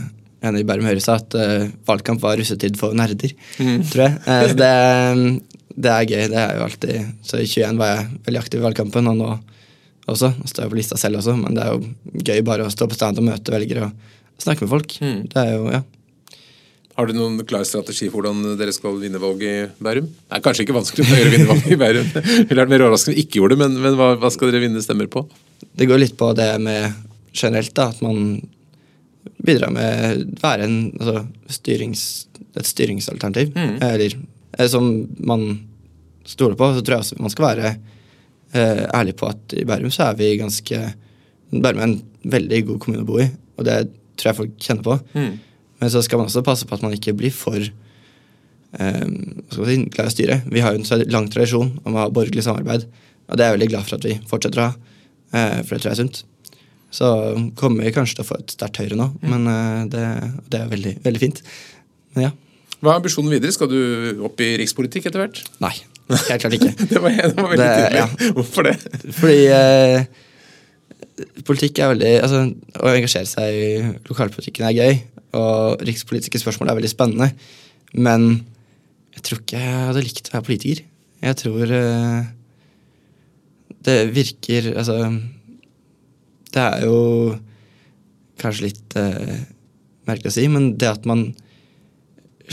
en 0.46 0.60
i 0.60 0.66
Bærum 0.70 0.86
Høyre 0.86 1.02
sa, 1.02 1.18
at 1.18 1.38
eh, 1.42 1.72
valgkamp 1.90 2.22
var 2.22 2.38
russetid 2.38 2.78
for 2.78 2.94
nerder, 2.94 3.34
tror 3.58 4.04
jeg. 4.04 4.20
Så 4.28 4.60
det, 4.62 4.74
det 5.74 5.94
er 5.96 6.06
gøy. 6.12 6.28
Det 6.36 6.44
er 6.44 6.54
jo 6.60 6.68
alltid 6.68 7.10
Så 7.26 7.42
i 7.42 7.50
21 7.50 7.82
var 7.82 7.96
jeg 7.96 8.12
veldig 8.30 8.44
aktiv 8.44 8.62
i 8.62 8.68
valgkampen, 8.68 9.10
og 9.10 9.18
nå 9.18 9.32
også. 10.08 10.30
Nå 10.38 10.52
står 10.54 10.68
jeg 10.68 10.74
på 10.76 10.80
lista 10.84 11.02
selv 11.02 11.24
også, 11.24 11.34
men 11.42 11.58
det 11.58 11.66
er 11.66 11.74
jo 11.74 12.22
gøy 12.30 12.46
bare 12.46 12.70
å 12.70 12.72
stå 12.72 12.86
på 12.88 13.00
stand 13.00 13.18
og 13.18 13.28
møte 13.28 13.58
velgere 13.58 13.90
og 13.90 14.13
snakke 14.41 14.65
med 14.65 14.73
folk. 14.73 14.97
Det 15.00 15.43
er 15.43 15.54
jo, 15.56 15.69
ja. 15.73 15.84
Har 16.97 17.06
du 17.06 17.13
noen 17.13 17.38
klar 17.45 17.65
strategi 17.67 18.08
for 18.10 18.26
hvordan 18.26 18.58
dere 18.58 18.73
skal 18.73 18.95
vinne 18.97 19.19
valget 19.21 19.52
i 19.78 19.84
Bærum? 19.86 20.08
Det 20.10 20.34
er 20.34 20.41
kanskje 20.45 20.63
ikke 20.65 20.76
vanskelig 20.80 21.06
å 21.06 21.19
gjøre 21.19 21.34
vinne 21.36 21.50
valget 21.52 21.73
i 21.76 21.78
Bærum. 21.78 22.08
Det 22.15 22.47
ville 22.50 22.63
vært 22.63 22.71
mer 22.73 22.84
overraskende 22.88 23.13
om 23.13 23.19
vi 23.19 23.26
ikke 23.26 23.38
gjorde 23.38 23.54
det, 23.54 23.60
men, 23.62 23.76
men 23.84 23.97
hva, 24.00 24.08
hva 24.17 24.32
skal 24.34 24.50
dere 24.50 24.63
vinne 24.63 24.82
stemmer 24.82 25.10
på? 25.13 25.21
Det 25.78 25.86
går 25.89 26.02
litt 26.02 26.15
på 26.17 26.32
det 26.38 26.47
med 26.65 26.95
generelt, 27.38 27.76
da, 27.78 27.91
at 27.93 28.02
man 28.02 28.39
bidrar 29.45 29.69
med 29.76 30.39
være 30.41 30.65
en, 30.65 30.80
altså, 30.97 31.21
styrings, 31.60 32.02
et 32.58 32.65
styringsalternativ. 32.65 33.54
Eller 33.86 34.17
eh, 34.17 34.67
som 34.71 34.89
man 35.19 35.45
stoler 36.26 36.58
på. 36.58 36.71
Så 36.73 36.82
tror 36.82 36.97
jeg 36.97 37.06
også 37.06 37.19
man 37.21 37.34
skal 37.34 37.47
være 37.52 37.76
eh, 38.58 38.84
ærlig 38.89 39.15
på 39.19 39.30
at 39.30 39.54
i 39.54 39.67
Bærum 39.67 39.93
så 39.93 40.10
er 40.10 40.19
vi 40.19 40.34
ganske 40.41 40.82
Bærum 41.54 41.80
er 41.80 41.88
en 41.91 42.00
veldig 42.28 42.63
god 42.73 42.82
kommune 42.84 43.06
å 43.06 43.08
bo 43.08 43.21
i, 43.23 43.30
og 43.56 43.69
det 43.69 43.78
tror 44.17 44.32
jeg 44.32 44.39
folk 44.41 44.56
kjenner 44.67 44.84
på. 44.88 44.97
Men 45.77 45.91
så 45.93 46.01
skal 46.06 46.17
man 46.21 46.27
også 46.32 46.41
passe 46.45 46.65
på 46.65 46.73
at 46.77 46.82
man 46.86 46.95
ikke 46.97 47.13
blir 47.17 47.34
for 47.36 47.58
um, 48.80 49.12
skal 49.51 49.67
si, 49.69 49.75
glad 49.93 50.08
i 50.08 50.12
å 50.12 50.15
styre. 50.15 50.39
Vi 50.51 50.63
har 50.65 50.73
jo 50.75 50.82
en 50.84 51.03
lang 51.13 51.27
tradisjon 51.34 51.75
om 51.86 51.95
å 51.97 52.06
ha 52.06 52.08
borgerlig 52.13 52.43
samarbeid, 52.45 52.88
og 53.27 53.38
det 53.38 53.45
er 53.45 53.51
jeg 53.51 53.58
veldig 53.60 53.69
glad 53.73 53.88
for 53.89 53.97
at 53.99 54.08
vi 54.08 54.15
fortsetter 54.30 54.63
å 54.63 54.67
ha. 54.69 54.73
uh, 55.36 55.60
for 55.63 55.75
det 55.75 55.82
tror 55.84 55.91
jeg 55.91 55.95
er 55.97 56.01
sunt. 56.03 56.23
Så 56.97 57.08
kommer 57.60 57.84
vi 57.84 57.91
kanskje 57.95 58.15
til 58.17 58.23
å 58.25 58.30
få 58.30 58.38
et 58.39 58.53
sterkt 58.56 58.80
Høyre 58.82 58.97
nå, 58.99 59.10
men 59.27 59.47
uh, 59.51 59.84
det, 59.91 60.03
det 60.53 60.62
er 60.63 60.69
veldig, 60.71 60.93
veldig 61.06 61.23
fint. 61.25 61.41
Men 62.15 62.30
ja. 62.30 62.34
Hva 62.77 62.93
er 62.93 62.99
ambisjonen 63.01 63.34
videre? 63.34 63.51
Skal 63.56 63.69
du 63.71 64.23
opp 64.27 64.39
i 64.45 64.51
rikspolitikk 64.62 65.10
etter 65.10 65.23
hvert? 65.25 65.41
Nei. 65.63 65.73
Helt 66.08 66.39
klart 66.39 66.53
ikke. 66.56 66.69
Det 66.93 67.01
var, 67.03 67.12
det 67.17 67.34
var 67.36 67.49
veldig 67.51 67.65
Det- 67.65 67.77
tydelig. 67.82 67.99
ja. 67.99 68.34
Hvorfor 68.38 68.67
det? 68.69 68.75
Fordi 69.17 69.39
eh, 69.51 70.06
politikk 71.47 71.82
er 71.82 71.93
veldig 71.93 72.12
Altså, 72.21 72.43
å 72.82 72.91
engasjere 72.91 73.30
seg 73.30 73.58
i 73.58 73.71
lokalpolitikken 74.10 74.67
er 74.67 74.77
gøy, 74.77 74.99
og 75.38 75.82
rikspolitiske 75.88 76.41
spørsmål 76.41 76.71
er 76.71 76.80
veldig 76.80 76.91
spennende, 76.93 77.32
men 77.97 78.30
jeg 79.17 79.25
tror 79.25 79.41
ikke 79.41 79.62
jeg 79.63 79.86
hadde 79.89 80.06
likt 80.06 80.30
å 80.30 80.36
være 80.36 80.45
politiker. 80.45 80.84
Jeg 81.25 81.38
tror 81.39 81.71
uh, 81.73 82.27
det 83.88 83.95
virker 84.13 84.67
Altså 84.77 84.97
Det 86.53 86.62
er 86.62 86.84
jo 86.86 86.99
kanskje 88.38 88.67
litt 88.67 88.97
uh, 89.01 89.39
merkelig 90.06 90.30
å 90.30 90.36
si, 90.36 90.45
men 90.53 90.75
det 90.77 90.91
at 90.91 91.08
man 91.10 91.25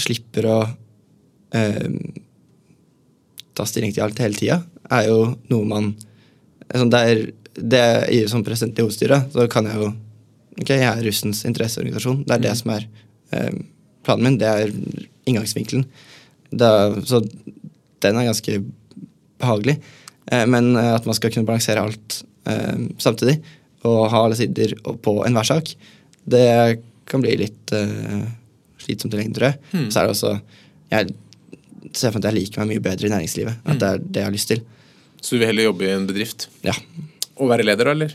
slipper 0.01 0.49
å 0.49 0.59
uh, 0.65 1.89
ta 3.55 3.67
stilling 3.69 3.93
til 3.95 4.07
alt 4.07 4.25
hele 4.25 4.39
tida, 4.39 4.63
er 4.91 5.11
jo 5.11 5.19
noe 5.53 5.69
man 5.69 5.93
altså, 6.73 6.89
det 6.91 7.03
er, 7.11 7.23
det 7.57 7.81
er, 7.81 8.05
i, 8.11 8.25
Som 8.31 8.45
president 8.47 8.79
i 8.79 8.85
hovedstyret 8.85 9.33
så 9.35 9.47
kan 9.51 9.69
jeg 9.71 9.81
jo 9.81 9.93
Ok, 10.55 10.69
jeg 10.71 10.87
er 10.87 11.01
russens 11.03 11.41
interesseorganisasjon. 11.49 12.21
Det 12.29 12.35
er 12.37 12.43
det 12.45 12.53
som 12.55 12.71
er 12.71 12.85
eh, 13.35 13.57
planen 14.07 14.29
min. 14.29 14.37
Det 14.39 14.47
er 14.47 14.71
inngangsvinkelen. 15.27 15.83
Det 16.55 16.69
er, 16.69 16.95
så 17.11 17.19
den 18.05 18.21
er 18.21 18.29
ganske 18.29 18.61
behagelig. 19.43 19.75
Eh, 20.31 20.45
men 20.47 20.77
eh, 20.79 20.93
at 20.95 21.09
man 21.11 21.19
skal 21.19 21.33
kunne 21.35 21.49
balansere 21.49 21.83
alt 21.83 22.21
eh, 22.47 22.85
samtidig 23.03 23.41
og 23.85 24.07
ha 24.13 24.23
alle 24.25 24.39
sider 24.39 24.77
på 25.05 25.17
enhver 25.27 25.49
sak, 25.49 25.75
det 26.25 26.47
kan 27.11 27.25
bli 27.25 27.35
litt 27.43 27.75
eh, 27.77 28.23
slitsomt 28.81 29.17
i 29.17 29.21
lengden, 29.21 29.35
tror 29.37 29.51
jeg. 29.51 29.59
Mm. 29.75 29.89
Så 29.91 29.99
er 29.99 30.07
det 30.07 30.15
også 30.15 30.33
Jeg 30.95 31.11
ser 31.95 32.13
for 32.13 32.19
meg 32.19 32.25
at 32.25 32.31
jeg 32.31 32.39
liker 32.39 32.63
meg 32.63 32.71
mye 32.73 32.85
bedre 32.85 33.09
i 33.09 33.13
næringslivet. 33.13 33.59
At 33.67 33.83
det 33.83 33.91
er 33.91 34.01
det 34.07 34.23
jeg 34.23 34.29
har 34.29 34.37
lyst 34.39 34.53
til. 34.53 34.63
Så 35.21 35.35
du 35.35 35.41
vil 35.41 35.49
heller 35.51 35.69
jobbe 35.69 35.87
i 35.87 35.93
en 35.93 36.07
bedrift? 36.09 36.49
Ja. 36.65 36.75
Og 37.41 37.51
være 37.51 37.67
leder, 37.67 37.93
eller? 37.95 38.15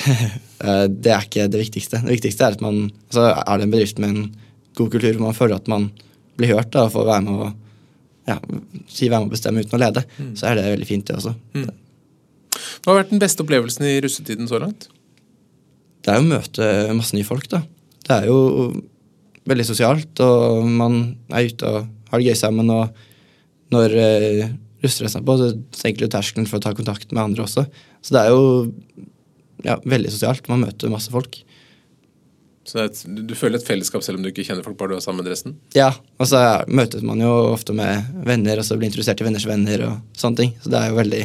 Eh, 0.60 0.86
Det 0.92 1.08
er 1.08 1.22
ikke 1.24 1.46
det 1.48 1.56
viktigste. 1.62 2.02
Det 2.04 2.12
viktigste 2.18 2.44
er 2.44 2.52
at 2.52 2.60
man 2.60 2.90
altså 3.08 3.22
er 3.32 3.56
det 3.56 3.64
en 3.64 3.70
bedrift 3.72 3.98
med 4.02 4.10
en 4.12 4.26
god 4.76 4.90
kultur 4.92 5.14
hvor 5.16 5.22
man 5.30 5.36
føler 5.38 5.56
at 5.56 5.70
man 5.72 5.86
blir 6.36 6.50
hørt 6.52 6.68
da, 6.74 6.82
og 6.84 6.92
får 6.92 7.06
være 7.08 7.24
med 7.24 7.38
å 7.46 7.46
ja, 8.28 8.36
si 8.92 9.08
være 9.08 9.22
med 9.24 9.30
å 9.30 9.32
bestemme 9.32 9.64
uten 9.64 9.78
å 9.78 9.80
lede, 9.80 10.02
så 10.36 10.50
er 10.50 10.58
det 10.60 10.66
veldig 10.74 10.88
fint, 10.90 11.06
det 11.08 11.16
også. 11.16 11.32
Hva 11.56 12.92
har 12.92 12.98
vært 13.00 13.14
den 13.14 13.22
beste 13.24 13.40
opplevelsen 13.40 13.88
i 13.88 13.94
russetiden 14.04 14.50
så 14.52 14.60
langt? 14.60 14.90
Det 16.04 16.12
er 16.12 16.20
jo 16.20 16.26
å 16.26 16.30
møte 16.34 16.68
masse 17.00 17.16
nye 17.16 17.28
folk, 17.28 17.48
da. 17.52 17.62
Det 18.04 18.18
er 18.20 18.28
jo 18.28 18.38
veldig 19.48 19.66
sosialt, 19.72 20.20
og 20.20 20.68
man 20.68 21.00
er 21.32 21.48
ute 21.48 21.72
og 21.72 21.88
har 22.12 22.20
det 22.20 22.28
gøy 22.28 22.36
sammen. 22.36 22.68
Og 22.68 23.72
når 23.72 23.96
eh, 24.80 24.86
russedressen 24.86 25.20
seg 25.20 25.26
på, 25.28 25.36
så 25.38 25.50
senker 25.76 26.06
du 26.06 26.08
terskelen 26.16 26.48
for 26.48 26.58
å 26.58 26.64
ta 26.64 26.72
kontakt 26.74 27.12
med 27.12 27.22
andre 27.22 27.44
også. 27.44 27.66
Så 28.02 28.16
det 28.16 28.24
er 28.24 28.30
jo 28.32 28.72
ja, 29.64 29.76
veldig 29.84 30.10
sosialt. 30.10 30.48
Man 30.48 30.62
møter 30.64 30.88
masse 30.92 31.12
folk. 31.12 31.42
Så 32.64 32.76
det 32.76 32.82
er 32.82 32.90
et, 32.90 33.26
du- 33.26 33.34
føler 33.34 33.58
et 33.58 33.66
fellesskap 33.66 34.02
selv 34.04 34.18
om 34.18 34.22
du 34.24 34.30
ikke 34.30 34.44
kjenner 34.46 34.62
folk, 34.64 34.76
bare 34.78 34.94
du 34.96 35.00
har 35.04 35.14
med 35.16 35.24
dressen? 35.26 35.56
Ja, 35.74 35.90
og 36.20 36.26
så 36.28 36.36
er- 36.38 36.66
møtes 36.68 37.02
man 37.02 37.18
jo 37.20 37.30
ofte 37.52 37.74
med 37.74 38.04
venner, 38.24 38.58
og 38.60 38.64
så 38.64 38.76
blir 38.78 38.88
introdusert 38.90 39.20
i 39.20 39.24
venners 39.24 39.46
venner 39.48 39.82
og 39.88 40.00
sånne 40.16 40.36
ting. 40.36 40.52
Så 40.62 40.70
det 40.70 40.78
er 40.80 40.90
jo 40.92 40.96
veldig, 41.00 41.22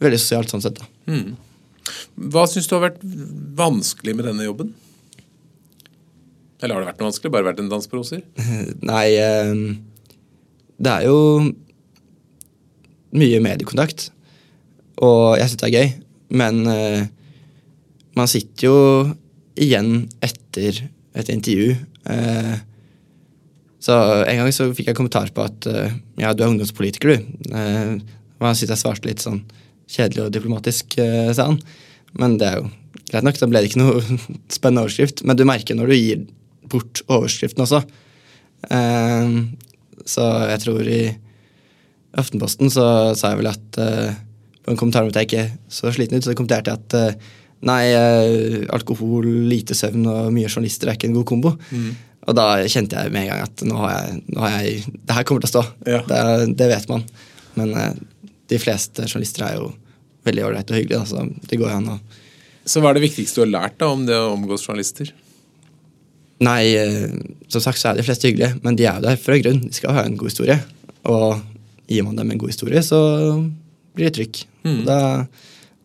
veldig 0.00 0.18
sosialt 0.20 0.50
sånn 0.50 0.62
sett, 0.64 0.80
da. 0.80 0.86
Mm. 1.06 1.36
Hva 2.32 2.46
syns 2.50 2.66
du 2.66 2.74
har 2.74 2.88
vært 2.90 3.00
vanskelig 3.56 4.16
med 4.16 4.24
denne 4.26 4.44
jobben? 4.48 4.72
Eller 6.62 6.74
har 6.74 6.82
det 6.82 6.88
vært 6.94 7.00
noe 7.02 7.10
vanskelig? 7.12 7.32
Bare 7.32 7.44
vært 7.52 7.60
en 7.62 7.68
dans 7.70 7.86
på 7.86 7.98
roser? 8.00 8.22
Nei, 8.90 9.06
eh, 9.20 9.54
det 10.80 10.92
er 10.92 11.06
jo 11.06 11.18
mye 13.14 13.40
mediekontakt, 13.44 14.10
og 15.04 15.36
jeg 15.36 15.50
syns 15.50 15.60
det 15.60 15.68
er 15.68 15.76
gøy, 15.76 15.90
men 16.40 16.62
uh, 16.66 17.02
man 18.16 18.30
sitter 18.30 18.68
jo 18.68 18.78
igjen 19.60 20.06
etter 20.24 20.80
et 21.16 21.30
intervju. 21.32 21.74
Uh, 22.08 22.56
så 23.82 23.96
en 24.24 24.40
gang 24.40 24.54
så 24.54 24.70
fikk 24.74 24.90
jeg 24.90 24.98
kommentar 24.98 25.30
på 25.36 25.44
at 25.44 25.68
uh, 25.68 25.92
ja, 26.20 26.32
du 26.32 26.42
er 26.42 26.50
ungdomspolitiker, 26.50 27.12
du. 27.12 27.28
Og 28.36 28.48
han 28.48 28.56
syntes 28.56 28.74
jeg 28.74 28.82
svarte 28.82 29.08
litt 29.08 29.24
sånn 29.24 29.44
kjedelig 29.92 30.26
og 30.26 30.32
diplomatisk, 30.34 30.96
sa 30.98 31.46
han. 31.52 31.60
Men 32.18 32.34
det 32.40 32.48
er 32.48 32.58
jo 32.58 32.66
greit 33.06 33.24
nok, 33.24 33.38
da 33.38 33.48
ble 33.48 33.62
det 33.62 33.70
ikke 33.70 33.80
noe 33.80 34.02
spennende 34.56 34.82
overskrift. 34.84 35.22
Men 35.24 35.38
du 35.38 35.44
merker 35.48 35.78
når 35.78 35.92
du 35.92 35.96
gir 35.96 36.24
bort 36.68 37.00
overskriften 37.06 37.62
også. 37.64 37.80
Så 40.10 40.26
jeg 40.50 40.62
tror 40.66 40.90
i 40.90 41.00
Aftenposten 42.16 42.72
så 42.72 42.86
sa 43.18 43.32
jeg 43.32 43.42
vel 43.42 43.50
at 43.50 43.78
uh, 43.80 44.12
på 44.64 44.72
en 44.72 44.80
kommentar 44.80 45.04
om 45.04 45.12
at 45.12 45.18
jeg 45.20 45.28
ikke 45.28 45.46
så 45.72 45.92
sliten 45.94 46.18
ut, 46.18 46.24
så 46.24 46.36
kommenterte 46.36 46.72
jeg 46.72 46.80
at 46.80 46.96
uh, 46.96 47.32
nei, 47.68 47.82
uh, 47.92 48.58
alkohol, 48.76 49.28
lite 49.50 49.76
søvn 49.76 50.06
og 50.08 50.32
mye 50.34 50.48
journalister 50.48 50.88
er 50.88 50.98
ikke 50.98 51.10
en 51.10 51.18
god 51.18 51.28
kombo. 51.28 51.52
Og 52.26 52.34
da 52.34 52.46
kjente 52.66 52.98
jeg 52.98 53.12
med 53.14 53.26
en 53.26 53.32
gang 53.34 53.42
at 53.44 53.64
nå 53.68 53.76
har 53.84 53.92
jeg, 53.94 54.20
nå 54.34 54.42
har 54.42 54.54
jeg 54.56 54.94
det 54.96 55.14
her 55.14 55.26
kommer 55.28 55.44
til 55.44 55.50
å 55.50 55.52
stå. 55.52 55.64
Ja. 55.86 56.00
Det, 56.08 56.22
det 56.58 56.70
vet 56.72 56.88
man. 56.90 57.04
Men 57.54 57.74
de 58.50 58.58
fleste 58.58 59.04
journalister 59.06 59.44
er 59.46 59.60
jo 59.60 59.68
veldig 60.26 60.42
ålreite 60.48 60.74
og 60.74 60.80
hyggelige, 60.80 61.04
så 61.06 61.22
det 61.22 61.60
går 61.60 61.70
jo 61.70 61.76
an 61.76 61.92
å 61.94 62.00
Så 62.66 62.82
hva 62.82 62.90
er 62.90 62.98
det 62.98 63.04
viktigste 63.06 63.38
du 63.38 63.44
har 63.44 63.52
lært 63.52 63.78
da 63.78 63.92
om 63.94 64.02
det 64.08 64.16
å 64.18 64.32
omgås 64.32 64.66
journalister? 64.66 65.12
Nei, 66.42 66.64
som 67.46 67.62
sagt 67.62 67.78
så 67.78 67.92
er 67.92 68.00
de 68.00 68.08
fleste 68.08 68.26
hyggelige, 68.26 68.58
men 68.66 68.74
de 68.76 68.88
er 68.88 68.98
jo 68.98 69.06
der 69.06 69.20
for 69.22 69.36
en 69.36 69.44
grunn. 69.44 69.62
De 69.68 69.78
skal 69.78 69.94
ha 69.94 70.02
en 70.08 70.18
god 70.18 70.32
historie. 70.32 70.58
Og 71.06 71.38
gir 71.86 72.06
man 72.06 72.18
dem 72.18 72.30
en 72.32 72.40
god 72.40 72.52
historie, 72.52 72.82
så 72.82 73.00
blir 73.96 74.08
det 74.08 74.16
trykk. 74.18 74.42
Mm. 74.66 74.82
Da, 74.88 74.98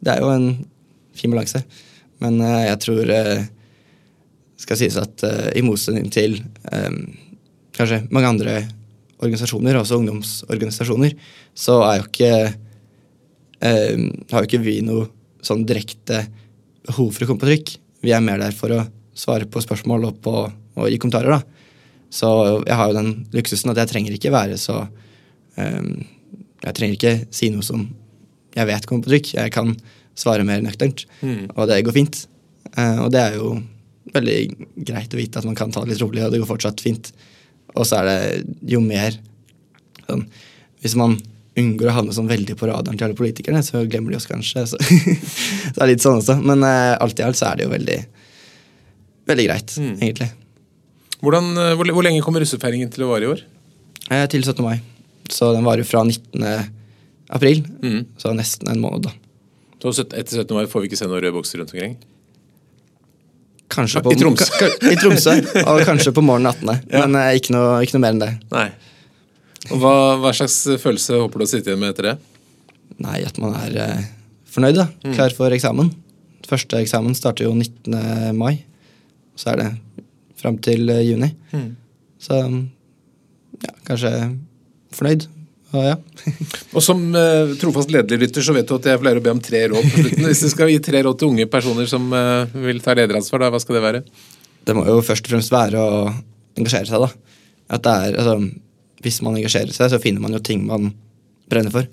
det 0.02 0.16
er 0.16 0.24
jo 0.24 0.32
en 0.34 0.48
fin 1.18 1.34
balanse. 1.34 1.64
Men 2.22 2.40
uh, 2.42 2.62
jeg 2.66 2.80
tror 2.86 3.12
uh, 3.16 3.44
skal 4.62 4.80
sies 4.80 4.98
at 5.02 5.26
uh, 5.26 5.50
i 5.58 5.64
motsetning 5.66 6.10
til 6.14 6.40
um, 6.72 7.04
kanskje 7.78 8.04
mange 8.14 8.30
andre 8.30 8.56
organisasjoner, 9.22 9.78
også 9.78 10.00
ungdomsorganisasjoner, 10.02 11.14
så 11.54 11.78
er 11.86 12.00
jo 12.00 12.08
ikke 12.08 12.32
eh, 13.62 14.06
har 14.32 14.44
jo 14.44 14.48
ikke 14.48 14.64
vi 14.64 14.80
noe 14.86 15.08
sånn 15.46 15.66
direkte 15.70 16.24
behov 16.88 17.12
for 17.14 17.26
å 17.26 17.30
komme 17.30 17.44
på 17.44 17.50
trykk. 17.52 17.74
Vi 18.02 18.14
er 18.16 18.24
mer 18.26 18.42
der 18.42 18.56
for 18.58 18.74
å 18.74 18.82
svare 19.18 19.46
på 19.46 19.62
spørsmål 19.62 20.08
og, 20.10 20.18
på, 20.26 20.34
og 20.50 20.90
gi 20.90 20.98
kommentarer. 21.02 21.38
da. 21.38 21.42
Så 22.12 22.32
jeg 22.66 22.78
har 22.80 22.90
jo 22.90 22.98
den 22.98 23.12
luksusen 23.36 23.72
at 23.72 23.82
jeg 23.84 23.92
trenger 23.92 24.18
ikke 24.18 24.34
være 24.34 24.58
så 24.60 24.82
Jeg 25.58 26.74
trenger 26.78 26.96
ikke 26.98 27.16
si 27.34 27.50
noe 27.54 27.66
som 27.66 27.88
jeg 28.56 28.68
vet 28.68 28.86
kommer 28.88 29.04
på 29.06 29.12
trykk. 29.14 29.34
Jeg 29.38 29.52
kan 29.56 29.76
svare 30.16 30.44
mer 30.46 30.62
nøkternt, 30.62 31.06
Mm. 31.24 31.50
og 31.56 31.68
det 31.70 31.84
går 31.86 31.94
fint. 31.96 32.26
Eh, 32.78 33.00
og 33.04 33.12
det 33.12 33.20
er 33.22 33.36
jo 33.40 33.62
veldig 34.14 34.38
greit 34.86 35.14
å 35.14 35.18
vite 35.20 35.38
at 35.40 35.46
man 35.46 35.56
kan 35.56 35.72
ta 35.72 35.82
det 35.82 35.94
litt 35.94 36.02
rolig, 36.04 36.24
og 36.26 36.32
det 36.32 36.40
går 36.42 36.50
fortsatt 36.50 36.82
fint. 36.84 37.12
Og 37.76 37.86
så 37.88 38.02
er 38.02 38.08
det 38.10 38.46
jo 38.68 38.82
mer 38.84 39.12
sånn 40.08 40.26
Hvis 40.82 40.96
man 40.98 41.14
unngår 41.56 41.88
å 41.92 41.94
havne 41.94 42.12
sånn 42.16 42.28
veldig 42.28 42.56
på 42.58 42.66
radaren 42.68 42.98
til 42.98 43.06
alle 43.06 43.14
politikerne, 43.16 43.62
så 43.64 43.84
glemmer 43.88 44.10
de 44.12 44.18
oss 44.18 44.26
kanskje. 44.26 44.64
Så, 44.68 44.78
så 44.82 45.76
det 45.76 45.82
er 45.84 45.92
litt 45.92 46.02
sånn 46.02 46.18
også. 46.20 46.40
Men 46.44 46.64
uh, 46.66 46.98
alt 47.00 47.20
i 47.20 47.24
alt 47.24 47.38
så 47.38 47.52
er 47.52 47.58
det 47.60 47.66
jo 47.68 47.74
veldig, 47.76 47.98
veldig 49.30 49.46
greit, 49.48 49.76
Mm. 49.78 49.96
egentlig. 50.02 50.30
Hvordan, 51.22 51.52
eh, 51.58 51.76
hvor, 51.78 51.86
hvor 51.94 52.02
lenge 52.04 52.24
kommer 52.26 52.42
russefeiringen 52.42 52.90
til 52.92 53.04
å 53.06 53.12
vare 53.14 53.28
i 53.28 53.30
år? 53.30 53.44
Eh, 54.10 54.26
til 54.28 54.42
17. 54.42 54.64
mai. 54.66 54.80
Så 55.32 55.54
den 55.56 55.64
varer 55.68 55.88
fra 55.88 56.04
19. 56.04 56.44
april, 57.32 57.62
Mm. 57.82 58.06
så 58.20 58.34
nesten 58.36 58.68
en 58.72 58.82
måned, 58.84 59.06
da. 59.08 59.12
Så 59.82 60.04
etter 60.04 60.36
17. 60.44 60.54
mai 60.58 60.66
får 60.70 60.82
vi 60.84 60.88
ikke 60.92 60.98
se 61.00 61.06
noen 61.08 61.22
røde 61.24 61.34
bokser 61.34 61.58
rundt 61.62 61.72
omkring? 61.74 61.96
Kanskje 63.72 64.02
I 64.02 64.04
på, 64.04 64.12
Tromsø. 64.20 64.46
ka- 64.60 64.70
ka- 64.82 64.92
I 64.92 64.96
Tromsø, 65.00 65.34
og 65.66 65.80
kanskje 65.88 66.12
på 66.14 66.22
morgenen 66.22 66.52
18. 66.52 66.82
Ja. 66.92 67.06
Men 67.06 67.16
eh, 67.22 67.38
ikke, 67.40 67.54
noe, 67.56 67.78
ikke 67.86 67.96
noe 67.96 68.04
mer 68.04 68.12
enn 68.18 68.20
det. 68.20 68.32
Nei. 68.52 68.68
Og 69.72 69.78
hva, 69.80 69.94
hva 70.20 70.34
slags 70.36 70.58
følelse 70.82 71.22
håper 71.22 71.40
du 71.40 71.46
å 71.46 71.48
sitte 71.50 71.72
igjen 71.72 71.80
med 71.80 71.94
etter 71.94 72.10
det? 72.10 72.18
Nei, 73.02 73.22
at 73.26 73.38
man 73.40 73.56
er 73.56 73.78
eh, 73.80 74.04
fornøyd, 74.52 74.76
da. 74.76 74.88
Klar 75.16 75.32
for 75.38 75.56
eksamen. 75.56 75.94
Første 76.52 76.82
eksamen 76.84 77.16
starter 77.16 77.48
jo 77.48 77.54
19. 77.56 78.36
mai. 78.36 78.58
Så 79.40 79.54
er 79.54 79.62
det 79.62 79.70
fram 80.42 80.58
til 80.60 80.84
juni. 80.92 81.32
juni. 81.54 81.72
Så 82.22 82.42
ja, 83.62 83.72
kanskje 83.88 84.12
fornøyd. 84.96 85.28
Ja, 85.72 85.84
ja. 85.94 85.98
Og 86.76 86.84
som 86.84 87.04
uh, 87.16 87.54
trofast 87.60 87.92
lederlytter 87.94 88.44
så 88.44 88.56
vet 88.56 88.68
du 88.68 88.76
at 88.76 88.90
jeg 88.92 89.00
pleier 89.02 89.22
å 89.22 89.24
be 89.24 89.32
om 89.34 89.40
tre 89.44 89.64
råd 89.72 89.88
på 89.88 90.04
slutten. 90.04 90.28
Hvis 90.28 90.44
du 90.44 90.50
skal 90.52 90.72
gi 90.72 90.82
tre 90.84 91.04
råd 91.06 91.22
til 91.22 91.32
unge 91.32 91.48
personer 91.52 91.88
som 91.90 92.10
uh, 92.12 92.44
vil 92.66 92.82
ta 92.84 92.96
lederansvar, 92.98 93.46
da, 93.46 93.52
hva 93.54 93.62
skal 93.64 93.80
det 93.80 93.86
være? 93.86 94.04
Det 94.68 94.76
må 94.78 94.84
jo 94.90 95.00
først 95.06 95.26
og 95.26 95.36
fremst 95.36 95.54
være 95.54 95.80
å 95.80 96.04
engasjere 96.60 96.90
seg, 96.92 97.06
da. 97.06 97.40
At 97.72 97.86
det 97.88 97.96
er, 98.04 98.20
altså, 98.20 98.36
hvis 99.06 99.22
man 99.26 99.40
engasjerer 99.40 99.74
seg, 99.74 99.94
så 99.94 100.02
finner 100.04 100.24
man 100.24 100.36
jo 100.36 100.44
ting 100.44 100.66
man 100.68 100.92
brenner 101.52 101.74
for. 101.74 101.88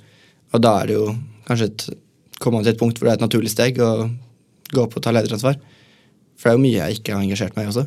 Og 0.55 0.63
da 0.65 0.75
er 0.81 0.91
det 0.91 0.99
jo 0.99 1.13
kanskje 1.49 1.71
et, 1.71 1.87
kommer 2.39 2.59
man 2.59 2.67
til 2.67 2.75
et 2.75 2.81
punkt 2.81 2.99
hvor 2.99 3.09
det 3.09 3.15
er 3.15 3.21
et 3.21 3.27
naturlig 3.27 3.53
steg 3.53 3.79
å 3.83 3.93
gå 4.69 4.83
opp 4.83 4.99
og 4.99 5.05
ta 5.05 5.15
lederansvar. 5.15 5.59
For 6.39 6.49
det 6.49 6.53
er 6.53 6.59
jo 6.59 6.65
mye 6.65 6.77
jeg 6.77 6.99
ikke 6.99 7.15
har 7.15 7.25
engasjert 7.25 7.57
meg 7.57 7.67
i 7.67 7.73
også. 7.73 7.87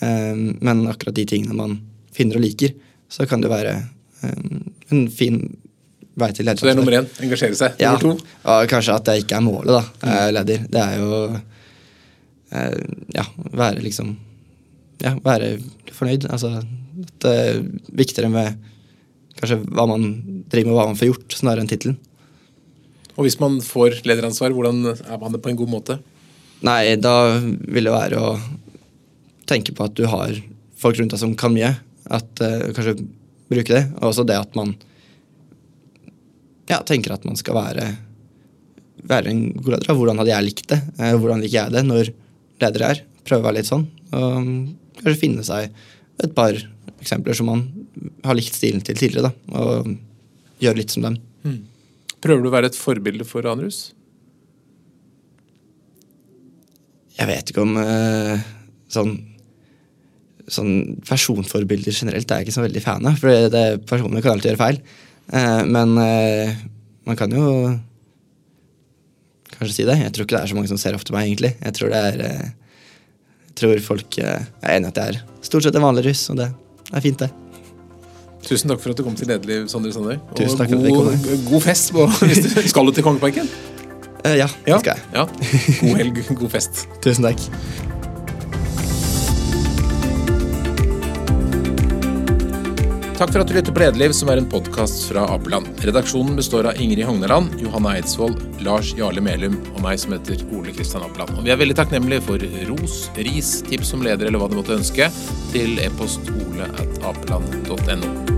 Um, 0.00 0.46
men 0.64 0.86
akkurat 0.90 1.16
de 1.18 1.26
tingene 1.30 1.58
man 1.58 1.76
finner 2.14 2.40
og 2.40 2.44
liker, 2.46 2.74
så 3.10 3.26
kan 3.30 3.42
det 3.42 3.52
være 3.52 3.76
en 4.94 5.06
fin 5.12 5.38
vei 6.20 6.28
til 6.36 6.46
Så 6.46 6.66
det 6.68 6.74
er 6.74 6.78
nummer 6.78 6.94
én. 7.00 7.08
Engasjere 7.26 7.56
seg. 7.58 7.80
Ja, 7.82 7.94
Nummer 7.98 8.20
to. 8.20 8.26
og 8.52 8.68
kanskje 8.70 8.94
at 8.94 9.08
det 9.08 9.16
ikke 9.24 9.38
er 9.40 9.42
målet, 9.46 9.72
da. 9.74 9.82
eh, 10.10 10.28
Leder. 10.36 10.66
Det 10.70 10.82
er 10.84 11.00
jo 11.00 11.08
eh, 12.52 12.78
Ja, 13.16 13.24
være 13.52 13.82
liksom 13.82 14.14
Ja, 15.02 15.16
være 15.24 15.56
fornøyd. 15.92 16.28
Altså 16.30 16.62
det 17.24 17.30
er 17.34 17.62
viktigere 17.98 18.30
med 18.30 18.54
kanskje 19.40 19.58
hva 19.66 19.86
man 19.90 20.04
driver 20.48 20.68
med, 20.70 20.76
hva 20.78 20.84
man 20.92 20.98
får 20.98 21.08
gjort, 21.10 21.34
snarere 21.34 21.64
enn 21.64 21.70
tittelen. 21.72 21.96
Og 23.18 23.26
hvis 23.26 23.36
man 23.42 23.58
får 23.62 24.00
lederansvar, 24.06 24.54
hvordan 24.54 24.84
er 24.94 25.18
man 25.18 25.34
det 25.34 25.40
på 25.42 25.50
en 25.50 25.58
god 25.58 25.70
måte? 25.72 25.96
Nei, 26.64 26.94
da 27.02 27.12
vil 27.42 27.84
det 27.90 27.92
være 27.94 28.22
å 28.22 28.30
tenke 29.50 29.74
på 29.74 29.84
at 29.88 29.94
du 29.98 30.06
har 30.08 30.32
folk 30.80 30.98
rundt 30.98 31.12
deg 31.14 31.20
som 31.20 31.34
kan 31.38 31.52
mye. 31.54 31.74
At 32.14 32.40
uh, 32.42 32.70
Kanskje 32.76 32.94
bruke 33.50 33.74
det. 33.74 33.84
Og 34.00 34.10
også 34.10 34.26
det 34.28 34.38
at 34.40 34.56
man 34.58 34.74
ja, 36.70 36.80
tenker 36.86 37.14
at 37.14 37.24
man 37.28 37.36
skal 37.36 37.58
være 37.58 37.88
være 39.04 39.32
en 39.32 39.42
god 39.58 39.74
leder. 39.74 39.88
da. 39.88 39.96
Hvordan 39.98 40.20
hadde 40.20 40.32
jeg 40.32 40.46
likt 40.46 40.70
det? 40.70 40.80
Eh, 40.98 41.16
hvordan 41.18 41.42
liker 41.44 41.58
jeg 41.58 41.74
det 41.74 41.82
når 41.86 42.10
ledere 42.62 42.92
er? 42.94 43.02
Prøve 43.24 43.42
å 43.42 43.48
være 43.48 43.58
litt 43.58 43.70
sånn. 43.70 43.84
Og 44.14 44.38
mm, 44.44 44.62
kanskje 45.00 45.20
finne 45.20 45.44
seg 45.46 45.74
et 46.24 46.34
par 46.36 46.56
eksempler 47.02 47.36
som 47.36 47.50
man 47.50 47.66
har 48.24 48.38
likt 48.38 48.56
stilen 48.56 48.84
til 48.84 48.96
tidligere. 48.96 49.28
da, 49.28 49.60
Og 49.60 49.92
gjøre 50.62 50.80
litt 50.80 50.94
som 50.94 51.04
dem. 51.04 51.18
Prøver 52.24 52.40
du 52.44 52.48
å 52.48 52.54
være 52.54 52.70
et 52.72 52.78
forbilde 52.78 53.26
for 53.28 53.44
Anrus? 53.50 53.90
Jeg 57.18 57.28
vet 57.30 57.50
ikke 57.50 57.62
om 57.62 57.76
eh, 57.78 58.40
sånn 58.90 59.12
sånn 60.50 61.00
personforbilder 61.08 61.94
generelt 61.94 62.30
er 62.30 62.42
jeg 62.42 62.48
ikke 62.48 62.56
så 62.58 62.64
veldig 62.64 62.82
fan 62.84 63.08
av. 63.08 63.18
For 63.20 63.50
det, 63.52 63.64
personene 63.88 64.22
kan 64.24 64.34
alltid 64.34 64.52
gjøre 64.52 64.60
feil. 64.60 64.80
Eh, 65.32 65.62
men 65.68 65.96
eh, 66.02 66.56
man 67.08 67.18
kan 67.20 67.32
jo 67.32 67.44
kanskje 69.54 69.76
si 69.76 69.86
det. 69.88 70.00
Jeg 70.02 70.12
tror 70.14 70.26
ikke 70.26 70.36
det 70.36 70.42
er 70.42 70.52
så 70.52 70.58
mange 70.58 70.72
som 70.72 70.80
ser 70.80 70.96
opp 70.96 71.06
til 71.06 71.16
meg, 71.16 71.30
egentlig. 71.30 71.54
Jeg 71.60 71.78
tror 71.78 71.94
det 71.94 72.02
er 72.10 72.26
eh, 72.28 72.52
Jeg 73.48 73.56
tror 73.60 73.86
folk 73.86 74.18
eh, 74.18 74.44
er 74.64 74.76
enig 74.76 74.90
i 74.90 74.92
at 74.92 75.00
jeg 75.00 75.14
er 75.16 75.46
stort 75.46 75.66
sett 75.66 75.78
en 75.78 75.86
vanlig 75.86 76.08
russ, 76.08 76.26
og 76.32 76.40
det 76.42 76.50
er 76.92 77.04
fint, 77.04 77.22
det. 77.22 77.30
Tusen 78.44 78.68
takk 78.68 78.82
for 78.82 78.92
at 78.92 78.98
du 79.00 79.04
kom 79.06 79.14
til 79.16 79.30
Nederliv, 79.30 79.68
Sondre 79.72 79.94
Sander. 79.94 80.20
Tusen 80.36 80.60
takk 80.60 80.74
for 80.74 80.82
at 80.82 80.90
god, 80.90 81.14
kom. 81.24 81.46
god 81.48 81.64
fest. 81.64 81.94
På, 81.96 82.08
hvis 82.28 82.44
du, 82.44 82.50
skal 82.68 82.90
du 82.90 82.96
til 82.98 83.06
Kongeparken? 83.06 83.48
Eh, 84.24 84.38
ja, 84.42 84.48
det 84.66 84.80
skal 84.84 84.96
jeg. 84.96 85.10
ja. 85.14 85.26
God 85.80 86.00
helg, 86.02 86.22
god 86.34 86.56
fest. 86.58 86.86
Tusen 87.04 87.30
takk. 87.30 87.93
Takk 93.14 93.30
for 93.30 93.44
at 93.44 93.46
du 93.46 93.54
lytter 93.54 93.70
på 93.70 93.78
Lederliv, 93.78 94.10
som 94.10 94.30
er 94.32 94.40
en 94.40 94.48
podkast 94.50 95.04
fra 95.06 95.22
Apeland. 95.30 95.68
Redaksjonen 95.86 96.34
består 96.34 96.66
av 96.66 96.80
Ingrid 96.82 97.06
Hogneland, 97.06 97.54
Johanna 97.62 97.92
Eidsvoll, 97.94 98.34
Lars 98.66 98.90
Jarle 98.98 99.22
Melum 99.22 99.54
og 99.76 99.84
meg 99.86 100.02
som 100.02 100.16
heter 100.16 100.42
Ole 100.50 100.74
Kristian 100.74 101.06
Apeland. 101.06 101.30
Og 101.38 101.46
vi 101.46 101.54
er 101.54 101.62
veldig 101.62 101.78
takknemlige 101.78 102.26
for 102.26 102.42
ros, 102.72 103.04
ris, 103.14 103.60
tips 103.70 103.94
som 103.94 104.02
leder 104.02 104.26
eller 104.26 104.42
hva 104.42 104.50
du 104.50 104.58
måtte 104.58 104.74
ønske, 104.74 105.12
til 105.54 105.78
e-post 105.86 106.26
ole 106.34 106.66
at 106.74 107.04
apeland.no. 107.06 108.33